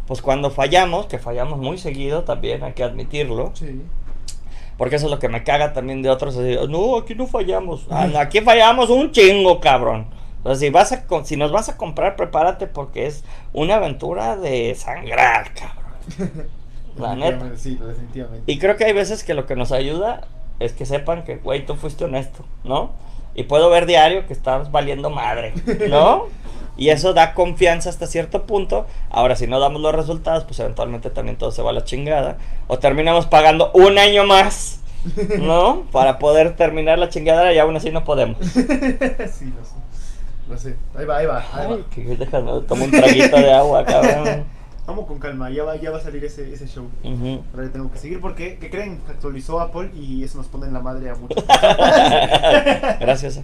pues 0.07 0.21
cuando 0.21 0.51
fallamos, 0.51 1.07
que 1.07 1.19
fallamos 1.19 1.59
muy 1.59 1.79
seguido 1.79 2.25
también, 2.25 2.63
hay 2.63 2.73
que 2.73 2.83
admitirlo, 2.85 3.53
Sí. 3.55 3.81
porque 4.77 4.97
eso 4.97 5.07
es 5.07 5.11
lo 5.13 5.19
que 5.19 5.29
me 5.29 5.45
caga 5.45 5.73
también 5.73 6.03
de 6.03 6.11
otros. 6.11 6.37
así, 6.37 6.57
no, 6.69 6.99
aquí 6.99 7.15
no 7.15 7.27
fallamos. 7.27 7.87
Ah, 7.91 8.07
no, 8.07 8.19
aquí 8.19 8.41
fallamos 8.41 8.91
un 8.91 9.13
chingo, 9.13 9.61
cabrón. 9.61 10.07
Entonces, 10.45 10.61
si, 10.61 10.69
vas 10.69 10.93
a, 10.93 11.25
si 11.25 11.39
nos 11.39 11.53
vas 11.53 11.71
a 11.71 11.79
comprar, 11.79 12.17
prepárate 12.17 12.67
porque 12.67 13.07
es 13.07 13.25
una 13.55 13.77
aventura 13.77 14.37
de 14.37 14.75
sangrar, 14.75 15.55
cabrón. 15.55 16.49
La 16.99 17.17
neta. 17.17 17.57
Sí, 17.57 17.77
definitivamente. 17.77 18.53
Y 18.53 18.59
creo 18.59 18.77
que 18.77 18.85
hay 18.85 18.93
veces 18.93 19.25
que 19.25 19.33
lo 19.33 19.47
que 19.47 19.57
nos 19.57 19.73
ayuda 19.73 20.29
es 20.61 20.75
que 20.75 20.85
sepan 20.85 21.25
que, 21.25 21.37
güey, 21.37 21.65
tú 21.65 21.77
fuiste 21.77 22.05
honesto, 22.05 22.45
¿no? 22.63 22.93
Y 23.35 23.45
puedo 23.45 23.71
ver 23.71 23.87
diario 23.87 24.27
que 24.27 24.35
estás 24.35 24.71
valiendo 24.71 25.09
madre, 25.09 25.55
¿no? 25.89 26.27
Y 26.77 26.89
eso 26.89 27.15
da 27.15 27.35
confianza 27.35 27.89
hasta 27.89 28.09
cierto 28.09 28.47
punto. 28.47 28.87
Ahora, 29.09 29.37
si 29.37 29.47
no 29.47 29.61
damos 29.61 29.81
los 29.81 29.95
resultados, 29.95 30.43
pues 30.43 30.59
eventualmente 30.59 31.09
también 31.09 31.39
todo 31.39 31.53
se 31.53 31.63
va 31.63 31.71
a 31.71 31.73
la 31.73 31.85
chingada. 31.85 32.37
O 32.67 32.81
terminamos 32.81 33.27
pagando 33.27 33.71
un 33.75 33.97
año 33.97 34.25
más, 34.25 34.81
¿no? 35.39 35.85
Para 35.93 36.19
poder 36.19 36.57
terminar 36.57 36.99
la 36.99 37.11
chingadera 37.11 37.55
y 37.55 37.59
aún 37.59 37.77
así 37.77 37.93
no 37.93 38.03
podemos. 38.03 38.39
sí, 38.45 38.59
lo 38.67 39.65
sé. 39.65 39.77
Lo 40.49 40.59
sé. 40.59 40.77
Ahí 40.95 41.05
va, 41.07 41.17
ahí 41.19 41.27
va. 41.27 41.39
Ahí 41.53 41.67
va. 41.69 41.75
Ay, 41.77 41.85
que 41.95 42.17
déjame, 42.17 42.61
tomo 42.69 42.85
un 42.85 42.91
traguito 42.91 43.37
de 43.37 43.53
agua, 43.53 43.85
cabrón. 43.87 44.45
Vamos 44.87 45.07
con 45.07 45.19
calma, 45.19 45.49
ya 45.51 45.65
va, 45.65 45.77
ya 45.77 45.91
va 45.91 45.97
a 45.97 46.01
salir 46.01 46.23
ese, 46.25 46.53
ese 46.53 46.67
show. 46.69 46.87
Ujú. 47.03 47.43
Ahora 47.55 47.67
ya 47.67 47.73
tengo 47.73 47.91
que 47.91 47.99
seguir 47.99 48.21
porque, 48.21 48.59
¿qué 48.59 48.69
creen? 48.69 49.01
Actualizó 49.09 49.59
Apple 49.61 49.91
y 49.95 50.23
eso 50.23 50.37
nos 50.37 50.47
pone 50.49 50.67
en 50.67 50.75
la 50.75 50.81
madre 50.81 51.09
a 51.09 51.15
muchos. 51.15 51.43
Gracias. 53.01 53.41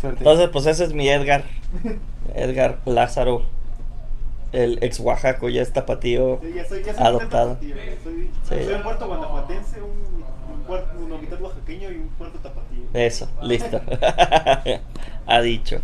Suerte. 0.00 0.18
Entonces, 0.18 0.48
pues 0.50 0.66
ese 0.66 0.84
es 0.84 0.94
mi 0.94 1.08
Edgar. 1.08 1.44
Edgar 2.34 2.78
Lázaro. 2.86 3.42
El 4.52 4.78
ex 4.82 5.00
Oaxaco, 5.00 5.48
ya 5.48 5.62
es 5.62 5.72
tapatío. 5.72 6.38
Sí, 6.42 6.52
ya 6.54 6.64
soy, 6.66 6.82
ya 6.84 6.94
soy 6.94 7.02
Adoptado. 7.06 7.50
un 7.52 7.54
tapatío, 7.56 7.74
Soy, 8.04 8.58
Sí. 8.58 8.64
soy 8.66 8.74
un 8.74 8.82
cuarto 8.82 9.06
guanajuatense, 9.06 9.80
un, 9.80 9.90
un 9.90 11.04
una 11.06 11.16
mitad 11.18 11.40
oaxaqueño 11.40 11.90
y 11.90 11.96
un 11.96 12.08
cuarto 12.18 12.38
tapatío. 12.38 12.82
Eso, 12.92 13.28
listo. 13.42 13.80
ha 15.26 15.40
dicho. 15.40 15.80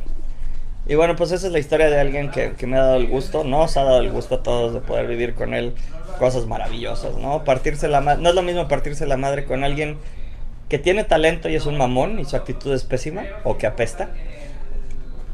Y 0.89 0.95
bueno, 0.95 1.17
pues 1.17 1.33
esa 1.33 1.47
es 1.47 1.53
la 1.53 1.59
historia 1.59 1.91
de 1.91 2.01
alguien 2.01 2.31
que, 2.31 2.55
que 2.55 2.67
me 2.67 2.79
ha 2.79 2.83
dado 2.83 2.97
el 2.97 3.09
gusto, 3.09 3.45
nos 3.45 3.77
ha 3.77 3.85
dado 3.85 4.01
el 4.01 4.11
gusto 4.11 4.37
a 4.37 4.43
todos 4.43 4.73
de 4.73 4.81
poder 4.81 5.07
vivir 5.07 5.35
con 5.35 5.53
él 5.53 5.75
cosas 6.19 6.47
maravillosas, 6.47 7.17
¿no? 7.17 7.45
Partirse 7.45 7.89
la 7.89 8.01
no 8.01 8.29
es 8.29 8.35
lo 8.35 8.43
mismo 8.43 8.69
partirse 8.69 9.07
la 9.07 9.19
madre 9.19 9.45
con 9.45 9.65
alguien 9.65 9.99
que 10.69 10.79
tiene 10.79 11.05
talento 11.05 11.49
y 11.49 11.55
es 11.55 11.67
un 11.67 11.77
mamón 11.77 12.19
y 12.19 12.25
su 12.25 12.37
actitud 12.37 12.73
es 12.73 12.85
pésima 12.85 13.25
o 13.45 13.59
que 13.59 13.67
apesta, 13.67 14.11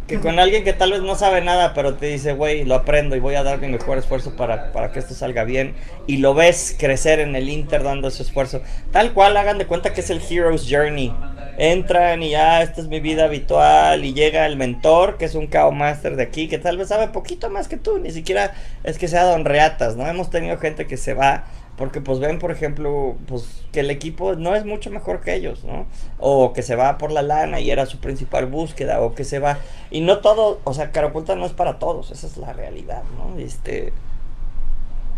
que 0.07 0.21
con 0.21 0.38
alguien 0.38 0.64
que 0.64 0.75
tal 0.75 0.93
vez 0.93 1.01
no 1.01 1.14
sabe 1.14 1.40
nada, 1.40 1.73
pero 1.73 1.95
te 1.95 2.07
dice, 2.07 2.35
güey, 2.35 2.64
lo 2.64 2.75
aprendo 2.75 3.17
y 3.17 3.21
voy 3.21 3.37
a 3.37 3.43
dar 3.43 3.59
mi 3.59 3.69
mejor 3.69 3.97
esfuerzo 3.97 4.37
para, 4.37 4.71
para 4.73 4.93
que 4.93 4.99
esto 4.99 5.14
salga 5.14 5.45
bien. 5.45 5.75
Y 6.07 6.19
lo 6.19 6.35
ves 6.35 6.77
crecer 6.79 7.21
en 7.21 7.35
el 7.35 7.49
Inter 7.49 7.83
dando 7.83 8.09
ese 8.09 8.23
esfuerzo. 8.23 8.61
Tal 8.93 9.14
cual, 9.14 9.37
hagan 9.37 9.57
de 9.57 9.67
cuenta 9.67 9.95
que 9.95 10.03
es 10.03 10.11
el 10.11 10.21
Hero's 10.21 10.67
Journey. 10.69 11.14
Entran 11.57 12.23
y 12.23 12.31
ya, 12.31 12.62
esta 12.62 12.83
es 12.83 12.88
mi 12.88 13.01
vida 13.01 13.25
habitual. 13.25 14.05
Y 14.05 14.12
llega 14.12 14.45
el 14.45 14.57
mentor, 14.57 15.17
que 15.17 15.25
es 15.25 15.35
un 15.35 15.47
KO 15.47 15.73
Master 15.73 16.17
de 16.17 16.25
aquí, 16.25 16.49
que 16.49 16.59
tal 16.59 16.77
vez 16.77 16.88
sabe 16.88 17.09
poquito 17.09 17.49
más 17.49 17.67
que 17.67 17.79
tú. 17.79 17.99
Ni 17.99 18.11
siquiera 18.11 18.53
es 18.83 18.99
que 18.99 19.09
sea 19.09 19.25
Don 19.25 19.47
Reatas, 19.47 19.97
¿no? 19.97 20.07
Hemos 20.07 20.29
tenido 20.29 20.59
gente 20.59 20.87
que 20.87 20.99
se 20.99 21.14
va 21.14 21.45
porque 21.77 22.01
pues 22.01 22.21
ven, 22.21 22.39
por 22.39 22.51
ejemplo, 22.51 23.17
pues 23.27 23.65
que 23.73 23.81
el 23.81 23.91
equipo 23.91 24.35
no 24.35 24.55
es 24.55 24.65
mucho 24.65 24.91
mejor 24.91 25.21
que 25.21 25.35
ellos, 25.35 25.65
¿no? 25.65 25.87
O 26.19 26.53
que 26.53 26.63
se 26.63 26.77
va 26.77 26.99
por 26.99 27.11
la 27.11 27.23
lana 27.23 27.61
y 27.61 27.71
era 27.71 27.87
su 27.87 27.99
principal 27.99 28.47
búsqueda, 28.47 29.01
o 29.01 29.15
que 29.15 29.25
se 29.25 29.41
va... 29.41 29.59
Y 29.91 30.01
no 30.01 30.19
todo, 30.19 30.61
o 30.65 30.73
sea, 30.75 30.93
Caraculta 30.93 31.35
no 31.35 31.47
es 31.47 31.53
para 31.53 31.79
todos, 31.79 32.11
esa 32.11 32.27
es 32.27 32.37
la 32.37 32.53
realidad, 32.53 33.03
¿no? 33.19 33.39
Este... 33.39 33.93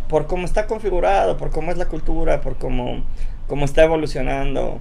Por 0.09 0.27
cómo 0.27 0.45
está 0.47 0.67
configurado, 0.67 1.37
por 1.37 1.51
cómo 1.51 1.73
es 1.73 1.79
la 1.79 1.87
cultura, 1.87 2.41
por 2.41 2.57
cómo, 2.57 3.03
cómo 3.49 3.65
está 3.65 3.83
evolucionando. 3.83 4.81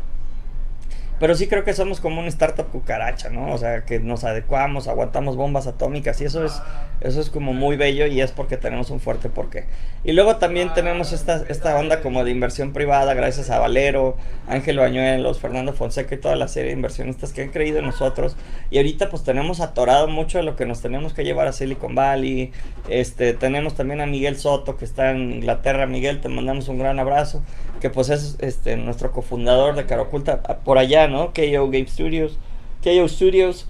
Pero 1.20 1.34
sí 1.36 1.48
creo 1.48 1.64
que 1.64 1.74
somos 1.74 2.02
como 2.02 2.20
un 2.20 2.28
startup 2.28 2.68
cucaracha, 2.68 3.30
¿no? 3.30 3.54
O 3.54 3.58
sea, 3.58 3.86
que 3.86 4.00
nos 4.00 4.24
adecuamos, 4.24 4.88
aguantamos 4.88 5.38
bombas 5.38 5.66
atómicas 5.66 6.20
y 6.20 6.26
eso 6.26 6.44
es, 6.44 6.62
eso 7.02 7.22
es 7.22 7.30
como 7.30 7.54
muy 7.54 7.78
bello 7.78 8.06
y 8.06 8.20
es 8.20 8.32
porque 8.32 8.58
tenemos 8.58 8.90
un 8.90 9.00
fuerte 9.00 9.30
porqué. 9.30 9.66
Y 10.04 10.12
luego 10.12 10.36
también 10.36 10.74
tenemos 10.74 11.14
esta, 11.14 11.44
esta 11.48 11.78
onda 11.78 12.02
como 12.02 12.24
de 12.24 12.32
inversión 12.32 12.74
privada 12.74 13.14
gracias 13.14 13.50
a 13.50 13.60
Valero, 13.60 14.18
Ángel 14.48 14.78
Bañuelos, 14.78 15.40
Fernando 15.40 15.72
Fonseca 15.74 16.16
y 16.16 16.18
toda 16.18 16.36
la 16.36 16.48
serie 16.50 16.72
de 16.72 16.76
inversionistas 16.76 17.32
que 17.32 17.44
han 17.44 17.50
creído 17.50 17.80
en 17.80 17.86
nosotros. 17.86 18.36
Y 18.70 18.78
ahorita 18.78 19.10
pues 19.10 19.24
tenemos 19.24 19.62
atorado 19.62 20.08
mucho 20.10 20.38
de 20.38 20.44
lo 20.44 20.56
que 20.56 20.66
nos 20.66 20.82
tenemos 20.82 21.14
que 21.14 21.24
llevar 21.24 21.48
a 21.48 21.54
Silicon 21.54 21.96
Valley. 21.96 22.52
Este, 22.90 23.34
tenemos 23.34 23.76
también 23.76 24.02
a 24.02 24.06
Miguel 24.06 24.38
Soto 24.38 24.78
que 24.78 24.86
está 24.86 25.12
en 25.12 25.32
Inglaterra. 25.32 25.88
Miguel, 25.88 26.20
te 26.20 26.28
mandamos 26.28 26.68
un 26.68 26.78
gran 26.78 27.00
abrazo. 27.00 27.42
Que 27.86 27.92
pues 27.92 28.10
es 28.10 28.36
este, 28.40 28.78
nuestro 28.78 29.12
cofundador 29.12 29.76
de 29.76 29.86
Caraculta 29.86 30.42
por 30.42 30.80
allá, 30.80 31.08
¿no? 31.08 31.34
KO 31.36 31.70
Game 31.70 31.86
Studios. 31.86 32.40
KO 32.84 33.08
Studios. 33.08 33.68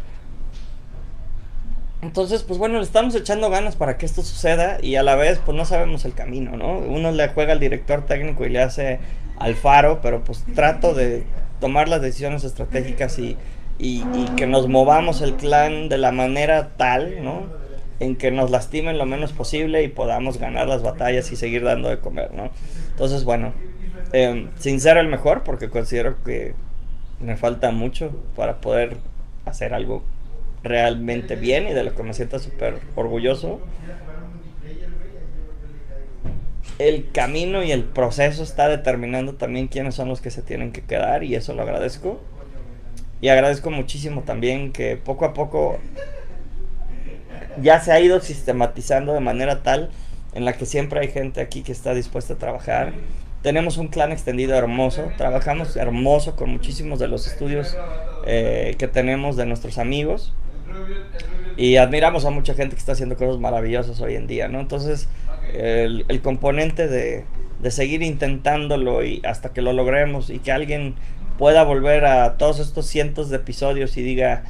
Entonces, 2.02 2.44
pues 2.44 2.58
bueno, 2.58 2.78
le 2.78 2.86
estamos 2.86 3.14
echando 3.14 3.50
ganas 3.50 3.76
para 3.76 3.98
que 3.98 4.06
esto 4.06 4.22
suceda 4.22 4.78
y 4.82 4.96
a 4.96 5.04
la 5.04 5.16
vez, 5.16 5.42
pues 5.46 5.58
no 5.58 5.66
sabemos 5.66 6.06
el 6.06 6.14
camino, 6.14 6.56
¿no? 6.56 6.78
Uno 6.78 7.12
le 7.12 7.28
juega 7.28 7.52
al 7.52 7.60
director 7.60 8.06
técnico 8.06 8.46
y 8.46 8.52
le 8.52 8.62
hace 8.62 9.00
al 9.38 9.56
faro, 9.56 10.00
pero 10.02 10.24
pues 10.24 10.46
trato 10.56 10.94
de 10.94 11.26
tomar 11.60 11.90
las 11.90 12.02
decisiones 12.02 12.46
estratégicas 12.46 13.20
y, 13.20 13.36
y, 13.80 14.06
y 14.16 14.30
que 14.38 14.48
nos 14.48 14.70
movamos 14.70 15.20
el 15.20 15.34
clan 15.34 15.90
de 15.90 15.98
la 15.98 16.14
manera 16.14 16.70
tal, 16.78 17.22
¿no? 17.22 17.48
En 18.00 18.16
que 18.16 18.32
nos 18.32 18.50
lastimen 18.50 18.98
lo 18.98 19.06
menos 19.06 19.34
posible 19.34 19.84
y 19.84 19.90
podamos 19.90 20.38
ganar 20.38 20.70
las 20.70 20.84
batallas 20.84 21.34
y 21.34 21.36
seguir 21.36 21.66
dando 21.66 21.90
de 21.90 22.00
comer, 22.00 22.34
¿no? 22.34 22.52
Entonces, 22.92 23.26
bueno, 23.26 23.52
eh, 24.14 24.50
sin 24.58 24.80
ser 24.80 24.98
el 24.98 25.08
mejor, 25.08 25.44
porque 25.44 25.70
considero 25.70 26.24
que 26.24 26.54
me 27.20 27.38
falta 27.38 27.72
mucho 27.72 28.12
para 28.36 28.62
poder 28.62 28.98
hacer 29.46 29.74
algo 29.74 30.04
realmente 30.64 31.36
bien 31.36 31.68
y 31.68 31.74
de 31.74 31.84
lo 31.84 31.96
que 31.96 32.04
me 32.04 32.14
siento 32.14 32.40
súper 32.40 32.80
orgulloso. 32.96 33.62
El 36.80 37.10
camino 37.12 37.64
y 37.64 37.72
el 37.72 37.84
proceso 37.84 38.44
está 38.44 38.68
determinando 38.68 39.36
también 39.36 39.68
quiénes 39.68 39.96
son 39.96 40.10
los 40.10 40.20
que 40.20 40.30
se 40.30 40.42
tienen 40.42 40.72
que 40.72 40.82
quedar 40.82 41.24
y 41.24 41.36
eso 41.36 41.54
lo 41.54 41.62
agradezco. 41.62 42.20
Y 43.22 43.30
agradezco 43.30 43.72
muchísimo 43.72 44.24
también 44.24 44.74
que 44.74 44.98
poco 44.98 45.26
a 45.26 45.34
poco 45.34 45.80
ya 47.62 47.80
se 47.80 47.92
ha 47.94 48.00
ido 48.00 48.20
sistematizando 48.20 49.14
de 49.14 49.22
manera 49.22 49.64
tal 49.64 49.90
en 50.34 50.44
la 50.44 50.54
que 50.54 50.66
siempre 50.66 51.00
hay 51.00 51.08
gente 51.08 51.40
aquí 51.40 51.64
que 51.64 51.72
está 51.72 51.94
dispuesta 51.94 52.34
a 52.34 52.38
trabajar. 52.38 52.94
Tenemos 53.46 53.78
un 53.78 53.90
clan 53.90 54.12
extendido 54.12 54.56
hermoso, 54.56 55.12
trabajamos 55.18 55.76
hermoso 55.76 56.36
con 56.36 56.50
muchísimos 56.50 56.98
de 56.98 57.08
los 57.08 57.28
estudios 57.28 57.78
eh, 58.26 58.74
que 58.80 58.88
tenemos 58.88 59.36
de 59.36 59.46
nuestros 59.46 59.78
amigos 59.78 60.34
y 61.56 61.76
admiramos 61.76 62.26
a 62.26 62.32
mucha 62.32 62.56
gente 62.56 62.76
que 62.76 62.80
está 62.80 62.94
haciendo 62.94 63.16
cosas 63.18 63.40
maravillosas 63.40 64.02
hoy 64.02 64.16
en 64.16 64.26
día, 64.26 64.48
¿no? 64.48 64.60
Entonces, 64.60 65.10
el, 65.54 66.06
el 66.08 66.24
componente 66.24 66.88
de, 66.88 67.24
de 67.62 67.70
seguir 67.70 68.02
intentándolo 68.02 69.06
y 69.06 69.22
hasta 69.24 69.54
que 69.54 69.62
lo 69.62 69.74
logremos 69.74 70.32
y 70.32 70.40
que 70.40 70.52
alguien 70.52 70.96
pueda 71.38 71.64
volver 71.64 72.06
a 72.06 72.38
todos 72.38 72.60
estos 72.60 72.88
cientos 72.88 73.30
de 73.30 73.36
episodios 73.36 73.96
y 73.98 74.02
diga, 74.02 74.44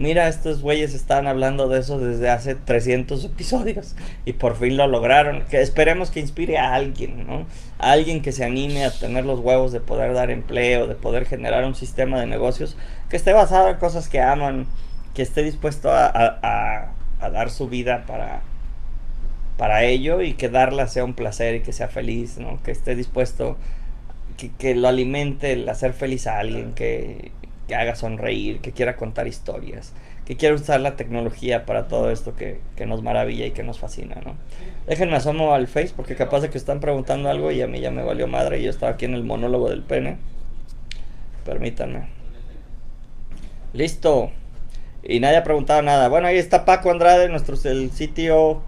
mira, 0.00 0.28
estos 0.28 0.62
güeyes 0.62 0.94
están 0.94 1.26
hablando 1.26 1.68
de 1.68 1.78
eso 1.78 1.98
desde 1.98 2.30
hace 2.30 2.54
300 2.54 3.22
episodios 3.22 3.94
y 4.24 4.32
por 4.32 4.56
fin 4.56 4.78
lo 4.78 4.86
lograron. 4.86 5.42
Que 5.42 5.60
esperemos 5.60 6.10
que 6.10 6.20
inspire 6.20 6.58
a 6.58 6.74
alguien, 6.74 7.26
¿no? 7.26 7.46
A 7.78 7.92
alguien 7.92 8.22
que 8.22 8.32
se 8.32 8.44
anime 8.44 8.84
a 8.84 8.90
tener 8.90 9.26
los 9.26 9.40
huevos 9.40 9.72
de 9.72 9.80
poder 9.80 10.14
dar 10.14 10.30
empleo, 10.30 10.86
de 10.86 10.94
poder 10.94 11.26
generar 11.26 11.64
un 11.66 11.74
sistema 11.74 12.18
de 12.18 12.26
negocios 12.26 12.76
que 13.10 13.16
esté 13.16 13.34
basado 13.34 13.68
en 13.68 13.76
cosas 13.76 14.08
que 14.08 14.20
aman, 14.20 14.66
que 15.14 15.22
esté 15.22 15.42
dispuesto 15.42 15.90
a, 15.92 16.94
dar 17.20 17.50
su 17.50 17.68
vida 17.68 18.06
para, 18.06 18.40
para 19.58 19.84
ello 19.84 20.22
y 20.22 20.32
que 20.32 20.48
darla 20.48 20.88
sea 20.88 21.04
un 21.04 21.12
placer 21.12 21.56
y 21.56 21.60
que 21.60 21.74
sea 21.74 21.88
feliz, 21.88 22.38
¿no? 22.38 22.62
Que 22.62 22.70
esté 22.70 22.96
dispuesto, 22.96 23.58
que 24.58 24.74
lo 24.74 24.88
alimente 24.88 25.52
el 25.52 25.68
hacer 25.68 25.92
feliz 25.92 26.26
a 26.26 26.38
alguien, 26.38 26.72
que, 26.72 27.32
que 27.70 27.76
haga 27.76 27.94
sonreír, 27.94 28.60
que 28.60 28.72
quiera 28.72 28.96
contar 28.96 29.28
historias, 29.28 29.92
que 30.24 30.36
quiera 30.36 30.56
usar 30.56 30.80
la 30.80 30.96
tecnología 30.96 31.66
para 31.66 31.86
todo 31.86 32.10
esto 32.10 32.34
que, 32.34 32.60
que 32.74 32.84
nos 32.84 33.00
maravilla 33.00 33.46
y 33.46 33.52
que 33.52 33.62
nos 33.62 33.78
fascina, 33.78 34.16
¿no? 34.24 34.34
Déjenme 34.88 35.14
asomo 35.14 35.54
al 35.54 35.68
Face 35.68 35.92
porque 35.94 36.16
capaz 36.16 36.40
de 36.40 36.50
que 36.50 36.58
están 36.58 36.80
preguntando 36.80 37.30
algo 37.30 37.52
y 37.52 37.62
a 37.62 37.68
mí 37.68 37.80
ya 37.80 37.92
me 37.92 38.02
valió 38.02 38.26
madre 38.26 38.58
y 38.58 38.64
yo 38.64 38.70
estaba 38.70 38.94
aquí 38.94 39.04
en 39.04 39.14
el 39.14 39.22
monólogo 39.22 39.70
del 39.70 39.84
pene. 39.84 40.18
Permítanme. 41.44 42.08
Listo. 43.72 44.32
Y 45.04 45.20
nadie 45.20 45.36
ha 45.36 45.44
preguntado 45.44 45.80
nada. 45.82 46.08
Bueno, 46.08 46.26
ahí 46.26 46.38
está 46.38 46.64
Paco 46.64 46.90
Andrade, 46.90 47.28
nuestro 47.28 47.56
el 47.70 47.92
sitio 47.92 48.62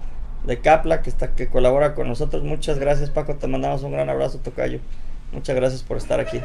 de 0.45 0.61
Capla 0.61 1.03
que 1.03 1.11
está 1.11 1.35
que 1.35 1.49
colabora 1.49 1.95
con 1.97 2.07
nosotros. 2.07 2.45
Muchas 2.45 2.79
gracias, 2.79 3.11
Paco. 3.11 3.35
Te 3.35 3.49
mandamos 3.49 3.83
un 3.83 3.91
gran 3.91 4.09
abrazo, 4.11 4.39
Tocayo. 4.39 4.79
Muchas 5.33 5.57
gracias 5.57 5.83
por 5.83 5.97
estar 5.97 6.21
aquí. 6.21 6.41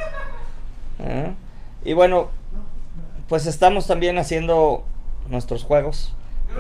Ah, 0.99 1.35
Y 1.83 1.93
bueno, 1.93 2.29
pues 3.27 3.45
estamos 3.45 3.87
también 3.87 4.17
haciendo 4.17 4.83
nuestros 5.29 5.63
juegos. 5.63 6.13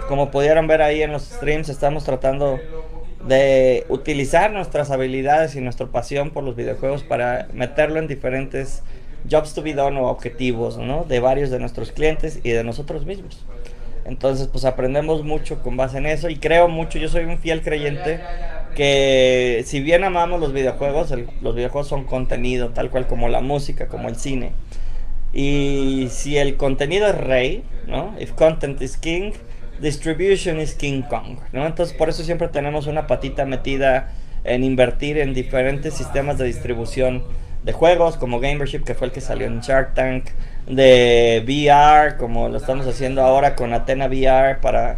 Como 0.07 0.31
pudieron 0.31 0.67
ver 0.67 0.81
ahí 0.81 1.01
en 1.01 1.11
los 1.11 1.23
streams, 1.23 1.69
estamos 1.69 2.03
tratando 2.03 2.59
de 3.27 3.85
utilizar 3.89 4.51
nuestras 4.51 4.91
habilidades 4.91 5.55
y 5.55 5.61
nuestra 5.61 5.87
pasión 5.87 6.29
por 6.29 6.43
los 6.43 6.55
videojuegos 6.55 7.03
para 7.03 7.47
meterlo 7.53 7.99
en 7.99 8.07
diferentes 8.07 8.83
jobs 9.29 9.53
to 9.53 9.61
be 9.63 9.73
done 9.73 9.99
o 9.99 10.07
objetivos, 10.07 10.77
¿no? 10.77 11.03
De 11.03 11.19
varios 11.19 11.49
de 11.49 11.59
nuestros 11.59 11.91
clientes 11.91 12.39
y 12.43 12.51
de 12.51 12.63
nosotros 12.63 13.05
mismos. 13.05 13.43
Entonces, 14.05 14.47
pues 14.47 14.63
aprendemos 14.63 15.23
mucho 15.23 15.61
con 15.61 15.75
base 15.75 15.97
en 15.97 16.05
eso 16.05 16.29
y 16.29 16.37
creo 16.37 16.69
mucho, 16.69 16.97
yo 16.97 17.09
soy 17.09 17.25
un 17.25 17.37
fiel 17.39 17.61
creyente 17.61 18.21
que 18.75 19.63
si 19.65 19.81
bien 19.81 20.03
amamos 20.03 20.39
los 20.39 20.53
videojuegos, 20.53 21.11
el- 21.11 21.27
los 21.41 21.55
videojuegos 21.55 21.87
son 21.87 22.05
contenido, 22.05 22.69
tal 22.69 22.89
cual 22.89 23.07
como 23.07 23.27
la 23.27 23.41
música, 23.41 23.87
como 23.87 24.07
el 24.07 24.15
cine. 24.15 24.51
Y 25.33 26.07
si 26.11 26.37
el 26.37 26.57
contenido 26.57 27.07
es 27.07 27.17
rey, 27.17 27.63
¿no? 27.85 28.15
If 28.19 28.31
content 28.31 28.81
is 28.81 28.97
king, 28.97 29.33
distribution 29.81 30.59
is 30.59 30.73
King 30.73 31.03
Kong, 31.03 31.39
¿no? 31.51 31.65
Entonces 31.65 31.95
por 31.95 32.09
eso 32.09 32.23
siempre 32.23 32.47
tenemos 32.47 32.87
una 32.87 33.07
patita 33.07 33.45
metida 33.45 34.11
en 34.43 34.63
invertir 34.63 35.17
en 35.17 35.33
diferentes 35.33 35.93
sistemas 35.93 36.37
de 36.37 36.45
distribución 36.45 37.23
de 37.63 37.73
juegos, 37.73 38.15
como 38.15 38.39
Gamership, 38.39 38.83
que 38.83 38.93
fue 38.93 39.07
el 39.07 39.13
que 39.13 39.21
salió 39.21 39.45
en 39.45 39.59
Shark 39.59 39.93
Tank, 39.93 40.25
de 40.67 41.43
VR, 41.45 42.17
como 42.17 42.49
lo 42.49 42.57
estamos 42.57 42.87
haciendo 42.87 43.21
ahora 43.21 43.55
con 43.55 43.73
Athena 43.73 44.07
VR, 44.07 44.59
para, 44.61 44.97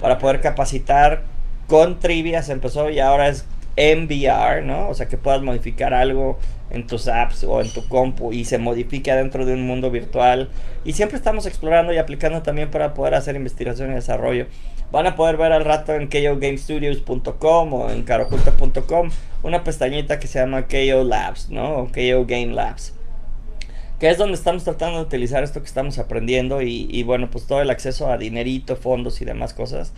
para 0.00 0.18
poder 0.18 0.40
capacitar 0.40 1.22
con 1.68 2.00
trivia, 2.00 2.42
se 2.42 2.52
empezó 2.52 2.90
y 2.90 2.98
ahora 2.98 3.28
es 3.28 3.44
en 3.76 4.04
VR, 4.04 4.62
¿no? 4.62 4.88
O 4.88 4.94
sea, 4.94 5.08
que 5.08 5.16
puedas 5.16 5.42
modificar 5.42 5.94
algo 5.94 6.38
en 6.70 6.86
tus 6.86 7.08
apps 7.08 7.44
o 7.44 7.60
en 7.60 7.70
tu 7.72 7.86
compu 7.88 8.32
y 8.32 8.44
se 8.44 8.58
modifique 8.58 9.12
dentro 9.12 9.44
de 9.44 9.54
un 9.54 9.66
mundo 9.66 9.90
virtual. 9.90 10.50
Y 10.84 10.92
siempre 10.92 11.18
estamos 11.18 11.46
explorando 11.46 11.92
y 11.92 11.98
aplicando 11.98 12.42
también 12.42 12.70
para 12.70 12.94
poder 12.94 13.14
hacer 13.14 13.36
investigación 13.36 13.90
y 13.90 13.94
desarrollo. 13.94 14.46
Van 14.92 15.06
a 15.06 15.14
poder 15.14 15.36
ver 15.36 15.52
al 15.52 15.64
rato 15.64 15.94
en 15.94 16.08
kogamestudios.com 16.08 17.72
o 17.72 17.90
en 17.90 18.02
caroculta.com 18.02 19.10
una 19.42 19.62
pestañita 19.62 20.18
que 20.18 20.26
se 20.26 20.40
llama 20.40 20.66
KO 20.66 21.04
Labs, 21.04 21.48
¿no? 21.50 21.78
O 21.78 21.88
Game 21.92 22.48
Labs. 22.48 22.94
Que 24.00 24.08
es 24.08 24.18
donde 24.18 24.34
estamos 24.34 24.64
tratando 24.64 24.98
de 24.98 25.04
utilizar 25.04 25.44
esto 25.44 25.60
que 25.60 25.66
estamos 25.66 25.98
aprendiendo 25.98 26.62
y, 26.62 26.88
y 26.90 27.02
bueno, 27.02 27.30
pues 27.30 27.46
todo 27.46 27.60
el 27.60 27.70
acceso 27.70 28.10
a 28.10 28.16
dinerito, 28.16 28.76
fondos 28.76 29.20
y 29.20 29.24
demás 29.24 29.54
cosas. 29.54 29.92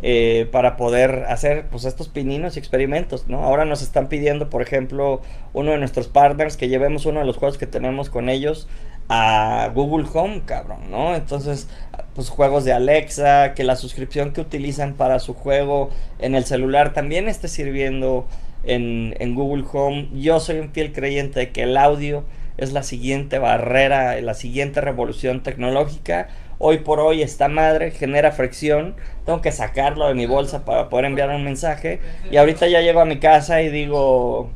Eh, 0.00 0.48
para 0.50 0.76
poder 0.76 1.26
hacer 1.28 1.66
pues 1.70 1.84
estos 1.84 2.08
pininos 2.08 2.56
y 2.56 2.58
experimentos, 2.58 3.28
¿no? 3.28 3.44
Ahora 3.44 3.64
nos 3.64 3.82
están 3.82 4.08
pidiendo, 4.08 4.50
por 4.50 4.62
ejemplo, 4.62 5.20
uno 5.52 5.72
de 5.72 5.78
nuestros 5.78 6.08
partners 6.08 6.56
que 6.56 6.68
llevemos 6.68 7.06
uno 7.06 7.20
de 7.20 7.26
los 7.26 7.36
juegos 7.36 7.58
que 7.58 7.66
tenemos 7.66 8.10
con 8.10 8.28
ellos 8.28 8.68
a 9.08 9.70
Google 9.74 10.06
Home, 10.12 10.42
cabrón, 10.46 10.90
¿no? 10.90 11.14
Entonces, 11.14 11.68
pues 12.14 12.30
juegos 12.30 12.64
de 12.64 12.72
Alexa, 12.72 13.54
que 13.54 13.64
la 13.64 13.76
suscripción 13.76 14.32
que 14.32 14.40
utilizan 14.40 14.94
para 14.94 15.18
su 15.18 15.34
juego 15.34 15.90
en 16.18 16.34
el 16.34 16.44
celular 16.44 16.92
también 16.92 17.28
esté 17.28 17.48
sirviendo 17.48 18.26
en, 18.64 19.14
en 19.18 19.34
Google 19.34 19.64
Home. 19.72 20.08
Yo 20.14 20.40
soy 20.40 20.58
un 20.58 20.72
fiel 20.72 20.92
creyente 20.92 21.40
de 21.40 21.50
que 21.52 21.64
el 21.64 21.76
audio 21.76 22.24
es 22.56 22.72
la 22.72 22.82
siguiente 22.82 23.38
barrera, 23.38 24.20
la 24.20 24.34
siguiente 24.34 24.80
revolución 24.80 25.42
tecnológica. 25.42 26.28
Hoy 26.64 26.78
por 26.78 27.00
hoy 27.00 27.22
esta 27.22 27.48
madre 27.48 27.90
genera 27.90 28.30
fricción, 28.30 28.94
tengo 29.26 29.40
que 29.40 29.50
sacarlo 29.50 30.06
de 30.06 30.14
mi 30.14 30.26
bolsa 30.26 30.64
para 30.64 30.88
poder 30.88 31.06
enviar 31.06 31.28
un 31.30 31.42
mensaje 31.42 31.98
y 32.30 32.36
ahorita 32.36 32.68
ya 32.68 32.80
llego 32.80 33.00
a 33.00 33.04
mi 33.04 33.18
casa 33.18 33.62
y 33.62 33.68
digo, 33.68 34.48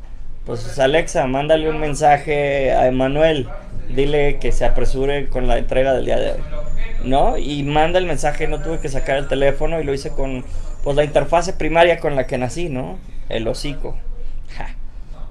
pues 0.45 0.79
Alexa, 0.79 1.27
mándale 1.27 1.69
un 1.69 1.81
mensaje 1.81 2.71
a 2.71 2.87
Emanuel, 2.87 3.49
dile 3.88 4.38
que 4.38 4.53
se 4.53 4.64
apresure 4.64 5.29
con 5.29 5.49
la 5.49 5.59
entrega 5.59 5.95
del 5.95 6.05
día 6.05 6.21
de 6.21 6.31
hoy. 6.35 6.40
¿No? 7.03 7.38
Y 7.38 7.64
manda 7.64 7.99
el 7.99 8.07
mensaje, 8.07 8.47
no 8.47 8.62
tuve 8.62 8.79
que 8.79 8.88
sacar 8.88 9.16
el 9.16 9.27
teléfono 9.27 9.81
y 9.81 9.85
lo 9.85 9.92
hice 9.92 10.11
con 10.11 10.45
pues 10.85 10.95
la 10.95 11.03
interfase 11.03 11.55
primaria 11.55 11.99
con 11.99 12.14
la 12.14 12.29
que 12.29 12.38
nací, 12.38 12.69
¿no? 12.69 13.01
El 13.29 13.49
hocico. 13.49 13.97
Ja. 14.57 14.77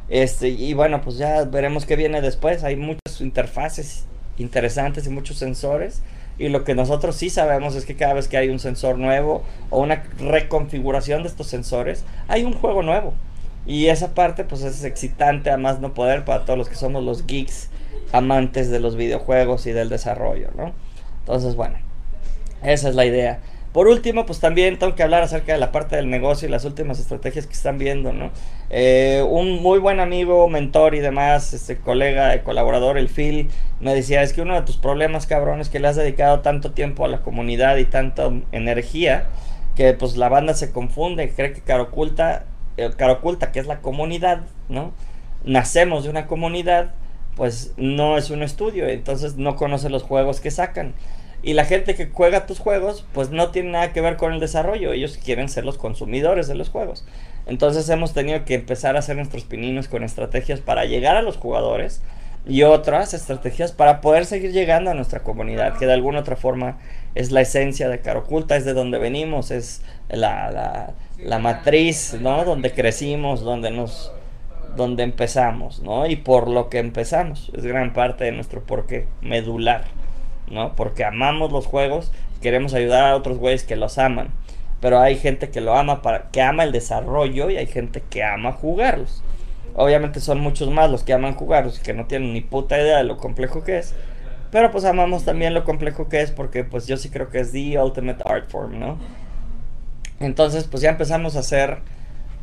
Este, 0.09 0.49
y 0.49 0.73
bueno, 0.73 0.99
pues 1.01 1.17
ya 1.17 1.45
veremos 1.45 1.85
qué 1.85 1.95
viene 1.95 2.19
después. 2.19 2.65
Hay 2.65 2.75
muchas 2.75 3.21
interfaces 3.21 4.03
interesantes 4.37 5.07
y 5.07 5.09
muchos 5.09 5.37
sensores. 5.37 6.01
Y 6.37 6.49
lo 6.49 6.63
que 6.63 6.75
nosotros 6.75 7.15
sí 7.15 7.29
sabemos 7.29 7.75
es 7.75 7.85
que 7.85 7.95
cada 7.95 8.13
vez 8.13 8.27
que 8.27 8.37
hay 8.37 8.49
un 8.49 8.59
sensor 8.59 8.97
nuevo 8.97 9.43
o 9.69 9.81
una 9.81 10.03
reconfiguración 10.19 11.23
de 11.23 11.29
estos 11.29 11.47
sensores, 11.47 12.03
hay 12.27 12.43
un 12.43 12.53
juego 12.53 12.83
nuevo. 12.83 13.13
Y 13.65 13.87
esa 13.87 14.13
parte 14.13 14.43
pues 14.43 14.61
es 14.61 14.83
excitante 14.83 15.49
a 15.49 15.57
más 15.57 15.79
no 15.79 15.93
poder 15.93 16.25
para 16.25 16.45
todos 16.45 16.59
los 16.59 16.69
que 16.69 16.75
somos 16.75 17.03
los 17.03 17.25
geeks 17.25 17.69
amantes 18.11 18.69
de 18.69 18.79
los 18.79 18.95
videojuegos 18.95 19.65
y 19.65 19.71
del 19.71 19.89
desarrollo, 19.89 20.51
¿no? 20.55 20.73
Entonces, 21.19 21.55
bueno, 21.55 21.77
esa 22.63 22.89
es 22.89 22.95
la 22.95 23.05
idea. 23.05 23.39
Por 23.75 23.89
último, 23.89 24.25
pues 24.25 24.39
también 24.39 24.79
tengo 24.79 24.95
que 24.95 25.03
hablar 25.03 25.21
acerca 25.21 25.51
de 25.51 25.59
la 25.59 25.73
parte 25.73 25.97
del 25.97 26.09
negocio 26.09 26.47
y 26.47 26.51
las 26.51 26.63
últimas 26.63 26.97
estrategias 26.97 27.45
que 27.45 27.51
están 27.51 27.77
viendo, 27.77 28.13
¿no? 28.13 28.31
Eh, 28.69 29.21
un 29.29 29.61
muy 29.61 29.79
buen 29.79 29.99
amigo, 29.99 30.47
mentor 30.47 30.95
y 30.95 31.01
demás, 31.01 31.53
este 31.53 31.75
colega, 31.75 32.41
colaborador, 32.43 32.97
el 32.97 33.09
Phil, 33.09 33.49
me 33.81 33.93
decía, 33.93 34.21
es 34.21 34.31
que 34.31 34.41
uno 34.41 34.55
de 34.55 34.61
tus 34.61 34.77
problemas, 34.77 35.27
cabrón, 35.27 35.59
es 35.59 35.67
que 35.67 35.81
le 35.81 35.89
has 35.89 35.97
dedicado 35.97 36.39
tanto 36.39 36.71
tiempo 36.71 37.03
a 37.03 37.09
la 37.09 37.19
comunidad 37.19 37.75
y 37.75 37.83
tanta 37.83 38.31
energía 38.53 39.25
que 39.75 39.91
pues 39.91 40.15
la 40.15 40.29
banda 40.29 40.53
se 40.53 40.71
confunde, 40.71 41.33
cree 41.35 41.51
que 41.51 41.59
Caro 41.59 41.83
Oculta, 41.83 42.45
eh, 42.77 42.91
que 43.51 43.59
es 43.59 43.67
la 43.67 43.81
comunidad, 43.81 44.43
¿no? 44.69 44.93
Nacemos 45.43 46.05
de 46.05 46.11
una 46.11 46.27
comunidad, 46.27 46.91
pues 47.35 47.73
no 47.75 48.17
es 48.17 48.29
un 48.29 48.41
estudio, 48.41 48.87
entonces 48.87 49.35
no 49.35 49.57
conoce 49.57 49.89
los 49.89 50.03
juegos 50.03 50.39
que 50.39 50.49
sacan. 50.49 50.93
Y 51.45 51.53
la 51.53 51.63
gente 51.63 51.93
que 51.93 52.07
juega 52.07 52.47
tus 52.47 52.57
juegos, 52.57 53.05
pues 53.13 53.29
no 53.29 53.51
tiene 53.51 53.69
nada 53.69 53.93
que 53.93 54.01
ver 54.01 54.17
con 54.17 54.33
el 54.33 54.39
desarrollo. 54.39 54.93
Ellos 54.93 55.19
quieren 55.23 55.47
ser 55.47 55.63
los 55.63 55.77
consumidores 55.77 56.47
de 56.47 56.55
los 56.55 56.69
juegos. 56.69 57.05
Entonces 57.45 57.87
hemos 57.89 58.13
tenido 58.13 58.43
que 58.45 58.55
empezar 58.55 58.95
a 58.95 58.99
hacer 58.99 59.15
nuestros 59.15 59.43
pininos 59.43 59.87
con 59.87 60.03
estrategias 60.03 60.59
para 60.59 60.85
llegar 60.85 61.15
a 61.15 61.21
los 61.21 61.37
jugadores 61.37 62.01
y 62.47 62.63
otras 62.63 63.13
estrategias 63.13 63.73
para 63.73 64.01
poder 64.01 64.25
seguir 64.25 64.53
llegando 64.53 64.89
a 64.89 64.95
nuestra 64.95 65.21
comunidad, 65.21 65.77
que 65.77 65.85
de 65.85 65.93
alguna 65.93 66.21
otra 66.21 66.35
forma 66.35 66.79
es 67.13 67.31
la 67.31 67.41
esencia 67.41 67.89
de 67.89 67.99
Caro 67.99 68.21
Oculta, 68.21 68.55
es 68.55 68.65
de 68.65 68.73
donde 68.73 68.97
venimos, 68.97 69.51
es 69.51 69.83
la, 70.09 70.49
la, 70.49 70.93
la 71.19 71.37
matriz, 71.37 72.17
¿no? 72.19 72.43
Donde 72.43 72.71
crecimos, 72.71 73.41
donde 73.41 73.69
nos 73.69 74.11
donde 74.75 75.03
empezamos, 75.03 75.83
¿no? 75.83 76.07
Y 76.07 76.15
por 76.15 76.47
lo 76.47 76.69
que 76.69 76.79
empezamos, 76.79 77.51
es 77.55 77.63
gran 77.65 77.93
parte 77.93 78.23
de 78.23 78.31
nuestro 78.31 78.63
porqué 78.63 79.05
medular. 79.21 79.85
¿No? 80.49 80.75
Porque 80.75 81.03
amamos 81.03 81.51
los 81.51 81.65
juegos, 81.65 82.11
queremos 82.41 82.73
ayudar 82.73 83.05
a 83.05 83.15
otros 83.15 83.37
güeyes 83.37 83.63
que 83.63 83.75
los 83.75 83.97
aman. 83.97 84.29
Pero 84.81 84.99
hay 84.99 85.17
gente 85.17 85.49
que 85.49 85.61
lo 85.61 85.75
ama 85.75 86.01
para 86.01 86.29
que 86.31 86.41
ama 86.41 86.63
el 86.63 86.71
desarrollo 86.71 87.49
y 87.49 87.57
hay 87.57 87.67
gente 87.67 88.03
que 88.09 88.23
ama 88.23 88.51
jugarlos. 88.51 89.23
Obviamente 89.75 90.19
son 90.19 90.39
muchos 90.39 90.69
más 90.69 90.89
los 90.89 91.03
que 91.03 91.13
aman 91.13 91.35
jugarlos 91.35 91.79
y 91.79 91.83
que 91.83 91.93
no 91.93 92.05
tienen 92.05 92.33
ni 92.33 92.41
puta 92.41 92.79
idea 92.79 92.97
de 92.97 93.03
lo 93.03 93.17
complejo 93.17 93.63
que 93.63 93.77
es. 93.77 93.93
Pero 94.51 94.71
pues 94.71 94.85
amamos 94.85 95.25
también 95.25 95.53
lo 95.53 95.63
complejo 95.63 96.07
que 96.07 96.21
es 96.21 96.31
porque 96.31 96.63
pues 96.63 96.87
yo 96.87 96.97
sí 96.97 97.09
creo 97.09 97.29
que 97.29 97.39
es 97.39 97.51
the 97.51 97.79
ultimate 97.79 98.23
art 98.25 98.49
form, 98.49 98.79
¿no? 98.79 98.97
Entonces 100.19 100.65
pues 100.65 100.81
ya 100.81 100.91
empezamos 100.91 101.35
a 101.35 101.39
hacer 101.39 101.79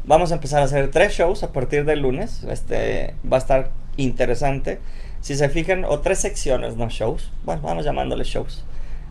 vamos 0.04 0.32
a 0.32 0.34
empezar 0.34 0.62
a 0.62 0.64
hacer 0.64 0.90
tres 0.90 1.12
shows 1.12 1.42
a 1.42 1.52
partir 1.52 1.84
del 1.84 2.00
lunes. 2.00 2.44
Este 2.44 3.14
va 3.30 3.36
a 3.36 3.40
estar 3.40 3.70
interesante. 3.96 4.80
Si 5.22 5.36
se 5.36 5.48
fijan, 5.48 5.84
o 5.84 6.00
tres 6.00 6.18
secciones, 6.18 6.76
no 6.76 6.88
shows. 6.90 7.30
Bueno, 7.44 7.62
vamos 7.62 7.84
llamándole 7.84 8.24
shows. 8.24 8.64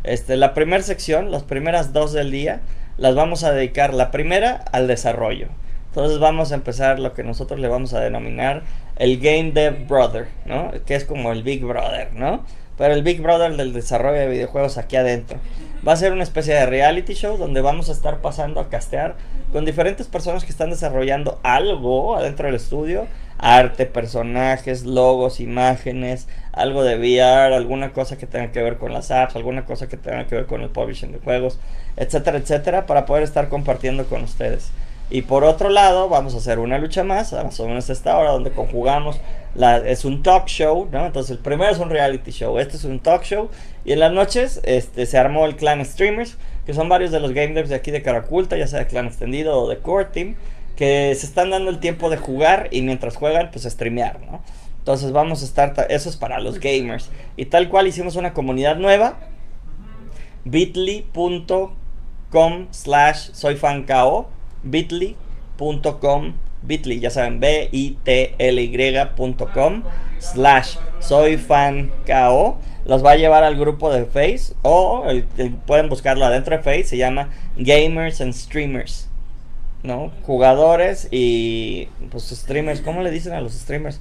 Este, 0.03 0.35
la 0.35 0.53
primera 0.53 0.83
sección, 0.83 1.31
las 1.31 1.43
primeras 1.43 1.93
dos 1.93 2.11
del 2.11 2.31
día, 2.31 2.59
las 2.97 3.15
vamos 3.15 3.45
a 3.45 3.53
dedicar 3.53 3.93
la 3.93 4.11
primera 4.11 4.65
al 4.73 4.87
desarrollo. 4.87 5.47
Entonces 5.87 6.19
vamos 6.19 6.51
a 6.51 6.55
empezar 6.55 6.99
lo 6.99 7.13
que 7.13 7.23
nosotros 7.23 7.61
le 7.61 7.69
vamos 7.69 7.93
a 7.93 8.01
denominar 8.01 8.63
el 8.97 9.19
Game 9.19 9.51
Dev 9.51 9.87
Brother, 9.87 10.27
¿no? 10.45 10.71
Que 10.85 10.95
es 10.95 11.05
como 11.05 11.31
el 11.31 11.43
Big 11.43 11.63
Brother, 11.63 12.13
¿no? 12.13 12.45
Pero 12.77 12.93
el 12.93 13.03
Big 13.03 13.21
Brother 13.21 13.55
del 13.55 13.71
desarrollo 13.71 14.19
de 14.19 14.27
videojuegos 14.27 14.77
aquí 14.77 14.97
adentro. 14.97 15.37
Va 15.87 15.93
a 15.93 15.95
ser 15.95 16.11
una 16.13 16.21
especie 16.21 16.53
de 16.53 16.67
reality 16.67 17.15
show 17.15 17.37
donde 17.37 17.59
vamos 17.59 17.89
a 17.89 17.93
estar 17.93 18.21
pasando 18.21 18.59
a 18.59 18.69
castear 18.69 19.15
con 19.51 19.65
diferentes 19.65 20.07
personas 20.07 20.45
que 20.45 20.51
están 20.51 20.69
desarrollando 20.69 21.39
algo 21.41 22.15
adentro 22.15 22.45
del 22.45 22.55
estudio. 22.55 23.07
Arte, 23.39 23.87
personajes, 23.87 24.85
logos, 24.85 25.39
imágenes, 25.39 26.27
algo 26.53 26.83
de 26.83 26.97
VR, 26.97 27.55
alguna 27.55 27.93
cosa 27.93 28.15
que 28.15 28.27
tenga 28.27 28.51
que 28.51 28.61
ver 28.61 28.77
con 28.77 28.93
las 28.93 29.09
apps, 29.09 29.35
alguna 29.35 29.65
cosa 29.65 29.87
que 29.87 29.97
tenga 29.97 30.27
que 30.27 30.35
ver 30.35 30.45
con 30.45 30.61
el 30.61 30.69
publishing 30.69 31.13
de 31.13 31.17
juegos, 31.17 31.59
etcétera, 31.97 32.37
etcétera, 32.37 32.85
para 32.85 33.07
poder 33.07 33.23
estar 33.23 33.49
compartiendo 33.49 34.05
con 34.05 34.21
ustedes. 34.21 34.69
Y 35.11 35.21
por 35.23 35.43
otro 35.43 35.69
lado, 35.69 36.09
vamos 36.09 36.33
a 36.33 36.37
hacer 36.37 36.57
una 36.57 36.79
lucha 36.79 37.03
más, 37.03 37.33
más 37.33 37.59
o 37.59 37.67
menos 37.67 37.89
esta 37.89 38.17
hora, 38.17 38.31
donde 38.31 38.51
conjugamos, 38.51 39.19
es 39.85 40.05
un 40.05 40.23
talk 40.23 40.47
show, 40.47 40.87
¿no? 40.91 41.05
Entonces 41.05 41.31
el 41.31 41.39
primero 41.39 41.69
es 41.71 41.79
un 41.79 41.89
reality 41.89 42.31
show, 42.31 42.57
este 42.57 42.77
es 42.77 42.85
un 42.85 42.99
talk 42.99 43.23
show, 43.23 43.49
y 43.85 43.91
en 43.91 43.99
las 43.99 44.13
noches 44.13 44.61
este, 44.63 45.05
se 45.05 45.17
armó 45.17 45.45
el 45.45 45.57
clan 45.57 45.85
Streamers, 45.85 46.37
que 46.65 46.71
que 46.71 46.77
son 46.77 46.87
varios 46.87 47.11
de 47.11 47.19
los 47.19 47.33
game 47.33 47.53
devs 47.53 47.67
de 47.67 47.75
aquí 47.75 47.91
de 47.91 48.01
Caraculta, 48.01 48.55
ya 48.55 48.65
sea 48.65 48.79
de 48.79 48.87
Clan 48.87 49.05
Extendido 49.07 49.59
o 49.59 49.67
de 49.67 49.79
Core 49.79 50.05
Team, 50.05 50.35
que 50.77 51.13
se 51.15 51.25
están 51.25 51.49
dando 51.49 51.69
el 51.69 51.81
tiempo 51.81 52.09
de 52.09 52.15
jugar 52.15 52.69
y 52.71 52.81
mientras 52.81 53.17
juegan, 53.17 53.51
pues 53.51 53.65
streamear, 53.65 54.21
¿no? 54.21 54.41
Entonces 54.77 55.11
vamos 55.11 55.41
a 55.41 55.45
estar, 55.45 55.87
eso 55.89 56.07
es 56.07 56.15
para 56.15 56.39
los 56.39 56.61
gamers. 56.61 57.09
Y 57.35 57.47
tal 57.47 57.67
cual 57.67 57.87
hicimos 57.87 58.15
una 58.15 58.31
comunidad 58.33 58.77
nueva, 58.77 59.19
bit.ly.com 60.45 61.67
slash 62.71 63.31
soyfancao, 63.33 64.29
bit.ly.com, 64.63 66.33
bit.ly, 66.61 66.99
ya 66.99 67.09
saben, 67.09 67.39
b-i-t-l-y.com 67.39 67.83
slash 70.19 70.77
soyfancao. 70.99 72.57
Los 72.85 73.05
va 73.05 73.11
a 73.11 73.15
llevar 73.15 73.43
al 73.43 73.57
grupo 73.57 73.93
de 73.93 74.05
Face 74.05 74.55
o 74.63 75.03
pueden 75.67 75.87
buscarlo 75.89 76.25
adentro 76.25 76.57
de 76.57 76.63
Face, 76.63 76.85
se 76.85 76.97
llama 76.97 77.29
Gamers 77.57 78.21
and 78.21 78.33
Streamers. 78.33 79.07
¿no? 79.83 80.11
Jugadores 80.23 81.07
y 81.11 81.87
pues 82.11 82.29
streamers, 82.29 82.81
¿cómo 82.81 83.01
le 83.01 83.11
dicen 83.11 83.33
a 83.33 83.41
los 83.41 83.53
streamers? 83.53 83.99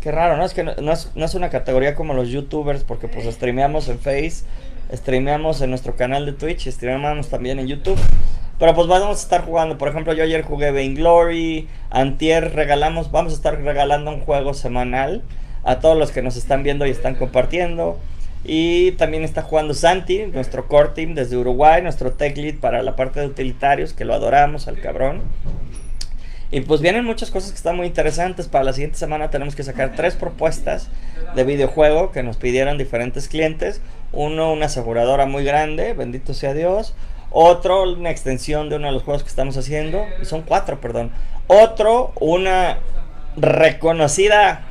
Qué 0.00 0.12
raro, 0.12 0.36
¿no? 0.36 0.44
Es 0.44 0.54
que 0.54 0.62
no, 0.62 0.92
es, 0.92 1.34
una 1.34 1.50
categoría 1.50 1.94
como 1.94 2.14
los 2.14 2.28
youtubers 2.28 2.84
porque 2.84 3.08
pues 3.08 3.26
streameamos 3.34 3.88
en 3.88 3.98
Face, 3.98 4.44
streameamos 4.92 5.60
en 5.62 5.70
nuestro 5.70 5.96
canal 5.96 6.26
de 6.26 6.32
Twitch 6.32 6.66
y 6.66 6.72
streameamos 6.72 7.28
también 7.28 7.58
en 7.58 7.66
YouTube. 7.66 7.98
Pero 8.58 8.74
pues 8.74 8.86
vamos 8.86 9.18
a 9.18 9.20
estar 9.20 9.44
jugando, 9.44 9.76
por 9.76 9.88
ejemplo, 9.88 10.14
yo 10.14 10.22
ayer 10.22 10.42
jugué 10.42 10.70
Vainglory, 10.70 11.68
Antier 11.90 12.54
regalamos, 12.54 13.10
vamos 13.10 13.34
a 13.34 13.36
estar 13.36 13.60
regalando 13.60 14.10
un 14.10 14.20
juego 14.20 14.54
semanal 14.54 15.22
a 15.62 15.80
todos 15.80 15.98
los 15.98 16.10
que 16.10 16.22
nos 16.22 16.36
están 16.36 16.62
viendo 16.62 16.86
y 16.86 16.90
están 16.90 17.16
compartiendo. 17.16 17.98
Y 18.44 18.92
también 18.92 19.24
está 19.24 19.42
jugando 19.42 19.74
Santi, 19.74 20.26
nuestro 20.26 20.68
core 20.68 20.90
team 20.94 21.14
desde 21.14 21.36
Uruguay, 21.36 21.82
nuestro 21.82 22.12
tech 22.12 22.36
lead 22.36 22.60
para 22.60 22.82
la 22.82 22.94
parte 22.94 23.20
de 23.20 23.26
utilitarios, 23.26 23.92
que 23.92 24.04
lo 24.04 24.14
adoramos 24.14 24.68
al 24.68 24.80
cabrón. 24.80 25.22
Y 26.52 26.60
pues 26.60 26.80
vienen 26.80 27.04
muchas 27.04 27.32
cosas 27.32 27.50
que 27.50 27.56
están 27.56 27.76
muy 27.76 27.88
interesantes. 27.88 28.46
Para 28.46 28.64
la 28.64 28.72
siguiente 28.72 28.96
semana 28.96 29.30
tenemos 29.30 29.56
que 29.56 29.64
sacar 29.64 29.94
tres 29.96 30.14
propuestas 30.14 30.88
de 31.34 31.42
videojuego 31.42 32.12
que 32.12 32.22
nos 32.22 32.36
pidieron 32.36 32.78
diferentes 32.78 33.26
clientes. 33.26 33.80
Uno, 34.12 34.52
una 34.52 34.66
aseguradora 34.66 35.26
muy 35.26 35.44
grande, 35.44 35.92
bendito 35.92 36.32
sea 36.32 36.54
Dios. 36.54 36.94
Otro, 37.38 37.82
una 37.82 38.10
extensión 38.10 38.70
de 38.70 38.76
uno 38.76 38.86
de 38.86 38.94
los 38.94 39.02
juegos 39.02 39.22
que 39.22 39.28
estamos 39.28 39.58
haciendo. 39.58 40.06
Son 40.22 40.40
cuatro, 40.40 40.80
perdón. 40.80 41.12
Otro, 41.48 42.12
una 42.18 42.78
reconocida 43.36 44.64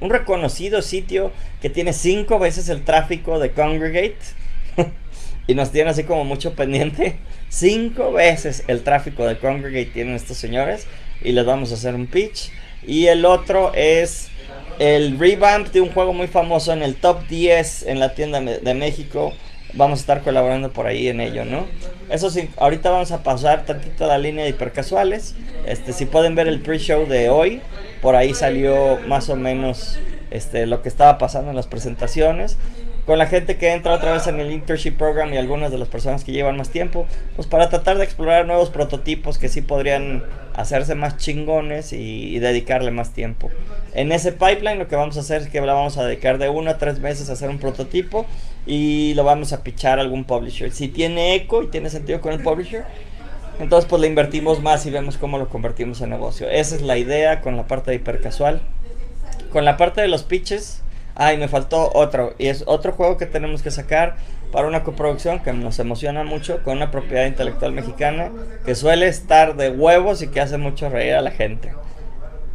un 0.00 0.10
reconocido 0.10 0.80
sitio 0.80 1.32
que 1.60 1.70
tiene 1.70 1.92
cinco 1.92 2.38
veces 2.38 2.68
el 2.68 2.84
tráfico 2.84 3.40
de 3.40 3.50
Congregate. 3.50 4.18
y 5.48 5.56
nos 5.56 5.72
tiene 5.72 5.90
así 5.90 6.04
como 6.04 6.24
mucho 6.24 6.54
pendiente. 6.54 7.16
Cinco 7.48 8.12
veces 8.12 8.62
el 8.68 8.84
tráfico 8.84 9.26
de 9.26 9.36
Congregate 9.38 9.86
tienen 9.86 10.14
estos 10.14 10.36
señores. 10.36 10.86
Y 11.20 11.32
les 11.32 11.44
vamos 11.44 11.72
a 11.72 11.74
hacer 11.74 11.96
un 11.96 12.06
pitch. 12.06 12.52
Y 12.86 13.06
el 13.06 13.24
otro 13.24 13.72
es 13.74 14.28
el 14.78 15.18
revamp 15.18 15.72
de 15.72 15.80
un 15.80 15.90
juego 15.90 16.12
muy 16.12 16.28
famoso 16.28 16.72
en 16.72 16.84
el 16.84 16.94
top 16.94 17.26
10 17.26 17.86
en 17.88 17.98
la 17.98 18.14
tienda 18.14 18.40
de 18.40 18.74
México. 18.74 19.32
Vamos 19.76 19.98
a 19.98 20.02
estar 20.02 20.22
colaborando 20.22 20.72
por 20.72 20.86
ahí 20.86 21.08
en 21.08 21.20
ello, 21.20 21.44
¿no? 21.44 21.66
Eso 22.10 22.30
sí, 22.30 22.50
ahorita 22.58 22.90
vamos 22.90 23.12
a 23.12 23.22
pasar 23.22 23.64
tantito 23.64 24.06
la 24.06 24.18
línea 24.18 24.44
de 24.44 24.50
hipercasuales. 24.50 25.34
Este, 25.66 25.92
si 25.92 26.06
pueden 26.06 26.34
ver 26.34 26.48
el 26.48 26.60
pre-show 26.60 27.06
de 27.06 27.30
hoy, 27.30 27.60
por 28.02 28.14
ahí 28.14 28.34
salió 28.34 28.98
más 29.06 29.28
o 29.30 29.36
menos 29.36 29.98
este, 30.30 30.66
lo 30.66 30.82
que 30.82 30.88
estaba 30.88 31.18
pasando 31.18 31.50
en 31.50 31.56
las 31.56 31.66
presentaciones. 31.66 32.58
Con 33.06 33.18
la 33.18 33.26
gente 33.26 33.58
que 33.58 33.72
entra 33.72 33.92
otra 33.92 34.12
vez 34.12 34.26
en 34.26 34.40
el 34.40 34.50
internship 34.50 34.92
program 34.92 35.32
y 35.34 35.36
algunas 35.36 35.70
de 35.70 35.76
las 35.76 35.88
personas 35.88 36.24
que 36.24 36.32
llevan 36.32 36.56
más 36.56 36.70
tiempo, 36.70 37.06
pues 37.36 37.46
para 37.46 37.68
tratar 37.68 37.98
de 37.98 38.04
explorar 38.04 38.46
nuevos 38.46 38.70
prototipos 38.70 39.36
que 39.36 39.48
sí 39.48 39.60
podrían 39.60 40.24
hacerse 40.54 40.94
más 40.94 41.18
chingones 41.18 41.92
y, 41.92 42.38
dedicarle 42.38 42.90
más 42.90 43.12
tiempo. 43.12 43.50
En 43.94 44.10
ese 44.10 44.32
pipeline 44.32 44.78
lo 44.78 44.88
que 44.88 44.96
vamos 44.96 45.16
a 45.16 45.20
hacer 45.20 45.42
es 45.42 45.48
que 45.48 45.60
la 45.60 45.72
vamos 45.72 45.96
a 45.98 46.04
dedicar 46.04 46.38
de 46.38 46.48
uno 46.48 46.70
a 46.70 46.78
tres 46.78 46.98
meses 46.98 47.30
a 47.30 47.34
hacer 47.34 47.48
un 47.48 47.58
prototipo 47.58 48.26
y 48.66 49.14
lo 49.14 49.22
vamos 49.22 49.52
a 49.52 49.62
pichar 49.62 49.98
a 49.98 50.02
algún 50.02 50.24
publisher. 50.24 50.72
Si 50.72 50.88
tiene 50.88 51.36
eco 51.36 51.62
y 51.62 51.68
tiene 51.68 51.90
sentido 51.90 52.20
con 52.20 52.32
el 52.32 52.42
publisher, 52.42 52.84
entonces 53.60 53.88
pues 53.88 54.02
le 54.02 54.08
invertimos 54.08 54.60
más 54.60 54.84
y 54.86 54.90
vemos 54.90 55.16
cómo 55.16 55.38
lo 55.38 55.48
convertimos 55.48 56.00
en 56.00 56.10
negocio. 56.10 56.50
Esa 56.50 56.74
es 56.74 56.82
la 56.82 56.98
idea 56.98 57.40
con 57.40 57.56
la 57.56 57.68
parte 57.68 57.92
de 57.92 57.98
hipercasual. 57.98 58.60
Con 59.52 59.64
la 59.64 59.76
parte 59.76 60.00
de 60.00 60.08
los 60.08 60.24
pitches, 60.24 60.82
ay, 61.14 61.38
me 61.38 61.46
faltó 61.46 61.92
otro. 61.94 62.34
Y 62.36 62.48
es 62.48 62.64
otro 62.66 62.92
juego 62.92 63.16
que 63.16 63.26
tenemos 63.26 63.62
que 63.62 63.70
sacar 63.70 64.16
para 64.50 64.66
una 64.66 64.82
coproducción 64.82 65.38
que 65.38 65.52
nos 65.52 65.78
emociona 65.78 66.24
mucho 66.24 66.64
con 66.64 66.78
una 66.78 66.90
propiedad 66.90 67.26
intelectual 67.26 67.70
mexicana 67.70 68.32
que 68.64 68.74
suele 68.74 69.06
estar 69.06 69.54
de 69.54 69.70
huevos 69.70 70.22
y 70.22 70.28
que 70.28 70.40
hace 70.40 70.58
mucho 70.58 70.88
reír 70.88 71.14
a 71.14 71.20
la 71.20 71.30
gente. 71.30 71.72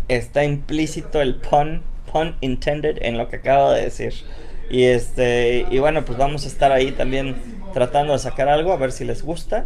Está 0.10 0.44
implícito 0.44 1.22
el 1.22 1.36
pun, 1.36 1.82
pun 2.12 2.36
intended 2.42 2.98
en 3.02 3.18
lo 3.18 3.30
que 3.30 3.38
acabo 3.38 3.72
de 3.72 3.84
decir. 3.84 4.14
Y 4.70 4.84
este 4.84 5.66
y 5.72 5.80
bueno, 5.80 6.04
pues 6.04 6.18
vamos 6.18 6.44
a 6.46 6.48
estar 6.48 6.72
ahí 6.72 6.92
también 6.92 7.36
tratando 7.74 8.14
de 8.14 8.20
sacar 8.20 8.50
algo 8.50 8.74
a 8.74 8.78
ver 8.78 8.92
si 8.92 9.06
les 9.06 9.24
gusta. 9.24 9.66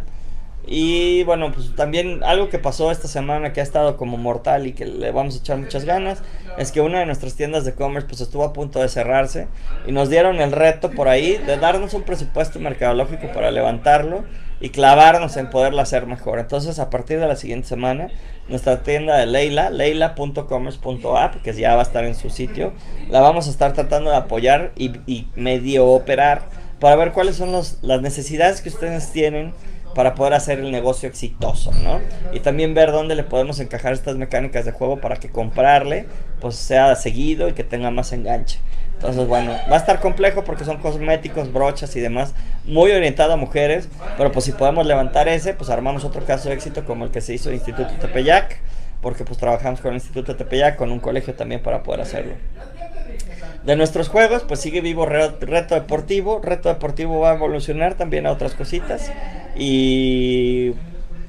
Y 0.66 1.24
bueno, 1.24 1.52
pues 1.52 1.76
también 1.76 2.22
algo 2.24 2.48
que 2.48 2.58
pasó 2.58 2.90
esta 2.90 3.06
semana 3.06 3.52
que 3.52 3.60
ha 3.60 3.62
estado 3.62 3.98
como 3.98 4.16
mortal 4.16 4.66
y 4.66 4.72
que 4.72 4.86
le 4.86 5.10
vamos 5.10 5.34
a 5.34 5.38
echar 5.38 5.58
muchas 5.58 5.84
ganas 5.84 6.22
es 6.56 6.72
que 6.72 6.80
una 6.80 7.00
de 7.00 7.06
nuestras 7.06 7.34
tiendas 7.34 7.66
de 7.66 7.74
commerce 7.74 8.08
pues 8.08 8.22
estuvo 8.22 8.44
a 8.44 8.54
punto 8.54 8.80
de 8.80 8.88
cerrarse 8.88 9.46
y 9.86 9.92
nos 9.92 10.08
dieron 10.08 10.40
el 10.40 10.52
reto 10.52 10.90
por 10.90 11.08
ahí 11.08 11.36
de 11.36 11.58
darnos 11.58 11.92
un 11.92 12.02
presupuesto 12.02 12.60
mercadológico 12.60 13.30
para 13.34 13.50
levantarlo 13.50 14.24
y 14.64 14.70
clavarnos 14.70 15.36
en 15.36 15.50
poderlo 15.50 15.82
hacer 15.82 16.06
mejor. 16.06 16.38
Entonces, 16.38 16.78
a 16.78 16.88
partir 16.88 17.20
de 17.20 17.28
la 17.28 17.36
siguiente 17.36 17.68
semana, 17.68 18.08
nuestra 18.48 18.82
tienda 18.82 19.18
de 19.18 19.26
Leila, 19.26 19.68
leila.commerce.app, 19.68 21.42
que 21.42 21.52
ya 21.52 21.74
va 21.74 21.80
a 21.80 21.82
estar 21.82 22.02
en 22.06 22.14
su 22.14 22.30
sitio, 22.30 22.72
la 23.10 23.20
vamos 23.20 23.46
a 23.46 23.50
estar 23.50 23.74
tratando 23.74 24.10
de 24.10 24.16
apoyar 24.16 24.72
y, 24.74 24.92
y 25.06 25.26
medio 25.34 25.86
operar 25.88 26.48
para 26.80 26.96
ver 26.96 27.12
cuáles 27.12 27.36
son 27.36 27.52
los, 27.52 27.76
las 27.82 28.00
necesidades 28.00 28.62
que 28.62 28.70
ustedes 28.70 29.12
tienen 29.12 29.52
para 29.94 30.14
poder 30.14 30.34
hacer 30.34 30.58
el 30.58 30.70
negocio 30.70 31.08
exitoso, 31.08 31.72
¿no? 31.82 32.00
Y 32.32 32.40
también 32.40 32.74
ver 32.74 32.92
dónde 32.92 33.14
le 33.14 33.24
podemos 33.24 33.60
encajar 33.60 33.92
estas 33.92 34.16
mecánicas 34.16 34.64
de 34.64 34.72
juego 34.72 35.00
para 35.00 35.16
que 35.16 35.30
comprarle 35.30 36.06
pues 36.40 36.56
sea 36.56 36.94
seguido 36.96 37.48
y 37.48 37.52
que 37.52 37.64
tenga 37.64 37.90
más 37.90 38.12
enganche. 38.12 38.58
Entonces, 38.94 39.26
bueno, 39.26 39.52
va 39.70 39.76
a 39.76 39.78
estar 39.78 40.00
complejo 40.00 40.44
porque 40.44 40.64
son 40.64 40.78
cosméticos, 40.78 41.52
brochas 41.52 41.94
y 41.96 42.00
demás, 42.00 42.34
muy 42.64 42.90
orientado 42.92 43.32
a 43.32 43.36
mujeres, 43.36 43.88
pero 44.16 44.32
pues 44.32 44.44
si 44.44 44.52
podemos 44.52 44.86
levantar 44.86 45.28
ese, 45.28 45.52
pues 45.54 45.68
armamos 45.68 46.04
otro 46.04 46.24
caso 46.24 46.48
de 46.48 46.54
éxito 46.54 46.84
como 46.84 47.04
el 47.04 47.10
que 47.10 47.20
se 47.20 47.34
hizo 47.34 47.48
en 47.48 47.56
Instituto 47.56 47.92
Tepeyac, 48.00 48.60
porque 49.02 49.24
pues 49.24 49.38
trabajamos 49.38 49.80
con 49.80 49.90
el 49.90 49.96
Instituto 49.96 50.36
Tepeyac, 50.36 50.76
con 50.76 50.90
un 50.90 51.00
colegio 51.00 51.34
también 51.34 51.62
para 51.62 51.82
poder 51.82 52.00
hacerlo. 52.00 52.34
De 53.64 53.76
nuestros 53.76 54.08
juegos, 54.08 54.42
pues 54.46 54.60
sigue 54.60 54.80
vivo 54.80 55.06
Reto 55.06 55.74
Deportivo. 55.74 56.40
Reto 56.42 56.68
Deportivo 56.68 57.20
va 57.20 57.32
a 57.32 57.34
evolucionar 57.34 57.94
también 57.94 58.26
a 58.26 58.32
otras 58.32 58.54
cositas. 58.54 59.10
Y, 59.56 60.72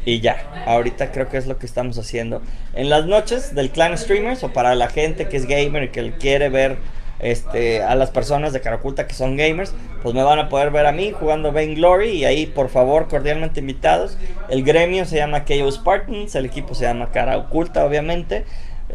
y 0.06 0.20
ya, 0.20 0.64
ahorita 0.66 1.12
creo 1.12 1.30
que 1.30 1.38
es 1.38 1.48
lo 1.48 1.58
que 1.58 1.66
estamos 1.66 1.98
haciendo. 1.98 2.42
En 2.74 2.90
las 2.90 3.06
noches 3.06 3.56
del 3.56 3.70
clan 3.70 3.98
streamers 3.98 4.44
o 4.44 4.52
para 4.52 4.76
la 4.76 4.90
gente 4.90 5.30
que 5.30 5.38
es 5.38 5.46
gamer 5.48 5.84
y 5.84 5.90
que 5.90 6.12
quiere 6.14 6.50
ver 6.50 6.78
este, 7.20 7.82
a 7.82 7.96
las 7.96 8.12
personas 8.12 8.52
de 8.52 8.62
cara 8.62 8.76
oculta 8.76 9.08
que 9.08 9.14
son 9.14 9.38
gamers, 9.38 9.74
pues 10.04 10.14
me 10.14 10.24
van 10.24 10.40
a 10.40 10.50
poder 10.50 10.72
ver 10.72 10.86
a 10.86 10.92
mí 10.92 11.14
jugando 11.18 11.52
Vainglory 11.52 12.10
y 12.10 12.26
ahí 12.26 12.46
por 12.46 12.70
favor 12.70 13.08
cordialmente 13.08 13.62
invitados. 13.62 14.18
El 14.50 14.64
gremio 14.64 15.06
se 15.06 15.16
llama 15.16 15.46
KO 15.46 15.72
Spartans, 15.72 16.36
el 16.36 16.46
equipo 16.46 16.76
se 16.76 16.84
llama 16.84 17.12
Cara 17.12 17.38
Oculta 17.38 17.86
obviamente 17.86 18.46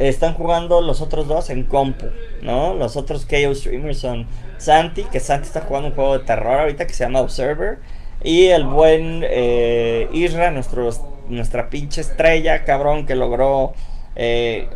están 0.09 0.34
jugando 0.34 0.80
los 0.80 1.03
otros 1.03 1.28
dos 1.28 1.51
en 1.51 1.64
compu, 1.64 2.07
¿no? 2.42 2.74
Los 2.74 2.96
otros 2.96 3.26
KO 3.26 3.55
streamers 3.55 3.98
son 3.98 4.26
Santi, 4.57 5.05
que 5.05 5.20
Santi 5.20 5.46
está 5.46 5.61
jugando 5.61 5.88
un 5.88 5.94
juego 5.94 6.18
de 6.18 6.24
terror 6.24 6.61
ahorita 6.61 6.86
que 6.86 6.94
se 6.94 7.05
llama 7.05 7.20
Observer. 7.20 7.78
Y 8.22 8.46
el 8.46 8.64
buen 8.64 9.22
eh, 9.24 10.09
Isra, 10.12 10.51
nuestro, 10.51 10.90
nuestra 11.28 11.68
pinche 11.68 12.01
estrella, 12.01 12.64
cabrón, 12.64 13.07
que 13.07 13.14
logró 13.14 13.74
eh, 14.16 14.68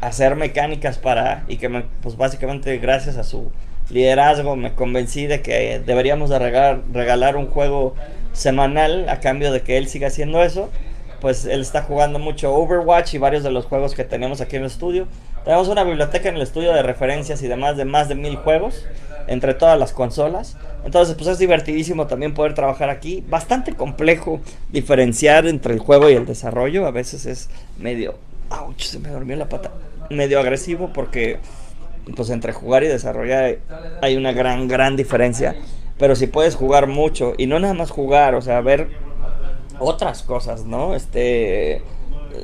hacer 0.00 0.36
mecánicas 0.36 0.98
para... 0.98 1.44
Y 1.48 1.56
que, 1.56 1.68
pues 2.00 2.16
básicamente 2.16 2.76
gracias 2.78 3.16
a 3.16 3.24
su 3.24 3.50
liderazgo 3.90 4.54
me 4.54 4.74
convencí 4.74 5.26
de 5.26 5.40
que 5.42 5.80
deberíamos 5.84 6.30
de 6.30 6.38
regalar, 6.38 6.82
regalar 6.92 7.36
un 7.36 7.46
juego 7.46 7.94
semanal 8.32 9.08
a 9.08 9.20
cambio 9.20 9.50
de 9.50 9.62
que 9.62 9.78
él 9.78 9.88
siga 9.88 10.08
haciendo 10.08 10.42
eso 10.42 10.70
pues 11.20 11.44
él 11.44 11.60
está 11.60 11.82
jugando 11.82 12.18
mucho 12.18 12.54
Overwatch 12.54 13.14
y 13.14 13.18
varios 13.18 13.42
de 13.42 13.50
los 13.50 13.66
juegos 13.66 13.94
que 13.94 14.04
tenemos 14.04 14.40
aquí 14.40 14.56
en 14.56 14.62
el 14.62 14.68
estudio. 14.68 15.06
Tenemos 15.44 15.68
una 15.68 15.84
biblioteca 15.84 16.28
en 16.28 16.36
el 16.36 16.42
estudio 16.42 16.72
de 16.72 16.82
referencias 16.82 17.42
y 17.42 17.48
demás 17.48 17.76
de 17.76 17.84
más 17.84 18.08
de 18.08 18.14
mil 18.14 18.36
juegos 18.36 18.84
entre 19.26 19.54
todas 19.54 19.78
las 19.78 19.92
consolas. 19.92 20.56
Entonces, 20.84 21.14
pues 21.14 21.28
es 21.28 21.38
divertidísimo 21.38 22.06
también 22.06 22.34
poder 22.34 22.54
trabajar 22.54 22.90
aquí. 22.90 23.24
Bastante 23.28 23.74
complejo 23.74 24.40
diferenciar 24.70 25.46
entre 25.46 25.74
el 25.74 25.80
juego 25.80 26.08
y 26.10 26.14
el 26.14 26.26
desarrollo. 26.26 26.86
A 26.86 26.90
veces 26.90 27.26
es 27.26 27.50
medio... 27.78 28.16
¡Auch! 28.50 28.80
Se 28.80 28.98
me 28.98 29.10
durmió 29.10 29.36
la 29.36 29.48
pata. 29.48 29.70
Medio 30.10 30.40
agresivo 30.40 30.90
porque 30.92 31.38
pues 32.16 32.30
entre 32.30 32.52
jugar 32.52 32.84
y 32.84 32.88
desarrollar 32.88 33.58
hay 34.00 34.16
una 34.16 34.32
gran, 34.32 34.66
gran 34.66 34.96
diferencia. 34.96 35.56
pero 35.98 36.16
si 36.16 36.26
puedes 36.26 36.54
jugar 36.54 36.86
mucho 36.86 37.34
y 37.36 37.46
no 37.46 37.58
nada 37.58 37.74
más 37.74 37.90
jugar, 37.90 38.34
o 38.34 38.40
sea, 38.40 38.60
ver 38.60 38.88
otras 39.80 40.22
cosas, 40.22 40.64
¿no? 40.64 40.94
Este 40.94 41.82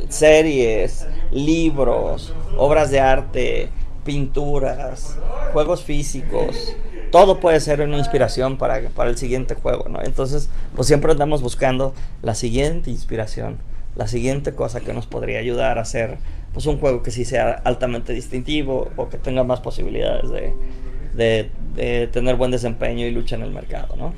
series, 0.08 1.06
libros, 1.30 2.34
obras 2.56 2.90
de 2.90 3.00
arte, 3.00 3.68
pinturas, 4.04 5.18
juegos 5.52 5.82
físicos, 5.82 6.74
todo 7.10 7.40
puede 7.40 7.60
ser 7.60 7.80
una 7.80 7.98
inspiración 7.98 8.56
para, 8.56 8.88
para 8.90 9.10
el 9.10 9.16
siguiente 9.16 9.54
juego, 9.54 9.88
¿no? 9.88 10.02
Entonces, 10.02 10.48
pues 10.74 10.88
siempre 10.88 11.12
andamos 11.12 11.42
buscando 11.42 11.94
la 12.22 12.34
siguiente 12.34 12.90
inspiración, 12.90 13.58
la 13.96 14.08
siguiente 14.08 14.54
cosa 14.54 14.80
que 14.80 14.92
nos 14.92 15.06
podría 15.06 15.38
ayudar 15.38 15.78
a 15.78 15.82
hacer 15.82 16.18
pues 16.52 16.66
un 16.66 16.78
juego 16.78 17.02
que 17.02 17.10
sí 17.10 17.24
sea 17.24 17.50
altamente 17.64 18.12
distintivo 18.12 18.88
o 18.96 19.08
que 19.08 19.18
tenga 19.18 19.42
más 19.42 19.60
posibilidades 19.60 20.30
de, 20.30 20.54
de, 21.14 21.50
de 21.74 22.06
tener 22.08 22.36
buen 22.36 22.52
desempeño 22.52 23.06
y 23.06 23.10
lucha 23.10 23.36
en 23.36 23.42
el 23.42 23.50
mercado, 23.50 23.96
¿no? 23.96 24.12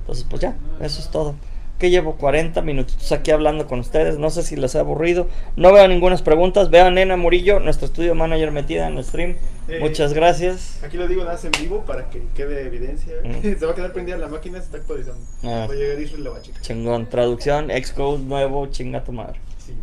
Entonces, 0.00 0.24
pues 0.28 0.42
ya, 0.42 0.56
eso 0.80 1.00
es 1.00 1.08
todo 1.08 1.34
que 1.78 1.90
llevo 1.90 2.16
40 2.16 2.62
minutos 2.62 3.12
aquí 3.12 3.30
hablando 3.30 3.66
con 3.66 3.80
ustedes. 3.80 4.18
No 4.18 4.30
sé 4.30 4.42
si 4.42 4.56
les 4.56 4.74
ha 4.76 4.80
aburrido. 4.80 5.28
No 5.56 5.72
veo 5.72 5.86
ninguna 5.88 6.16
preguntas. 6.16 6.70
Vean 6.70 6.94
Nena 6.94 7.16
Murillo, 7.16 7.60
nuestro 7.60 7.86
estudio 7.86 8.14
manager 8.14 8.50
metida 8.50 8.88
en 8.88 8.96
el 8.96 9.04
stream. 9.04 9.36
Eh, 9.68 9.78
Muchas 9.80 10.12
gracias. 10.12 10.82
Aquí 10.82 10.96
lo 10.96 11.08
digo 11.08 11.24
nada 11.24 11.38
en 11.42 11.50
vivo 11.60 11.84
para 11.84 12.08
que 12.08 12.22
quede 12.34 12.66
evidencia. 12.66 13.14
Mm. 13.24 13.42
Se 13.58 13.66
va 13.66 13.72
a 13.72 13.74
quedar 13.74 13.92
prendida 13.92 14.16
la 14.16 14.28
máquina, 14.28 14.58
se 14.58 14.66
está 14.66 14.78
actualizando. 14.78 15.20
Ah. 15.42 15.66
Va 15.68 15.74
a 15.74 15.76
llegar 15.76 16.00
Israel 16.00 16.24
la 16.24 16.30
va 16.30 16.38
a. 16.38 16.42
Chingón. 16.60 17.06
Traducción, 17.08 17.68
Xcode 17.70 18.22
nuevo, 18.22 18.66
chinga 18.68 19.04
tu 19.04 19.12
madre. 19.12 19.38
Sí. 19.58 19.74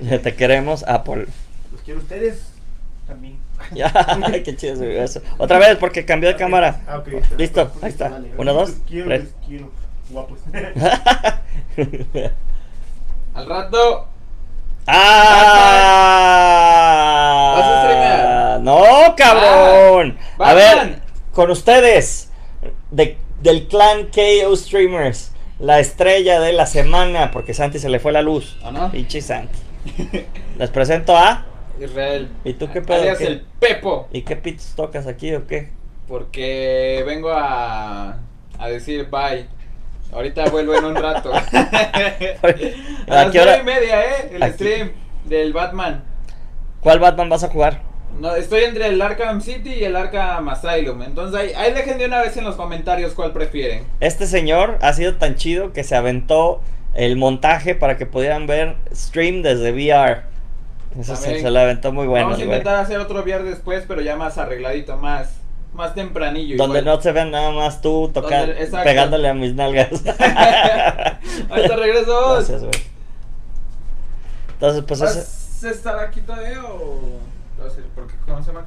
Ya 0.02 0.20
te 0.20 0.34
queremos, 0.34 0.84
Apple. 0.86 1.26
Los 1.72 1.82
quiero 1.82 2.00
a 2.00 2.02
ustedes 2.02 2.42
también. 3.06 3.38
Ya, 3.74 3.92
qué 4.44 4.56
chido 4.56 4.82
eso. 4.84 5.20
Otra 5.38 5.58
vez, 5.58 5.76
porque 5.76 6.04
cambió 6.04 6.28
de 6.28 6.36
cámara. 6.36 6.82
Ah, 6.86 6.98
ok. 6.98 7.08
Listo, 7.38 7.70
ahí 7.82 7.90
está. 7.90 8.20
Uno, 8.36 8.52
dos, 8.52 8.76
quiero, 8.86 9.06
tres. 9.06 9.28
quiero. 9.46 9.70
Guapos. 10.10 10.38
Al 13.34 13.46
rato. 13.48 14.08
¡Ah! 16.24 17.54
¿Vas 17.56 17.66
a? 17.66 18.58
No, 18.62 19.14
cabrón. 19.16 20.18
Ah, 20.38 20.50
a 20.50 20.54
ver, 20.54 21.00
con 21.32 21.50
ustedes, 21.50 22.30
de- 22.90 23.18
del 23.42 23.66
clan 23.66 24.08
KO 24.14 24.54
Streamers, 24.56 25.32
la 25.58 25.80
estrella 25.80 26.40
de 26.40 26.52
la 26.52 26.66
semana, 26.66 27.30
porque 27.30 27.54
Santi 27.54 27.78
se 27.78 27.88
le 27.88 27.98
fue 28.00 28.12
la 28.12 28.22
luz. 28.22 28.58
¿O 28.62 28.70
no? 28.70 28.90
Pinche 28.90 29.20
Santi. 29.20 29.58
Les 30.58 30.70
presento 30.70 31.16
a. 31.16 31.44
Israel. 31.80 32.28
¿Y 32.44 32.52
tú 32.54 32.70
qué 32.72 32.80
pedo? 32.80 33.00
Alias 33.00 33.18
¿Qué? 33.18 33.26
el 33.26 33.44
Pepo. 33.58 34.08
¿Y 34.12 34.22
qué 34.22 34.36
pitos 34.36 34.72
tocas 34.76 35.06
aquí 35.06 35.34
o 35.34 35.46
qué? 35.46 35.70
Porque 36.06 37.02
vengo 37.06 37.30
a, 37.30 38.18
a 38.58 38.68
decir 38.68 39.08
bye. 39.10 39.48
Ahorita 40.14 40.48
vuelvo 40.48 40.74
en 40.76 40.84
un 40.84 40.94
rato. 40.94 41.32
a 41.34 41.40
¿A 41.40 43.14
las 43.24 43.34
nueve 43.34 43.58
y 43.60 43.64
media, 43.64 44.04
¿eh? 44.04 44.30
El 44.32 44.42
Aquí. 44.44 44.54
stream 44.54 44.92
del 45.24 45.52
Batman. 45.52 46.04
¿Cuál 46.80 47.00
Batman 47.00 47.28
vas 47.28 47.42
a 47.42 47.48
jugar? 47.48 47.80
No, 48.20 48.36
estoy 48.36 48.62
entre 48.62 48.86
el 48.86 49.02
Arkham 49.02 49.40
City 49.40 49.74
y 49.74 49.84
el 49.84 49.96
Arkham 49.96 50.48
Asylum. 50.48 51.02
Entonces 51.02 51.40
ahí, 51.40 51.52
ahí 51.56 51.72
dejen 51.72 51.98
de 51.98 52.06
una 52.06 52.20
vez 52.20 52.36
en 52.36 52.44
los 52.44 52.54
comentarios 52.54 53.12
cuál 53.12 53.32
prefieren. 53.32 53.86
Este 53.98 54.26
señor 54.28 54.78
ha 54.82 54.92
sido 54.92 55.16
tan 55.16 55.34
chido 55.34 55.72
que 55.72 55.82
se 55.82 55.96
aventó 55.96 56.60
el 56.94 57.16
montaje 57.16 57.74
para 57.74 57.96
que 57.96 58.06
pudieran 58.06 58.46
ver 58.46 58.76
stream 58.94 59.42
desde 59.42 59.72
VR. 59.72 60.22
Eso 60.98 61.16
se, 61.16 61.40
se 61.40 61.50
lo 61.50 61.58
aventó 61.58 61.92
muy 61.92 62.06
bueno. 62.06 62.26
Vamos 62.26 62.40
a 62.40 62.44
intentar 62.44 62.76
hacer 62.76 63.00
otro 63.00 63.20
VR 63.22 63.42
después, 63.42 63.84
pero 63.88 64.00
ya 64.00 64.14
más 64.14 64.38
arregladito, 64.38 64.96
más, 64.96 65.40
más 65.74 65.94
tempranillo. 65.94 66.56
Donde 66.56 66.80
igual. 66.80 66.96
no 66.96 67.02
se 67.02 67.12
ve 67.12 67.24
nada 67.24 67.50
más 67.50 67.80
tú 67.80 68.10
tocando, 68.12 68.52
pegándole 68.82 69.28
a 69.28 69.34
mis 69.34 69.54
nalgas. 69.54 69.90
Ahorita 71.50 71.76
regreso. 71.76 72.34
Gracias, 72.34 72.62
güey. 72.62 72.82
Entonces, 74.52 74.84
pues 74.86 75.00
ese, 75.00 75.18
¿Vas 75.18 75.64
a 75.64 75.70
estar 75.70 75.98
aquí 75.98 76.20
todavía 76.20 76.64
o.? 76.64 77.20
Porque, 77.94 78.14
¿cómo 78.26 78.42
se 78.42 78.52
llama? 78.52 78.66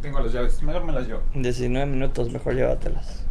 Tengo 0.00 0.20
las 0.20 0.32
llaves. 0.32 0.62
Mejor 0.62 0.84
me 0.84 0.92
las 0.92 1.06
llevo. 1.06 1.20
19 1.34 1.86
minutos, 1.86 2.30
mejor 2.30 2.54
llévatelas. 2.54 3.24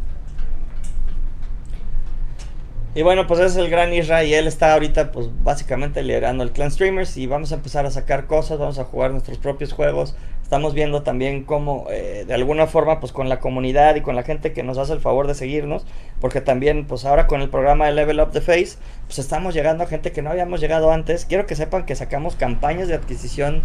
Y 2.94 3.02
bueno, 3.02 3.26
pues 3.26 3.40
ese 3.40 3.48
es 3.50 3.56
el 3.56 3.70
gran 3.70 3.92
Isra 3.92 4.24
y 4.24 4.34
él 4.34 4.48
está 4.48 4.72
ahorita 4.72 5.12
pues 5.12 5.28
básicamente 5.44 6.02
liderando 6.02 6.42
el 6.42 6.50
clan 6.50 6.72
streamers 6.72 7.16
y 7.16 7.26
vamos 7.26 7.52
a 7.52 7.54
empezar 7.54 7.86
a 7.86 7.90
sacar 7.90 8.26
cosas, 8.26 8.58
vamos 8.58 8.80
a 8.80 8.84
jugar 8.84 9.12
nuestros 9.12 9.38
propios 9.38 9.72
juegos. 9.72 10.16
Estamos 10.50 10.74
viendo 10.74 11.04
también 11.04 11.44
cómo 11.44 11.86
eh, 11.92 12.24
de 12.26 12.34
alguna 12.34 12.66
forma 12.66 12.98
pues 12.98 13.12
con 13.12 13.28
la 13.28 13.38
comunidad 13.38 13.94
y 13.94 14.00
con 14.00 14.16
la 14.16 14.24
gente 14.24 14.52
que 14.52 14.64
nos 14.64 14.78
hace 14.78 14.92
el 14.92 14.98
favor 14.98 15.28
de 15.28 15.36
seguirnos, 15.36 15.86
porque 16.20 16.40
también 16.40 16.86
pues 16.86 17.04
ahora 17.04 17.28
con 17.28 17.40
el 17.40 17.48
programa 17.48 17.86
de 17.86 17.92
Level 17.92 18.18
Up 18.18 18.32
the 18.32 18.40
Face 18.40 18.70
pues 19.06 19.20
estamos 19.20 19.54
llegando 19.54 19.84
a 19.84 19.86
gente 19.86 20.10
que 20.10 20.22
no 20.22 20.30
habíamos 20.30 20.60
llegado 20.60 20.90
antes. 20.90 21.24
Quiero 21.24 21.46
que 21.46 21.54
sepan 21.54 21.86
que 21.86 21.94
sacamos 21.94 22.34
campañas 22.34 22.88
de 22.88 22.94
adquisición 22.94 23.62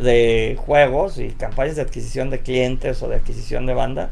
de 0.00 0.56
juegos 0.64 1.18
y 1.18 1.30
campañas 1.30 1.74
de 1.74 1.82
adquisición 1.82 2.30
de 2.30 2.38
clientes 2.38 3.02
o 3.02 3.08
de 3.08 3.16
adquisición 3.16 3.66
de 3.66 3.74
banda. 3.74 4.10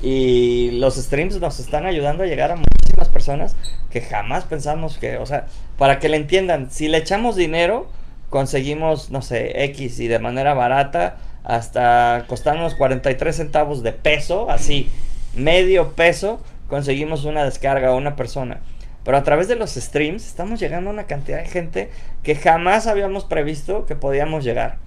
Y 0.00 0.78
los 0.78 0.94
streams 0.94 1.40
nos 1.40 1.58
están 1.58 1.86
ayudando 1.86 2.22
a 2.22 2.26
llegar 2.26 2.52
a 2.52 2.56
muchísimas 2.56 3.08
personas 3.08 3.56
que 3.90 4.00
jamás 4.00 4.44
pensamos 4.44 4.96
que, 4.96 5.16
o 5.16 5.26
sea, 5.26 5.46
para 5.76 5.98
que 5.98 6.08
le 6.08 6.18
entiendan, 6.18 6.70
si 6.70 6.86
le 6.86 6.98
echamos 6.98 7.34
dinero, 7.34 7.88
conseguimos, 8.30 9.10
no 9.10 9.22
sé, 9.22 9.64
X 9.64 9.98
y 9.98 10.06
de 10.06 10.20
manera 10.20 10.54
barata, 10.54 11.16
hasta 11.44 12.24
costarnos 12.26 12.74
43 12.74 13.36
centavos 13.36 13.82
de 13.82 13.92
peso, 13.92 14.50
así, 14.50 14.90
medio 15.34 15.92
peso, 15.92 16.40
conseguimos 16.68 17.24
una 17.24 17.44
descarga 17.44 17.88
a 17.90 17.94
una 17.94 18.16
persona. 18.16 18.60
Pero 19.04 19.18
a 19.18 19.22
través 19.22 19.48
de 19.48 19.56
los 19.56 19.74
streams 19.74 20.26
estamos 20.26 20.58
llegando 20.58 20.88
a 20.88 20.92
una 20.94 21.06
cantidad 21.06 21.38
de 21.38 21.48
gente 21.48 21.90
que 22.22 22.34
jamás 22.34 22.86
habíamos 22.86 23.24
previsto 23.24 23.84
que 23.84 23.94
podíamos 23.94 24.42
llegar. 24.44 24.78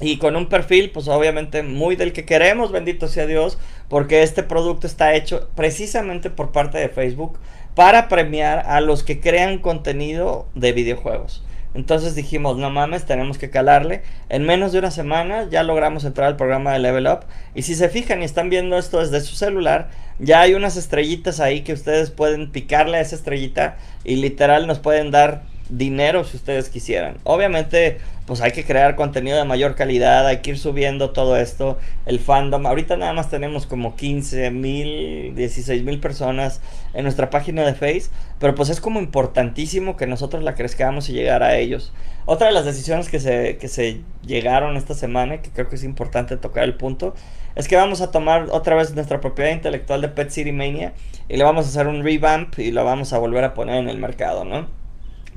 Y 0.00 0.18
con 0.18 0.36
un 0.36 0.48
perfil, 0.48 0.90
pues 0.90 1.08
obviamente 1.08 1.62
muy 1.62 1.96
del 1.96 2.12
que 2.12 2.24
queremos, 2.24 2.72
bendito 2.72 3.08
sea 3.08 3.26
Dios, 3.26 3.58
porque 3.88 4.22
este 4.22 4.42
producto 4.42 4.86
está 4.86 5.14
hecho 5.14 5.48
precisamente 5.54 6.30
por 6.30 6.52
parte 6.52 6.78
de 6.78 6.88
Facebook 6.88 7.38
para 7.74 8.08
premiar 8.08 8.60
a 8.66 8.80
los 8.80 9.02
que 9.02 9.20
crean 9.20 9.58
contenido 9.58 10.46
de 10.54 10.72
videojuegos. 10.72 11.42
Entonces 11.74 12.14
dijimos, 12.14 12.56
no 12.56 12.70
mames, 12.70 13.06
tenemos 13.06 13.38
que 13.38 13.50
calarle. 13.50 14.02
En 14.28 14.44
menos 14.44 14.72
de 14.72 14.80
una 14.80 14.90
semana 14.90 15.48
ya 15.48 15.62
logramos 15.62 16.04
entrar 16.04 16.28
al 16.28 16.36
programa 16.36 16.72
de 16.72 16.80
Level 16.80 17.06
Up. 17.06 17.20
Y 17.54 17.62
si 17.62 17.74
se 17.74 17.88
fijan 17.88 18.22
y 18.22 18.24
están 18.24 18.50
viendo 18.50 18.76
esto 18.76 18.98
desde 18.98 19.20
su 19.20 19.36
celular, 19.36 19.90
ya 20.18 20.40
hay 20.40 20.54
unas 20.54 20.76
estrellitas 20.76 21.40
ahí 21.40 21.62
que 21.62 21.72
ustedes 21.72 22.10
pueden 22.10 22.50
picarle 22.50 22.98
a 22.98 23.00
esa 23.00 23.16
estrellita 23.16 23.76
y 24.04 24.16
literal 24.16 24.66
nos 24.66 24.78
pueden 24.80 25.10
dar 25.10 25.42
dinero 25.70 26.24
si 26.24 26.36
ustedes 26.36 26.68
quisieran. 26.68 27.16
Obviamente, 27.24 27.98
pues 28.26 28.40
hay 28.40 28.52
que 28.52 28.64
crear 28.64 28.96
contenido 28.96 29.36
de 29.36 29.44
mayor 29.44 29.74
calidad, 29.74 30.26
hay 30.26 30.38
que 30.38 30.50
ir 30.50 30.58
subiendo 30.58 31.10
todo 31.10 31.36
esto, 31.36 31.78
el 32.06 32.18
fandom. 32.18 32.66
Ahorita 32.66 32.96
nada 32.96 33.12
más 33.12 33.30
tenemos 33.30 33.66
como 33.66 33.96
15 33.96 34.50
mil, 34.50 35.34
16 35.34 35.82
mil 35.82 36.00
personas 36.00 36.60
en 36.94 37.04
nuestra 37.04 37.30
página 37.30 37.64
de 37.64 37.74
Face, 37.74 38.10
pero 38.38 38.54
pues 38.54 38.68
es 38.68 38.80
como 38.80 39.00
importantísimo 39.00 39.96
que 39.96 40.06
nosotros 40.06 40.42
la 40.42 40.54
crezcamos 40.54 41.08
y 41.08 41.12
llegar 41.12 41.42
a 41.42 41.56
ellos. 41.56 41.92
Otra 42.26 42.48
de 42.48 42.52
las 42.52 42.64
decisiones 42.64 43.08
que 43.08 43.18
se, 43.18 43.56
que 43.56 43.68
se 43.68 44.00
llegaron 44.24 44.76
esta 44.76 44.94
semana, 44.94 45.42
que 45.42 45.50
creo 45.50 45.68
que 45.68 45.76
es 45.76 45.84
importante 45.84 46.36
tocar 46.36 46.64
el 46.64 46.74
punto, 46.74 47.14
es 47.56 47.66
que 47.66 47.76
vamos 47.76 48.00
a 48.00 48.10
tomar 48.10 48.48
otra 48.50 48.76
vez 48.76 48.94
nuestra 48.94 49.20
propiedad 49.20 49.50
intelectual 49.50 50.00
de 50.00 50.08
Pet 50.08 50.30
City 50.30 50.52
Mania 50.52 50.92
y 51.28 51.36
le 51.36 51.44
vamos 51.44 51.66
a 51.66 51.68
hacer 51.68 51.88
un 51.88 52.04
revamp 52.04 52.58
y 52.58 52.70
lo 52.70 52.84
vamos 52.84 53.12
a 53.12 53.18
volver 53.18 53.44
a 53.44 53.54
poner 53.54 53.76
en 53.76 53.88
el 53.88 53.98
mercado, 53.98 54.44
¿no? 54.44 54.79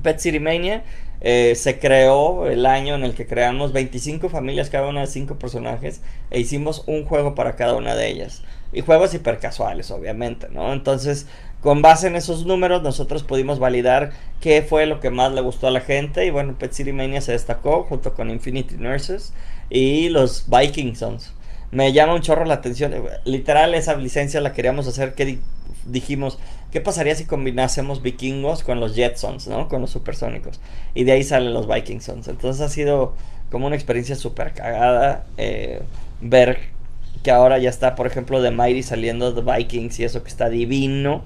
Pet 0.01 0.19
eh, 1.25 1.53
se 1.55 1.79
creó 1.79 2.47
el 2.47 2.65
año 2.65 2.95
en 2.95 3.03
el 3.03 3.13
que 3.13 3.25
creamos 3.25 3.71
25 3.71 4.27
familias, 4.29 4.69
cada 4.69 4.87
una 4.89 5.01
de 5.01 5.07
5 5.07 5.39
personajes, 5.39 6.01
e 6.31 6.39
hicimos 6.39 6.83
un 6.87 7.05
juego 7.05 7.33
para 7.35 7.55
cada 7.55 7.75
una 7.75 7.95
de 7.95 8.09
ellas. 8.09 8.43
Y 8.73 8.81
juegos 8.81 9.13
hipercasuales, 9.13 9.91
obviamente, 9.91 10.47
¿no? 10.51 10.73
Entonces, 10.73 11.27
con 11.61 11.81
base 11.81 12.07
en 12.07 12.15
esos 12.15 12.45
números, 12.45 12.81
nosotros 12.81 13.23
pudimos 13.23 13.59
validar 13.59 14.11
qué 14.41 14.61
fue 14.63 14.85
lo 14.85 14.99
que 14.99 15.11
más 15.11 15.31
le 15.31 15.41
gustó 15.41 15.67
a 15.67 15.71
la 15.71 15.79
gente. 15.81 16.25
Y 16.25 16.31
bueno, 16.31 16.55
Pet 16.59 16.73
se 16.73 17.31
destacó 17.31 17.83
junto 17.83 18.13
con 18.15 18.29
Infinity 18.29 18.75
Nurses 18.75 19.33
y 19.69 20.09
los 20.09 20.45
Viking 20.49 20.95
Sons. 20.95 21.33
Me 21.71 21.93
llama 21.93 22.15
un 22.15 22.21
chorro 22.21 22.45
la 22.45 22.55
atención. 22.55 22.93
Literal, 23.25 23.73
esa 23.75 23.95
licencia 23.95 24.41
la 24.41 24.53
queríamos 24.53 24.87
hacer 24.87 25.13
que 25.13 25.25
di- 25.25 25.39
dijimos, 25.85 26.37
¿qué 26.73 26.81
pasaría 26.81 27.13
si 27.13 27.25
combinásemos 27.25 28.01
vikingos 28.01 28.63
con 28.63 28.79
los 28.79 28.95
Jetsons, 28.95 29.47
¿no? 29.47 29.67
Con 29.67 29.81
los 29.81 29.91
supersónicos. 29.91 30.59
Y 30.95 31.03
de 31.03 31.11
ahí 31.11 31.23
salen 31.23 31.53
los 31.53 31.67
Vikingsons. 31.67 32.27
Entonces 32.27 32.63
ha 32.63 32.67
sido 32.67 33.13
como 33.51 33.67
una 33.67 33.75
experiencia 33.75 34.15
súper 34.15 34.53
cagada 34.53 35.23
eh, 35.37 35.83
ver 36.19 36.57
que 37.21 37.29
ahora 37.29 37.59
ya 37.59 37.69
está, 37.69 37.93
por 37.93 38.07
ejemplo, 38.07 38.41
de 38.41 38.49
Mighty 38.49 38.81
saliendo 38.81 39.31
de 39.31 39.43
Vikings 39.43 39.99
y 39.99 40.03
eso 40.03 40.23
que 40.23 40.29
está 40.29 40.49
divino, 40.49 41.21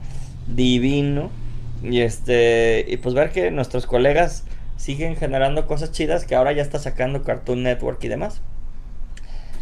divino. 0.47 1.31
Y 1.81 2.01
este, 2.01 2.83
y 2.85 2.97
pues 2.97 3.15
ver 3.15 3.31
que 3.31 3.49
nuestros 3.49 3.85
colegas 3.85 4.43
siguen 4.75 5.15
generando 5.15 5.65
cosas 5.65 5.93
chidas 5.93 6.25
que 6.25 6.35
ahora 6.35 6.51
ya 6.51 6.61
está 6.61 6.77
sacando 6.77 7.23
Cartoon 7.23 7.63
Network 7.63 8.03
y 8.03 8.09
demás. 8.09 8.41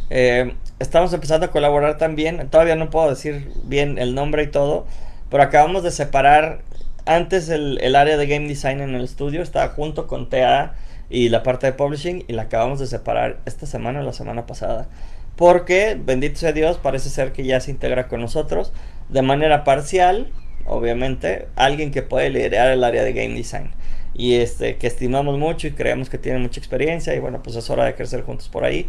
Eh, 0.10 0.56
estamos 0.80 1.14
empezando 1.14 1.46
a 1.46 1.52
colaborar 1.52 2.00
también. 2.00 2.50
Todavía 2.50 2.76
no 2.76 2.90
puedo 2.90 3.08
decir 3.08 3.52
bien 3.66 4.00
el 4.00 4.16
nombre 4.16 4.42
y 4.42 4.48
todo. 4.48 4.88
Pero 5.30 5.44
acabamos 5.44 5.84
de 5.84 5.92
separar. 5.92 6.62
Antes 7.08 7.50
el, 7.50 7.80
el 7.82 7.96
área 7.96 8.18
de 8.18 8.26
game 8.26 8.48
design 8.48 8.82
en 8.82 8.96
el 8.96 9.04
estudio 9.04 9.44
estaba 9.44 9.70
junto 9.70 10.08
con 10.08 10.28
TA 10.28 10.74
y 11.10 11.30
la 11.30 11.44
parte 11.44 11.68
de 11.68 11.74
publishing. 11.74 12.26
Y 12.28 12.34
la 12.34 12.44
acabamos 12.44 12.80
de 12.80 12.88
separar 12.88 13.40
esta 13.46 13.66
semana 13.66 14.00
o 14.00 14.04
la 14.04 14.14
semana 14.14 14.46
pasada. 14.46 14.88
Porque, 15.36 16.00
bendito 16.00 16.40
sea 16.40 16.54
Dios, 16.54 16.78
parece 16.78 17.10
ser 17.10 17.34
que 17.34 17.44
ya 17.44 17.60
se 17.60 17.72
integra 17.72 18.08
con 18.08 18.22
nosotros 18.22 18.72
de 19.10 19.22
manera 19.22 19.64
parcial, 19.64 20.32
obviamente, 20.66 21.48
alguien 21.56 21.92
que 21.92 22.02
puede 22.02 22.30
liderar 22.30 22.72
el 22.72 22.84
área 22.84 23.04
de 23.04 23.14
game 23.14 23.36
design. 23.36 23.72
Y 24.14 24.36
este, 24.36 24.78
que 24.78 24.88
estimamos 24.88 25.38
mucho 25.38 25.68
y 25.68 25.72
creemos 25.72 26.10
que 26.10 26.18
tiene 26.18 26.40
mucha 26.40 26.60
experiencia. 26.60 27.14
Y 27.14 27.20
bueno, 27.20 27.44
pues 27.44 27.56
es 27.56 27.70
hora 27.70 27.86
de 27.86 27.96
crecer 27.96 28.22
juntos 28.24 28.50
por 28.50 28.64
ahí. 28.64 28.88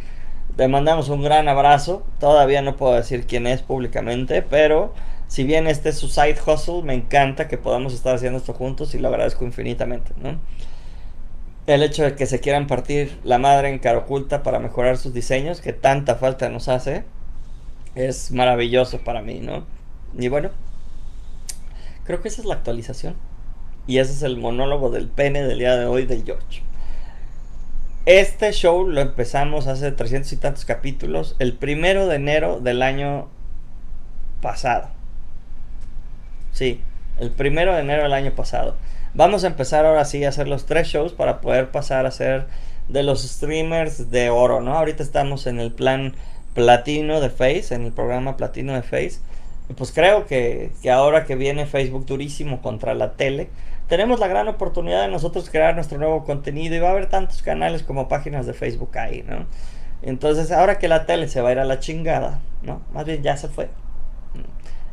Le 0.56 0.68
mandamos 0.68 1.08
un 1.08 1.22
gran 1.22 1.48
abrazo. 1.48 2.06
Todavía 2.20 2.62
no 2.62 2.76
puedo 2.76 2.94
decir 2.94 3.26
quién 3.26 3.46
es 3.46 3.60
públicamente, 3.62 4.42
pero 4.42 4.94
si 5.28 5.44
bien 5.44 5.66
este 5.66 5.88
es 5.88 5.98
su 5.98 6.08
side 6.08 6.38
hustle, 6.46 6.82
me 6.82 6.94
encanta 6.94 7.48
que 7.48 7.58
podamos 7.58 7.94
estar 7.94 8.14
haciendo 8.14 8.38
esto 8.38 8.52
juntos 8.52 8.94
y 8.94 8.98
lo 8.98 9.08
agradezco 9.08 9.44
infinitamente, 9.44 10.12
¿no? 10.22 10.38
El 11.66 11.82
hecho 11.82 12.04
de 12.04 12.14
que 12.14 12.26
se 12.26 12.38
quieran 12.38 12.68
partir 12.68 13.18
la 13.24 13.38
madre 13.38 13.70
en 13.70 13.80
cara 13.80 13.98
oculta 13.98 14.42
para 14.44 14.60
mejorar 14.60 14.98
sus 14.98 15.12
diseños, 15.12 15.60
que 15.60 15.72
tanta 15.72 16.14
falta 16.14 16.48
nos 16.48 16.68
hace, 16.68 17.04
es 17.96 18.30
maravilloso 18.30 19.00
para 19.00 19.20
mí, 19.22 19.40
¿no? 19.40 19.64
Y 20.16 20.28
bueno, 20.28 20.50
creo 22.04 22.22
que 22.22 22.28
esa 22.28 22.40
es 22.40 22.46
la 22.46 22.54
actualización. 22.54 23.16
Y 23.88 23.98
ese 23.98 24.12
es 24.12 24.22
el 24.22 24.36
monólogo 24.36 24.90
del 24.90 25.08
pene 25.08 25.44
del 25.44 25.58
día 25.58 25.76
de 25.76 25.86
hoy 25.86 26.06
de 26.06 26.22
George. 26.24 26.62
Este 28.04 28.52
show 28.52 28.86
lo 28.88 29.00
empezamos 29.00 29.66
hace 29.66 29.90
300 29.90 30.32
y 30.32 30.36
tantos 30.36 30.64
capítulos, 30.64 31.34
el 31.40 31.54
primero 31.54 32.06
de 32.06 32.16
enero 32.16 32.60
del 32.60 32.82
año 32.82 33.28
pasado. 34.40 34.95
Sí, 36.56 36.80
el 37.20 37.30
primero 37.32 37.74
de 37.74 37.80
enero 37.80 38.04
del 38.04 38.14
año 38.14 38.30
pasado. 38.30 38.76
Vamos 39.12 39.44
a 39.44 39.48
empezar 39.48 39.84
ahora 39.84 40.06
sí 40.06 40.24
a 40.24 40.30
hacer 40.30 40.48
los 40.48 40.64
tres 40.64 40.88
shows 40.88 41.12
para 41.12 41.42
poder 41.42 41.70
pasar 41.70 42.06
a 42.06 42.10
ser 42.10 42.46
de 42.88 43.02
los 43.02 43.28
streamers 43.28 44.10
de 44.10 44.30
oro, 44.30 44.62
¿no? 44.62 44.72
Ahorita 44.72 45.02
estamos 45.02 45.46
en 45.46 45.60
el 45.60 45.70
plan 45.70 46.14
platino 46.54 47.20
de 47.20 47.28
Face, 47.28 47.74
en 47.74 47.84
el 47.84 47.92
programa 47.92 48.38
platino 48.38 48.72
de 48.72 48.80
Face. 48.80 49.18
Pues 49.76 49.92
creo 49.92 50.24
que, 50.24 50.72
que 50.80 50.90
ahora 50.90 51.26
que 51.26 51.34
viene 51.34 51.66
Facebook 51.66 52.06
durísimo 52.06 52.62
contra 52.62 52.94
la 52.94 53.12
tele, 53.12 53.50
tenemos 53.86 54.18
la 54.18 54.26
gran 54.26 54.48
oportunidad 54.48 55.02
de 55.02 55.08
nosotros 55.08 55.50
crear 55.50 55.74
nuestro 55.74 55.98
nuevo 55.98 56.24
contenido 56.24 56.74
y 56.74 56.78
va 56.78 56.88
a 56.88 56.92
haber 56.92 57.10
tantos 57.10 57.42
canales 57.42 57.82
como 57.82 58.08
páginas 58.08 58.46
de 58.46 58.54
Facebook 58.54 58.96
ahí, 58.96 59.22
¿no? 59.28 59.44
Entonces, 60.00 60.50
ahora 60.50 60.78
que 60.78 60.88
la 60.88 61.04
tele 61.04 61.28
se 61.28 61.42
va 61.42 61.50
a 61.50 61.52
ir 61.52 61.58
a 61.58 61.64
la 61.66 61.80
chingada, 61.80 62.40
¿no? 62.62 62.80
Más 62.94 63.04
bien 63.04 63.22
ya 63.22 63.36
se 63.36 63.48
fue. 63.48 63.68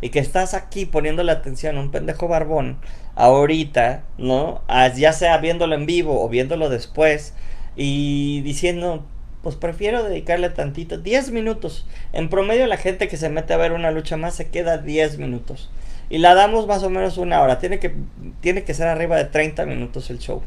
Y 0.03 0.09
que 0.09 0.19
estás 0.19 0.53
aquí 0.53 0.85
poniéndole 0.85 1.31
atención 1.31 1.77
a 1.77 1.79
un 1.79 1.89
pendejo 1.89 2.27
barbón 2.27 2.77
ahorita, 3.15 4.03
¿no? 4.17 4.61
Ya 4.97 5.13
sea 5.13 5.37
viéndolo 5.37 5.75
en 5.75 5.85
vivo 5.85 6.21
o 6.21 6.27
viéndolo 6.27 6.67
después 6.67 7.33
y 7.77 8.41
diciendo, 8.41 9.05
pues 9.43 9.55
prefiero 9.55 10.03
dedicarle 10.03 10.49
tantito, 10.49 10.97
10 10.97 11.31
minutos. 11.31 11.87
En 12.11 12.27
promedio 12.27 12.67
la 12.67 12.75
gente 12.75 13.07
que 13.07 13.15
se 13.15 13.29
mete 13.29 13.53
a 13.53 13.57
ver 13.57 13.71
una 13.71 13.91
lucha 13.91 14.17
más 14.17 14.35
se 14.35 14.49
queda 14.49 14.77
10 14.77 15.19
minutos. 15.19 15.71
Y 16.09 16.17
la 16.17 16.35
damos 16.35 16.67
más 16.67 16.83
o 16.83 16.89
menos 16.89 17.17
una 17.17 17.41
hora. 17.41 17.59
Tiene 17.59 17.79
que, 17.79 17.95
tiene 18.41 18.65
que 18.65 18.73
ser 18.73 18.89
arriba 18.89 19.15
de 19.15 19.23
30 19.23 19.65
minutos 19.65 20.09
el 20.09 20.19
show. 20.19 20.41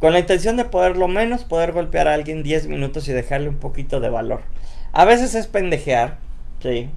Con 0.00 0.14
la 0.14 0.20
intención 0.20 0.56
de 0.56 0.64
poder 0.64 0.96
lo 0.96 1.06
menos 1.06 1.44
poder 1.44 1.72
golpear 1.72 2.08
a 2.08 2.14
alguien 2.14 2.42
10 2.42 2.68
minutos 2.68 3.06
y 3.08 3.12
dejarle 3.12 3.50
un 3.50 3.56
poquito 3.56 4.00
de 4.00 4.08
valor. 4.08 4.40
A 4.92 5.04
veces 5.04 5.34
es 5.34 5.46
pendejear, 5.48 6.16
sí. 6.62 6.88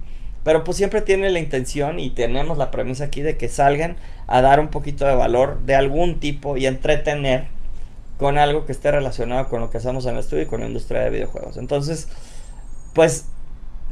Pero 0.44 0.64
pues 0.64 0.76
siempre 0.76 1.02
tiene 1.02 1.30
la 1.30 1.38
intención 1.38 1.98
y 1.98 2.10
tenemos 2.10 2.56
la 2.56 2.70
premisa 2.70 3.04
aquí 3.04 3.20
de 3.20 3.36
que 3.36 3.48
salgan 3.48 3.96
a 4.26 4.40
dar 4.40 4.60
un 4.60 4.68
poquito 4.68 5.06
de 5.06 5.14
valor 5.14 5.60
de 5.60 5.74
algún 5.74 6.18
tipo 6.18 6.56
y 6.56 6.66
entretener 6.66 7.48
con 8.16 8.38
algo 8.38 8.66
que 8.66 8.72
esté 8.72 8.90
relacionado 8.90 9.48
con 9.48 9.60
lo 9.60 9.70
que 9.70 9.78
hacemos 9.78 10.04
en 10.06 10.12
el 10.12 10.20
estudio 10.20 10.44
y 10.44 10.46
con 10.46 10.60
la 10.60 10.66
industria 10.66 11.00
de 11.00 11.10
videojuegos. 11.10 11.56
Entonces, 11.56 12.08
pues, 12.94 13.26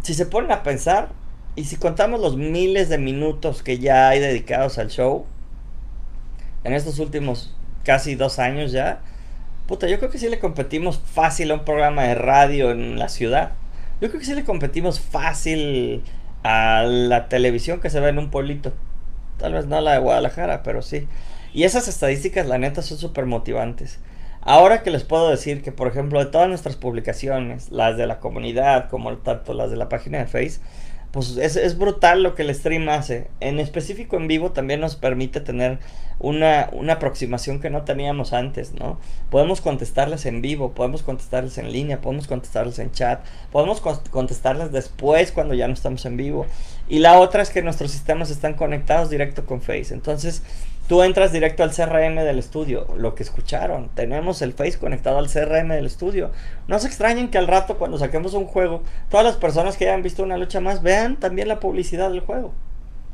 si 0.03 0.15
se 0.15 0.27
ponen 0.27 0.53
a 0.53 0.63
pensar, 0.63 1.09
y 1.57 1.65
si 1.65 1.77
contamos 1.77 2.21
los 2.21 2.37
miles 2.37 2.89
de 2.89 2.99
minutos 2.99 3.63
que 3.63 3.79
ya 3.79 4.11
hay 4.11 4.21
dedicados 4.21 4.79
al 4.79 4.91
show, 4.91 5.27
en 6.63 6.73
estos 6.73 6.99
últimos 6.99 7.55
casi 7.85 8.15
dos 8.15 8.39
años 8.39 8.71
ya, 8.71 9.01
puta, 9.67 9.89
yo 9.89 9.99
creo 9.99 10.11
que 10.11 10.19
sí 10.19 10.29
le 10.29 10.39
competimos 10.39 10.99
fácil 10.99 11.51
a 11.51 11.55
un 11.55 11.65
programa 11.65 12.05
de 12.05 12.15
radio 12.15 12.71
en 12.71 12.99
la 12.99 13.09
ciudad. 13.09 13.53
Yo 14.01 14.09
creo 14.09 14.21
que 14.21 14.27
sí 14.27 14.35
le 14.35 14.45
competimos 14.45 15.01
fácil 15.01 16.05
a 16.49 16.83
la 16.85 17.29
televisión 17.29 17.79
que 17.79 17.91
se 17.91 18.01
ve 18.01 18.09
en 18.09 18.19
un 18.19 18.31
pueblito. 18.31 18.73
Tal 19.37 19.53
vez 19.53 19.67
no 19.67 19.83
la 19.83 19.93
de 19.93 19.99
Guadalajara, 19.99 20.63
pero 20.63 20.81
sí. 20.81 21.07
Y 21.53 21.65
esas 21.65 21.89
estadísticas, 21.89 22.47
la 22.47 22.57
neta, 22.57 22.81
son 22.81 22.97
súper 22.97 23.27
motivantes. 23.27 24.01
Ahora 24.41 24.83
que 24.83 24.91
les 24.91 25.05
puedo 25.05 25.29
decir 25.29 25.61
que, 25.61 25.73
por 25.73 25.89
ejemplo, 25.89 26.19
de 26.19 26.31
todas 26.31 26.49
nuestras 26.49 26.77
publicaciones, 26.77 27.71
las 27.71 27.99
de 27.99 28.07
la 28.07 28.19
comunidad, 28.19 28.89
como 28.89 29.15
tanto 29.19 29.53
las 29.53 29.71
de 29.71 29.77
la 29.77 29.91
página 29.91 30.21
de 30.21 30.27
Face, 30.27 30.61
pues 31.11 31.37
es, 31.39 31.57
es, 31.57 31.79
brutal 31.79 32.23
lo 32.23 32.35
que 32.35 32.43
el 32.43 32.55
stream 32.55 32.89
hace. 32.89 33.29
En 33.41 33.59
específico 33.59 34.17
en 34.17 34.29
vivo 34.29 34.53
también 34.53 34.81
nos 34.81 34.97
permite 34.97 35.41
tener 35.41 35.79
una, 36.19 36.69
una, 36.73 36.95
aproximación 36.95 37.61
que 37.61 37.71
no 37.71 37.83
teníamos 37.83 38.33
antes, 38.33 38.75
¿no? 38.75 38.99
Podemos 39.31 39.61
contestarles 39.61 40.27
en 40.27 40.43
vivo, 40.43 40.73
podemos 40.73 41.03
contestarles 41.03 41.57
en 41.59 41.73
línea, 41.73 42.01
podemos 42.01 42.27
contestarles 42.27 42.79
en 42.79 42.91
chat, 42.91 43.25
podemos 43.51 43.81
contestarles 43.81 44.71
después 44.71 45.33
cuando 45.33 45.55
ya 45.55 45.67
no 45.67 45.75
estamos 45.75 46.05
en 46.05 46.17
vivo. 46.17 46.47
Y 46.89 46.99
la 46.99 47.19
otra 47.19 47.43
es 47.43 47.51
que 47.51 47.63
nuestros 47.63 47.91
sistemas 47.91 48.31
están 48.31 48.55
conectados 48.55 49.09
directo 49.11 49.47
con 49.47 49.63
Face. 49.63 49.95
Entonces, 49.95 50.43
Tú 50.89 51.03
entras 51.03 51.33
directo 51.33 51.63
al 51.63 51.71
CRM 51.71 52.17
del 52.17 52.39
estudio, 52.39 52.87
lo 52.97 53.15
que 53.15 53.23
escucharon. 53.23 53.91
Tenemos 53.95 54.41
el 54.41 54.55
Face 54.55 54.79
conectado 54.79 55.19
al 55.19 55.29
CRM 55.29 55.69
del 55.69 55.85
estudio. 55.85 56.31
No 56.67 56.79
se 56.79 56.87
extrañen 56.87 57.29
que 57.29 57.37
al 57.37 57.47
rato, 57.47 57.77
cuando 57.77 57.99
saquemos 57.99 58.33
un 58.33 58.47
juego, 58.47 58.83
todas 59.11 59.27
las 59.27 59.37
personas 59.37 59.77
que 59.77 59.87
hayan 59.87 60.03
visto 60.03 60.23
una 60.23 60.39
lucha 60.39 60.61
más 60.61 60.83
vean 60.83 61.17
también 61.17 61.47
la 61.47 61.61
publicidad 61.61 62.11
del 62.11 62.21
juego. 62.21 62.55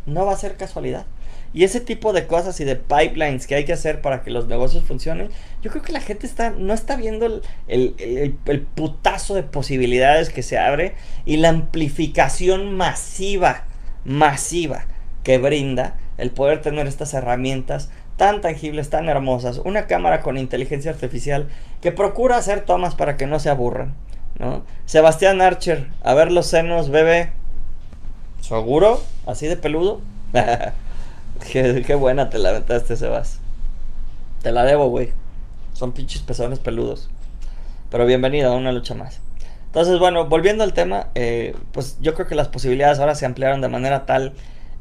No 0.07 0.25
va 0.25 0.35
a 0.35 0.37
ser 0.37 0.57
casualidad. 0.57 1.05
Y 1.53 1.64
ese 1.64 1.81
tipo 1.81 2.12
de 2.12 2.29
cosas 2.29 2.61
y 2.61 2.64
de 2.64 2.77
pipelines 2.77 3.49
que 3.49 3.57
hay 3.57 3.64
que 3.64 3.72
hacer 3.72 4.01
para 4.01 4.22
que 4.22 4.31
los 4.31 4.47
negocios 4.47 4.85
funcionen, 4.85 5.31
yo 5.61 5.72
creo 5.72 5.83
que 5.83 5.93
la 5.93 6.01
gente 6.01 6.29
está, 6.29 6.51
no 6.51 6.75
está 6.75 6.95
viendo 6.95 7.27
el, 7.27 7.43
el, 7.66 8.37
el 8.47 8.61
putazo 8.61 9.35
de 9.35 9.43
posibilidades 9.43 10.31
que 10.31 10.43
se 10.43 10.59
abre 10.59 10.95
y 11.25 11.39
la 11.39 11.49
amplificación 11.49 12.77
masiva, 12.77 13.64
masiva 14.05 14.87
que 15.25 15.39
brinda 15.39 15.97
el 16.19 16.31
poder 16.31 16.61
tener 16.61 16.87
estas 16.87 17.15
herramientas 17.15 17.91
tan 18.17 18.41
tangibles, 18.41 18.91
tan 18.91 19.09
hermosas, 19.09 19.61
una 19.65 19.87
cámara 19.87 20.21
con 20.21 20.39
inteligencia 20.39 20.91
artificial 20.91 21.49
que 21.81 21.93
procura 21.93 22.37
hacer 22.37 22.61
tomas 22.61 22.95
para 22.95 23.17
que 23.17 23.27
no 23.27 23.41
se 23.41 23.51
aburran, 23.51 23.95
¿no? 24.39 24.65
Sebastián 24.87 25.41
Archer, 25.41 25.89
a 26.03 26.15
ver 26.15 26.31
los 26.31 26.47
senos, 26.47 26.91
bebé. 26.91 27.33
¿Seguro? 28.41 29.01
¿Así 29.27 29.47
de 29.47 29.57
peludo? 29.57 30.01
qué, 31.53 31.95
buena 31.95 32.31
te 32.31 32.39
la 32.39 32.62
Sebas. 32.85 33.41
Te 34.43 34.53
la 34.53 34.65
debo, 34.65 34.89
güey. 34.89 35.12
Son 35.73 35.93
pinches 35.93 36.23
pezones 36.23 36.59
peludos. 36.59 37.09
Pero 37.91 38.07
bienvenido 38.07 38.53
a 38.53 38.57
una 38.57 38.73
lucha 38.73 38.95
más. 38.95 39.21
Entonces, 39.67 39.99
bueno, 39.99 40.27
volviendo 40.27 40.62
al 40.62 40.73
tema, 40.73 41.09
eh, 41.15 41.57
pues 41.73 41.97
yo 42.01 42.15
creo 42.15 42.29
que 42.29 42.35
las 42.35 42.49
posibilidades 42.49 43.01
ahora 43.01 43.15
se 43.15 43.27
ampliaron 43.27 43.61
de 43.61 43.69
manera 43.69 44.07
tal 44.07 44.35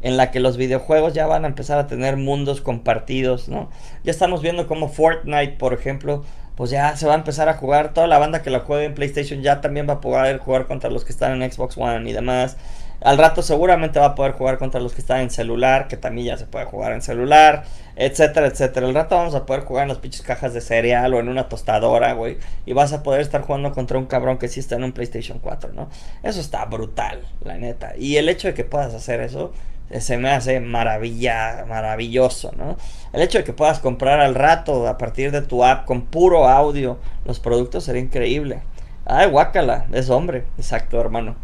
en 0.03 0.17
la 0.17 0.29
que 0.31 0.39
los 0.39 0.57
videojuegos 0.57 1.13
ya 1.13 1.25
van 1.25 1.45
a 1.45 1.47
empezar 1.47 1.79
a 1.79 1.87
tener 1.87 2.17
mundos 2.17 2.61
compartidos, 2.61 3.49
¿no? 3.49 3.69
Ya 4.03 4.11
estamos 4.11 4.41
viendo 4.41 4.67
como 4.67 4.89
Fortnite, 4.89 5.53
por 5.53 5.73
ejemplo, 5.73 6.23
pues 6.55 6.69
ya 6.69 6.95
se 6.95 7.07
va 7.07 7.13
a 7.13 7.17
empezar 7.17 7.49
a 7.49 7.55
jugar, 7.55 7.93
toda 7.93 8.05
la 8.05 8.19
banda 8.19 8.41
que 8.41 8.49
la 8.49 8.59
juegue 8.59 8.85
en 8.85 8.93
PlayStation 8.93 9.41
ya 9.41 9.61
también 9.61 9.87
va 9.89 9.93
a 9.93 10.01
poder 10.01 10.37
jugar 10.37 10.67
contra 10.67 10.89
los 10.89 11.05
que 11.05 11.13
están 11.13 11.41
en 11.41 11.51
Xbox 11.51 11.77
One 11.77 12.07
y 12.07 12.13
demás. 12.13 12.57
Al 13.01 13.17
rato 13.17 13.41
seguramente 13.41 13.99
va 13.99 14.07
a 14.07 14.15
poder 14.15 14.33
jugar 14.33 14.57
contra 14.57 14.79
los 14.79 14.93
que 14.93 15.01
están 15.01 15.21
en 15.21 15.29
celular, 15.29 15.87
que 15.87 15.97
también 15.97 16.27
ya 16.27 16.37
se 16.37 16.45
puede 16.45 16.65
jugar 16.65 16.93
en 16.93 17.01
celular, 17.01 17.63
etcétera, 17.97 18.47
etcétera. 18.47 18.87
Al 18.87 18.93
rato 18.93 19.15
vamos 19.15 19.35
a 19.35 19.45
poder 19.45 19.63
jugar 19.63 19.83
en 19.83 19.89
las 19.89 19.97
pinches 19.97 20.21
cajas 20.21 20.53
de 20.53 20.61
cereal 20.61 21.13
o 21.13 21.19
en 21.19 21.27
una 21.27 21.49
tostadora, 21.49 22.13
güey. 22.13 22.37
Y 22.65 22.71
vas 22.71 22.93
a 22.93 23.03
poder 23.03 23.19
estar 23.19 23.41
jugando 23.41 23.73
contra 23.73 23.97
un 23.97 24.05
cabrón 24.05 24.37
que 24.37 24.47
sí 24.47 24.61
está 24.61 24.75
en 24.75 24.85
un 24.85 24.93
PlayStation 24.93 25.39
4, 25.39 25.73
¿no? 25.73 25.89
Eso 26.23 26.39
está 26.39 26.63
brutal, 26.65 27.23
la 27.43 27.57
neta. 27.57 27.93
Y 27.97 28.15
el 28.15 28.29
hecho 28.29 28.47
de 28.47 28.53
que 28.53 28.63
puedas 28.63 28.93
hacer 28.93 29.19
eso 29.19 29.51
se 29.99 30.17
me 30.17 30.31
hace 30.31 30.59
maravilla, 30.59 31.65
maravilloso, 31.67 32.51
¿no? 32.57 32.77
El 33.11 33.21
hecho 33.21 33.37
de 33.37 33.43
que 33.43 33.53
puedas 33.53 33.79
comprar 33.79 34.19
al 34.19 34.35
rato 34.35 34.87
a 34.87 34.97
partir 34.97 35.31
de 35.31 35.41
tu 35.41 35.63
app 35.63 35.85
con 35.85 36.03
puro 36.03 36.47
audio 36.47 36.97
los 37.25 37.39
productos 37.39 37.83
sería 37.83 38.01
increíble. 38.01 38.61
Ay, 39.05 39.29
guácala, 39.29 39.85
es 39.91 40.09
hombre, 40.09 40.45
exacto, 40.57 40.99
hermano. 40.99 41.35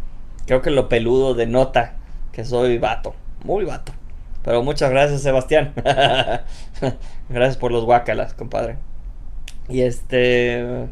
Creo 0.46 0.62
que 0.62 0.70
lo 0.70 0.88
peludo 0.88 1.34
denota 1.34 1.94
que 2.32 2.44
soy 2.44 2.78
vato, 2.78 3.14
muy 3.44 3.64
vato. 3.64 3.92
Pero 4.42 4.62
muchas 4.62 4.90
gracias, 4.90 5.22
Sebastián. 5.22 5.74
gracias 7.28 7.56
por 7.58 7.72
los 7.72 7.84
guácalas, 7.84 8.32
compadre. 8.34 8.78
Y 9.68 9.82
este. 9.82 10.88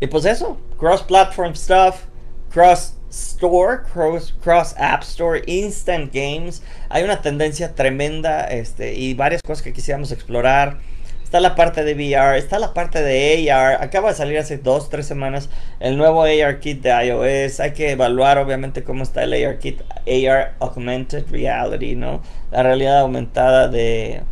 Y 0.00 0.06
pues 0.06 0.26
eso, 0.26 0.58
cross-platform 0.78 1.54
stuff. 1.54 2.04
Cross 2.50 2.94
Store, 3.10 3.82
Cross, 3.92 4.34
Cross 4.42 4.74
App 4.78 5.02
Store, 5.02 5.42
Instant 5.46 6.12
Games. 6.12 6.62
Hay 6.88 7.02
una 7.02 7.20
tendencia 7.20 7.74
tremenda 7.74 8.44
este, 8.44 8.94
y 8.94 9.14
varias 9.14 9.42
cosas 9.42 9.62
que 9.62 9.72
quisiéramos 9.72 10.12
explorar. 10.12 10.78
Está 11.24 11.38
la 11.38 11.54
parte 11.54 11.84
de 11.84 11.94
VR, 11.94 12.38
está 12.38 12.58
la 12.58 12.74
parte 12.74 13.02
de 13.02 13.50
AR. 13.52 13.82
Acaba 13.82 14.08
de 14.08 14.16
salir 14.16 14.38
hace 14.38 14.58
dos, 14.58 14.90
tres 14.90 15.06
semanas 15.06 15.48
el 15.78 15.96
nuevo 15.96 16.22
AR 16.22 16.58
Kit 16.58 16.82
de 16.82 16.90
iOS. 16.90 17.60
Hay 17.60 17.72
que 17.72 17.92
evaluar 17.92 18.38
obviamente 18.38 18.82
cómo 18.82 19.04
está 19.04 19.22
el 19.22 19.32
AR 19.34 19.58
Kit, 19.58 19.80
AR 20.06 20.54
Augmented 20.58 21.28
Reality, 21.30 21.94
¿no? 21.94 22.20
La 22.50 22.64
realidad 22.64 22.98
aumentada 22.98 23.68
de, 23.68 24.22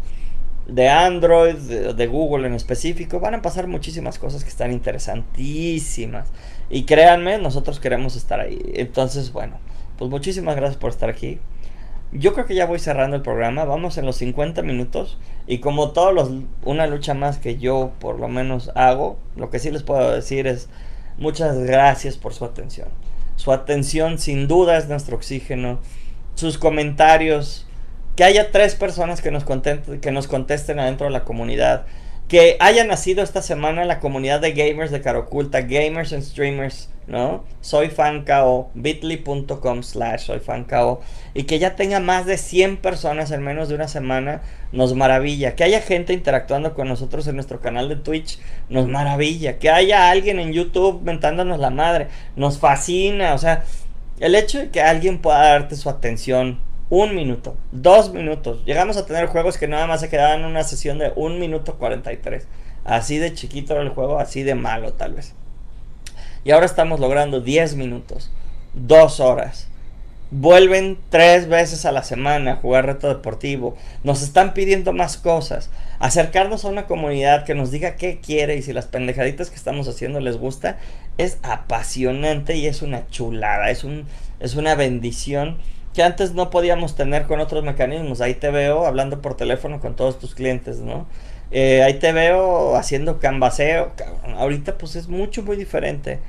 de 0.69 0.89
Android, 0.89 1.55
de, 1.55 2.07
Google 2.07 2.47
en 2.47 2.55
específico. 2.55 3.21
Van 3.21 3.35
a 3.35 3.43
pasar 3.43 3.67
muchísimas 3.67 4.19
cosas 4.19 4.45
que 4.45 4.51
están 4.51 4.71
interesantísimas. 4.71 6.29
Y 6.71 6.85
créanme, 6.85 7.39
nosotros 7.39 7.81
queremos 7.81 8.15
estar 8.17 8.39
ahí. 8.39 8.61
Entonces, 8.75 9.33
bueno, 9.33 9.59
pues 9.97 10.11
muchísimas 10.11 10.57
gracias 10.57 10.79
por 10.79 10.91
estar 10.91 11.09
aquí. 11.09 11.39
Yo 12.13 12.33
creo 12.33 12.47
que 12.47 12.55
ya 12.55 12.67
voy 12.67 12.79
cerrando 12.79 13.17
el 13.17 13.23
programa. 13.23 13.65
Vamos 13.65 13.99
en 13.99 14.07
los 14.07 14.17
50 14.17 14.63
minutos. 14.63 15.19
Y 15.47 15.59
como 15.59 15.91
todos 15.91 16.15
los. 16.15 16.31
Una 16.65 16.87
lucha 16.87 17.15
más 17.15 17.39
que 17.39 17.57
yo 17.57 17.93
por 17.99 18.21
lo 18.21 18.29
menos 18.29 18.71
hago. 18.75 19.19
Lo 19.37 19.51
que 19.51 19.59
sí 19.59 19.71
les 19.71 19.83
puedo 19.83 20.13
decir 20.13 20.47
es. 20.47 20.69
Muchas 21.17 21.59
gracias 21.59 22.17
por 22.17 22.33
su 22.33 22.45
atención. 22.45 22.89
Su 23.37 23.53
atención 23.53 24.19
sin 24.19 24.47
duda 24.47 24.77
es 24.77 24.89
nuestro 24.89 25.17
oxígeno. 25.17 25.81
Sus 26.35 26.59
comentarios. 26.59 27.68
Que 28.19 28.25
haya 28.25 28.51
tres 28.51 28.75
personas 28.75 29.23
que 29.23 29.31
nos, 29.31 29.45
contesten, 29.45 30.01
que 30.01 30.11
nos 30.11 30.27
contesten 30.27 30.81
adentro 30.81 31.07
de 31.07 31.13
la 31.13 31.23
comunidad. 31.23 31.87
Que 32.27 32.57
haya 32.59 32.83
nacido 32.83 33.23
esta 33.23 33.43
semana 33.43 33.85
la 33.85 34.01
comunidad 34.01 34.41
de 34.41 34.55
gamers 34.55 34.91
de 34.91 35.01
Caroculta. 35.01 35.61
Gamers 35.61 36.13
and 36.13 36.25
streamers. 36.25 36.89
¿no? 37.07 37.45
Soy 37.61 37.91
fancao, 37.91 38.73
bit.ly.com 38.75 39.85
slash 39.85 40.27
soy 40.27 40.41
fancao 40.41 41.01
y 41.33 41.45
que 41.45 41.61
ya 41.61 41.77
tenga 41.77 42.01
más 42.01 42.27
de 42.27 42.39
100 42.39 42.79
personas 42.79 43.31
en 43.31 43.41
menos 43.41 43.69
de 43.69 43.77
una 43.77 43.87
semana 43.87 44.43
nos 44.73 44.95
maravilla, 44.95 45.55
que 45.55 45.63
haya 45.63 45.81
gente 45.81 46.13
interactuando 46.13 46.75
con 46.75 46.89
nosotros 46.89 47.25
en 47.29 47.37
nuestro 47.37 47.61
canal 47.61 47.89
de 47.89 47.97
Twitch 47.97 48.41
nos 48.69 48.89
maravilla, 48.89 49.61
que 49.61 49.71
haya 49.71 50.11
alguien 50.11 50.41
en 50.41 50.53
YouTube 50.53 51.03
mentándonos 51.03 51.61
la 51.61 51.71
madre, 51.71 52.09
nos 52.35 52.59
fascina, 52.59 53.33
o 53.33 53.39
sea, 53.39 53.63
el 54.19 54.35
hecho 54.35 54.59
de 54.59 54.71
que 54.71 54.83
alguien 54.83 55.21
pueda 55.21 55.39
darte 55.39 55.77
su 55.77 55.89
atención 55.89 56.67
un 56.91 57.15
minuto, 57.15 57.57
dos 57.71 58.13
minutos, 58.13 58.65
llegamos 58.65 58.97
a 58.97 59.05
tener 59.07 59.27
juegos 59.27 59.59
que 59.59 59.69
nada 59.69 59.87
más 59.87 60.01
se 60.01 60.09
quedaban 60.09 60.41
en 60.41 60.47
una 60.47 60.65
sesión 60.65 60.99
de 60.99 61.13
un 61.17 61.39
minuto 61.39 61.77
43, 61.77 62.47
así 62.85 63.19
de 63.19 63.35
chiquito 63.35 63.75
era 63.75 63.83
el 63.83 63.91
juego, 63.91 64.19
así 64.19 64.43
de 64.43 64.55
malo 64.55 64.95
tal 64.95 65.15
vez. 65.15 65.35
Y 66.45 66.51
ahora 66.51 66.67
estamos 66.67 67.01
logrando 67.01 67.41
10 67.41 67.75
minutos, 67.75 68.31
2 68.75 69.21
horas. 69.21 69.69
Vuelven 70.31 70.99
tres 71.09 71.49
veces 71.49 71.87
a 71.87 71.93
la 71.93 72.03
semana 72.03 72.53
a 72.53 72.57
jugar 72.57 72.85
reto 72.85 73.09
deportivo. 73.09 73.77
Nos 74.05 74.21
están 74.21 74.53
pidiendo 74.53 74.93
más 74.93 75.17
cosas. 75.17 75.71
Acercarnos 76.01 76.65
a 76.65 76.69
una 76.69 76.87
comunidad 76.87 77.47
que 77.47 77.55
nos 77.55 77.71
diga 77.71 77.97
qué 77.97 78.21
quiere 78.21 78.57
y 78.57 78.63
si 78.63 78.75
las 78.75 78.85
pendejaditas 78.85 79.49
que 79.49 79.57
estamos 79.57 79.89
haciendo 79.89 80.21
les 80.21 80.37
gusta. 80.37 80.77
Es 81.17 81.39
apasionante 81.43 82.57
y 82.57 82.67
es 82.67 82.83
una 82.83 83.07
chulada. 83.09 83.71
Es, 83.71 83.85
un, 83.85 84.05
es 84.39 84.55
una 84.55 84.75
bendición 84.75 85.57
que 85.95 86.03
antes 86.03 86.35
no 86.35 86.51
podíamos 86.51 86.95
tener 86.95 87.25
con 87.25 87.41
otros 87.41 87.65
mecanismos. 87.65 88.21
Ahí 88.21 88.35
te 88.35 88.51
veo 88.51 88.87
hablando 88.87 89.21
por 89.21 89.37
teléfono 89.37 89.81
con 89.81 89.95
todos 89.97 90.19
tus 90.19 90.35
clientes, 90.35 90.79
¿no? 90.79 91.07
Eh, 91.51 91.83
ahí 91.83 91.95
te 91.95 92.13
veo 92.13 92.77
haciendo 92.77 93.19
canvaseo. 93.19 93.93
Ahorita 94.37 94.79
pues 94.79 94.97
es 94.97 95.09
mucho, 95.09 95.43
muy 95.43 95.57
diferente. 95.57 96.21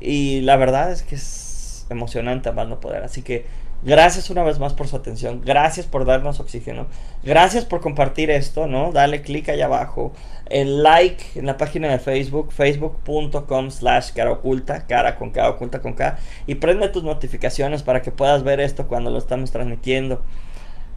Y 0.00 0.42
la 0.42 0.56
verdad 0.56 0.92
es 0.92 1.02
que 1.02 1.14
es 1.14 1.86
emocionante 1.90 2.52
más 2.52 2.68
no 2.68 2.80
poder. 2.80 3.02
Así 3.02 3.22
que 3.22 3.46
gracias 3.82 4.30
una 4.30 4.42
vez 4.42 4.58
más 4.58 4.74
por 4.74 4.88
su 4.88 4.96
atención. 4.96 5.42
Gracias 5.44 5.86
por 5.86 6.04
darnos 6.04 6.40
oxígeno. 6.40 6.86
Gracias 7.22 7.64
por 7.64 7.80
compartir 7.80 8.30
esto, 8.30 8.66
¿no? 8.66 8.92
Dale 8.92 9.22
clic 9.22 9.48
allá 9.48 9.66
abajo. 9.66 10.12
El 10.48 10.82
like 10.82 11.24
en 11.34 11.46
la 11.46 11.56
página 11.56 11.88
de 11.88 11.98
Facebook, 11.98 12.52
facebook.com 12.52 13.70
slash 13.70 14.12
cara 14.12 14.30
oculta, 14.32 14.86
cara 14.86 15.16
con 15.16 15.30
K, 15.30 15.48
oculta 15.48 15.80
con 15.80 15.94
K. 15.94 16.18
Y 16.46 16.56
prende 16.56 16.88
tus 16.88 17.02
notificaciones 17.02 17.82
para 17.82 18.02
que 18.02 18.12
puedas 18.12 18.42
ver 18.42 18.60
esto 18.60 18.86
cuando 18.86 19.10
lo 19.10 19.18
estamos 19.18 19.50
transmitiendo. 19.50 20.22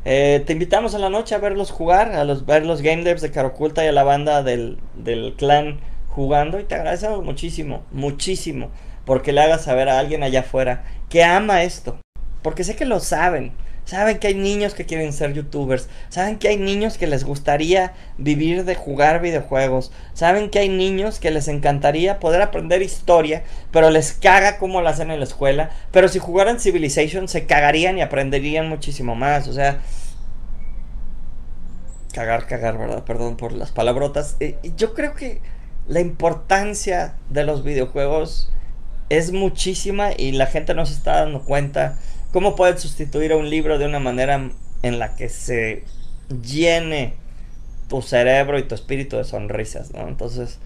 Eh, 0.05 0.43
te 0.45 0.53
invitamos 0.53 0.95
a 0.95 0.99
la 0.99 1.09
noche 1.09 1.35
a 1.35 1.39
verlos 1.39 1.71
jugar, 1.71 2.13
a 2.13 2.23
los, 2.23 2.45
ver 2.45 2.65
los 2.65 2.81
game 2.81 3.03
devs 3.03 3.21
de 3.21 3.31
Caroculta 3.31 3.83
y 3.83 3.87
a 3.87 3.91
la 3.91 4.03
banda 4.03 4.43
del, 4.43 4.77
del 4.95 5.35
clan 5.35 5.79
jugando. 6.07 6.59
Y 6.59 6.63
te 6.63 6.75
agradecemos 6.75 7.23
muchísimo, 7.23 7.83
muchísimo, 7.91 8.69
porque 9.05 9.33
le 9.33 9.41
hagas 9.41 9.63
saber 9.63 9.89
a 9.89 9.99
alguien 9.99 10.23
allá 10.23 10.41
afuera 10.41 10.83
que 11.09 11.23
ama 11.23 11.63
esto. 11.63 11.99
Porque 12.41 12.63
sé 12.63 12.75
que 12.75 12.85
lo 12.85 12.99
saben. 12.99 13.51
Saben 13.89 14.19
que 14.19 14.27
hay 14.27 14.35
niños 14.35 14.75
que 14.75 14.85
quieren 14.85 15.13
ser 15.13 15.33
youtubers. 15.33 15.89
Saben 16.09 16.37
que 16.37 16.47
hay 16.47 16.57
niños 16.57 16.99
que 16.99 17.07
les 17.07 17.23
gustaría 17.23 17.93
vivir 18.19 18.63
de 18.63 18.75
jugar 18.75 19.19
videojuegos. 19.19 19.91
Saben 20.13 20.51
que 20.51 20.59
hay 20.59 20.69
niños 20.69 21.19
que 21.19 21.31
les 21.31 21.47
encantaría 21.47 22.19
poder 22.19 22.43
aprender 22.43 22.83
historia, 22.83 23.41
pero 23.71 23.89
les 23.89 24.13
caga 24.13 24.59
como 24.59 24.81
lo 24.81 24.89
hacen 24.89 25.09
en 25.09 25.17
la 25.17 25.25
escuela. 25.25 25.71
Pero 25.91 26.07
si 26.07 26.19
jugaran 26.19 26.59
Civilization 26.59 27.27
se 27.27 27.47
cagarían 27.47 27.97
y 27.97 28.01
aprenderían 28.01 28.69
muchísimo 28.69 29.15
más. 29.15 29.47
O 29.47 29.53
sea... 29.53 29.79
Cagar, 32.13 32.45
cagar, 32.45 32.77
¿verdad? 32.77 33.03
Perdón 33.05 33.37
por 33.37 33.53
las 33.53 33.71
palabrotas. 33.71 34.35
Eh, 34.39 34.55
yo 34.77 34.93
creo 34.93 35.15
que 35.15 35.41
la 35.87 35.99
importancia 35.99 37.15
de 37.29 37.43
los 37.43 37.63
videojuegos 37.63 38.51
es 39.09 39.31
muchísima 39.31 40.11
y 40.15 40.33
la 40.33 40.45
gente 40.45 40.75
no 40.75 40.85
se 40.85 40.93
está 40.93 41.21
dando 41.21 41.41
cuenta 41.41 41.97
¿Cómo 42.31 42.55
puedes 42.55 42.81
sustituir 42.81 43.31
a 43.31 43.37
un 43.37 43.49
libro 43.49 43.79
de 43.79 43.85
una 43.85 43.99
manera 43.99 44.51
en 44.83 44.99
la 44.99 45.15
que 45.15 45.29
se 45.29 45.83
llene 46.43 47.15
tu 47.87 48.01
cerebro 48.03 48.59
y 48.59 48.63
tu 48.63 48.75
espíritu 48.75 49.17
de 49.17 49.23
sonrisas, 49.23 49.93
¿no? 49.93 50.07
Entonces, 50.07 50.59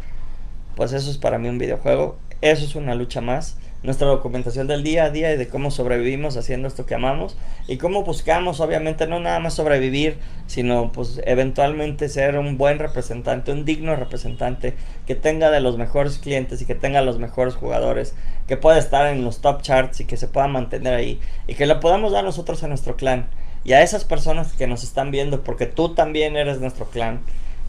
pues 0.75 0.91
eso 0.91 1.09
es 1.09 1.17
para 1.17 1.37
mí 1.39 1.47
un 1.47 1.57
videojuego. 1.57 2.17
Eso 2.41 2.65
es 2.65 2.75
una 2.75 2.95
lucha 2.95 3.21
más. 3.21 3.55
Nuestra 3.83 4.07
documentación 4.07 4.67
del 4.67 4.81
día 4.81 5.05
a 5.05 5.09
día 5.09 5.33
y 5.33 5.37
de 5.37 5.49
cómo 5.49 5.69
sobrevivimos 5.69 6.37
haciendo 6.37 6.67
esto 6.67 6.85
que 6.85 6.95
amamos. 6.95 7.35
Y 7.67 7.77
cómo 7.77 8.03
buscamos, 8.03 8.61
obviamente, 8.61 9.07
no 9.07 9.19
nada 9.19 9.39
más 9.39 9.55
sobrevivir, 9.55 10.17
sino 10.47 10.91
pues 10.91 11.21
eventualmente 11.25 12.07
ser 12.09 12.37
un 12.37 12.57
buen 12.57 12.79
representante, 12.79 13.51
un 13.51 13.65
digno 13.65 13.95
representante, 13.95 14.73
que 15.05 15.15
tenga 15.15 15.51
de 15.51 15.59
los 15.59 15.77
mejores 15.77 16.17
clientes 16.17 16.61
y 16.61 16.65
que 16.65 16.75
tenga 16.75 17.01
los 17.01 17.19
mejores 17.19 17.55
jugadores 17.55 18.15
que 18.47 18.57
pueda 18.57 18.77
estar 18.77 19.07
en 19.07 19.23
los 19.23 19.41
top 19.41 19.61
charts 19.61 19.99
y 19.99 20.05
que 20.05 20.17
se 20.17 20.27
pueda 20.27 20.47
mantener 20.47 20.93
ahí 20.93 21.19
y 21.47 21.55
que 21.55 21.65
le 21.65 21.75
podamos 21.75 22.11
dar 22.11 22.23
nosotros 22.23 22.63
a 22.63 22.67
nuestro 22.67 22.95
clan 22.95 23.27
y 23.63 23.73
a 23.73 23.81
esas 23.81 24.03
personas 24.03 24.53
que 24.53 24.67
nos 24.67 24.83
están 24.83 25.11
viendo 25.11 25.43
porque 25.43 25.65
tú 25.65 25.93
también 25.93 26.35
eres 26.35 26.59
nuestro 26.59 26.85
clan. 26.85 27.21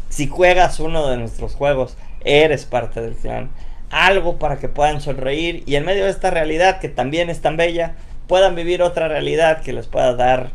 Si 0.08 0.26
juegas 0.26 0.80
uno 0.80 1.08
de 1.08 1.16
nuestros 1.16 1.54
juegos, 1.54 1.96
eres 2.24 2.64
parte 2.64 3.00
del 3.00 3.14
clan. 3.14 3.50
Algo 3.94 4.40
para 4.40 4.58
que 4.58 4.68
puedan 4.68 5.00
sonreír 5.00 5.62
y 5.66 5.76
en 5.76 5.84
medio 5.84 6.04
de 6.04 6.10
esta 6.10 6.28
realidad 6.28 6.80
que 6.80 6.88
también 6.88 7.30
es 7.30 7.40
tan 7.40 7.56
bella, 7.56 7.94
puedan 8.26 8.56
vivir 8.56 8.82
otra 8.82 9.06
realidad 9.06 9.62
que 9.62 9.72
les 9.72 9.86
pueda 9.86 10.16
dar 10.16 10.50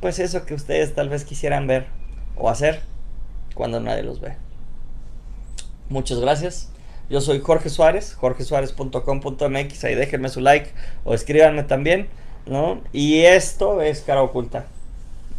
pues 0.00 0.18
eso 0.18 0.46
que 0.46 0.54
ustedes 0.54 0.94
tal 0.94 1.10
vez 1.10 1.24
quisieran 1.24 1.66
ver 1.66 1.84
o 2.34 2.48
hacer 2.48 2.80
cuando 3.54 3.78
nadie 3.78 4.04
los 4.04 4.22
ve. 4.22 4.36
Muchas 5.90 6.18
gracias. 6.18 6.70
Yo 7.10 7.20
soy 7.20 7.40
Jorge 7.40 7.68
Suárez, 7.68 8.14
jorgesuárez.com.mx, 8.14 9.84
ahí 9.84 9.94
déjenme 9.94 10.30
su 10.30 10.40
like 10.40 10.70
o 11.04 11.12
escríbanme 11.12 11.64
también, 11.64 12.08
¿no? 12.46 12.80
Y 12.94 13.20
esto 13.20 13.82
es 13.82 14.00
Cara 14.00 14.22
Oculta. 14.22 14.64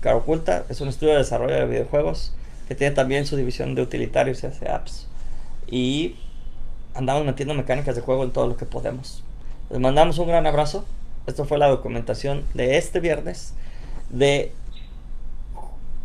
Cara 0.02 0.18
Oculta 0.18 0.66
es 0.70 0.82
un 0.82 0.90
estudio 0.90 1.14
de 1.14 1.20
desarrollo 1.20 1.56
de 1.56 1.66
videojuegos 1.66 2.32
que 2.68 2.76
tiene 2.76 2.94
también 2.94 3.26
su 3.26 3.36
división 3.36 3.74
de 3.74 3.82
utilitarios 3.82 4.44
y 4.44 4.46
hace 4.46 4.70
apps. 4.70 5.08
Y 5.68 6.16
andamos 6.94 7.26
metiendo 7.26 7.54
mecánicas 7.54 7.96
de 7.96 8.02
juego 8.02 8.24
en 8.24 8.32
todo 8.32 8.48
lo 8.48 8.58
que 8.58 8.66
podemos. 8.66 9.24
Les 9.70 9.80
mandamos 9.80 10.18
un 10.18 10.28
gran 10.28 10.48
abrazo. 10.48 10.86
Esto 11.28 11.46
fue 11.46 11.58
la 11.58 11.68
documentación 11.68 12.44
de 12.54 12.78
este 12.78 13.00
viernes 13.00 13.54
de 14.10 14.52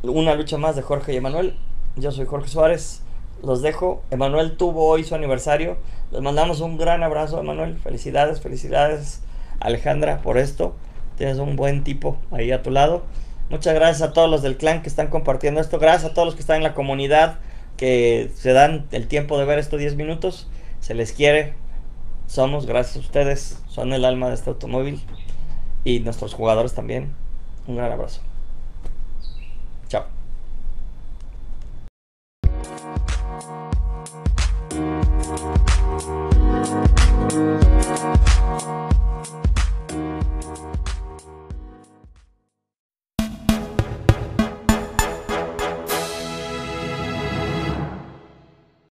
una 0.03 0.35
lucha 0.35 0.59
más 0.59 0.76
de 0.76 0.82
Jorge 0.82 1.14
y 1.14 1.16
Emanuel. 1.16 1.57
Yo 1.97 2.12
soy 2.12 2.26
Jorge 2.26 2.49
Suárez 2.49 3.05
los 3.45 3.62
dejo. 3.62 4.03
Emanuel 4.11 4.57
tuvo 4.57 4.87
hoy 4.87 5.05
su 5.05 5.14
aniversario. 5.14 5.76
Les 6.11 6.20
mandamos 6.20 6.61
un 6.61 6.76
gran 6.76 7.03
abrazo, 7.03 7.41
Emanuel. 7.41 7.76
Felicidades, 7.76 8.41
felicidades, 8.41 9.20
Alejandra, 9.61 10.20
por 10.22 10.39
esto. 10.39 10.74
Tienes 11.16 11.39
un 11.39 11.57
buen 11.57 11.85
tipo 11.85 12.16
ahí 12.30 12.51
a 12.53 12.62
tu 12.62 12.70
lado. 12.70 13.03
Muchas 13.51 13.74
gracias 13.74 14.03
a 14.03 14.12
todos 14.12 14.30
los 14.30 14.43
del 14.43 14.57
clan 14.57 14.82
que 14.82 14.89
están 14.89 15.09
compartiendo 15.09 15.61
esto. 15.61 15.78
Gracias 15.78 16.11
a 16.11 16.14
todos 16.14 16.26
los 16.26 16.35
que 16.35 16.41
están 16.41 16.59
en 16.59 16.62
la 16.62 16.74
comunidad 16.74 17.39
que 17.76 18.30
se 18.37 18.53
dan 18.53 18.87
el 18.93 19.09
tiempo 19.09 19.39
de 19.39 19.45
ver 19.45 19.59
estos 19.59 19.78
10 19.78 19.97
minutos. 19.97 20.49
Se 20.85 20.93
les 20.93 21.12
quiere. 21.12 21.55
Somos, 22.26 22.66
gracias 22.66 22.97
a 22.97 23.01
ustedes, 23.01 23.59
son 23.68 23.95
el 23.95 24.05
alma 24.05 24.28
de 24.28 24.35
este 24.35 24.51
automóvil. 24.51 25.01
Y 25.82 26.01
nuestros 26.01 26.35
jugadores 26.35 26.74
también. 26.74 27.14
Un 27.66 27.76
gran 27.76 27.91
abrazo. 27.91 28.20
Chao. 29.89 30.05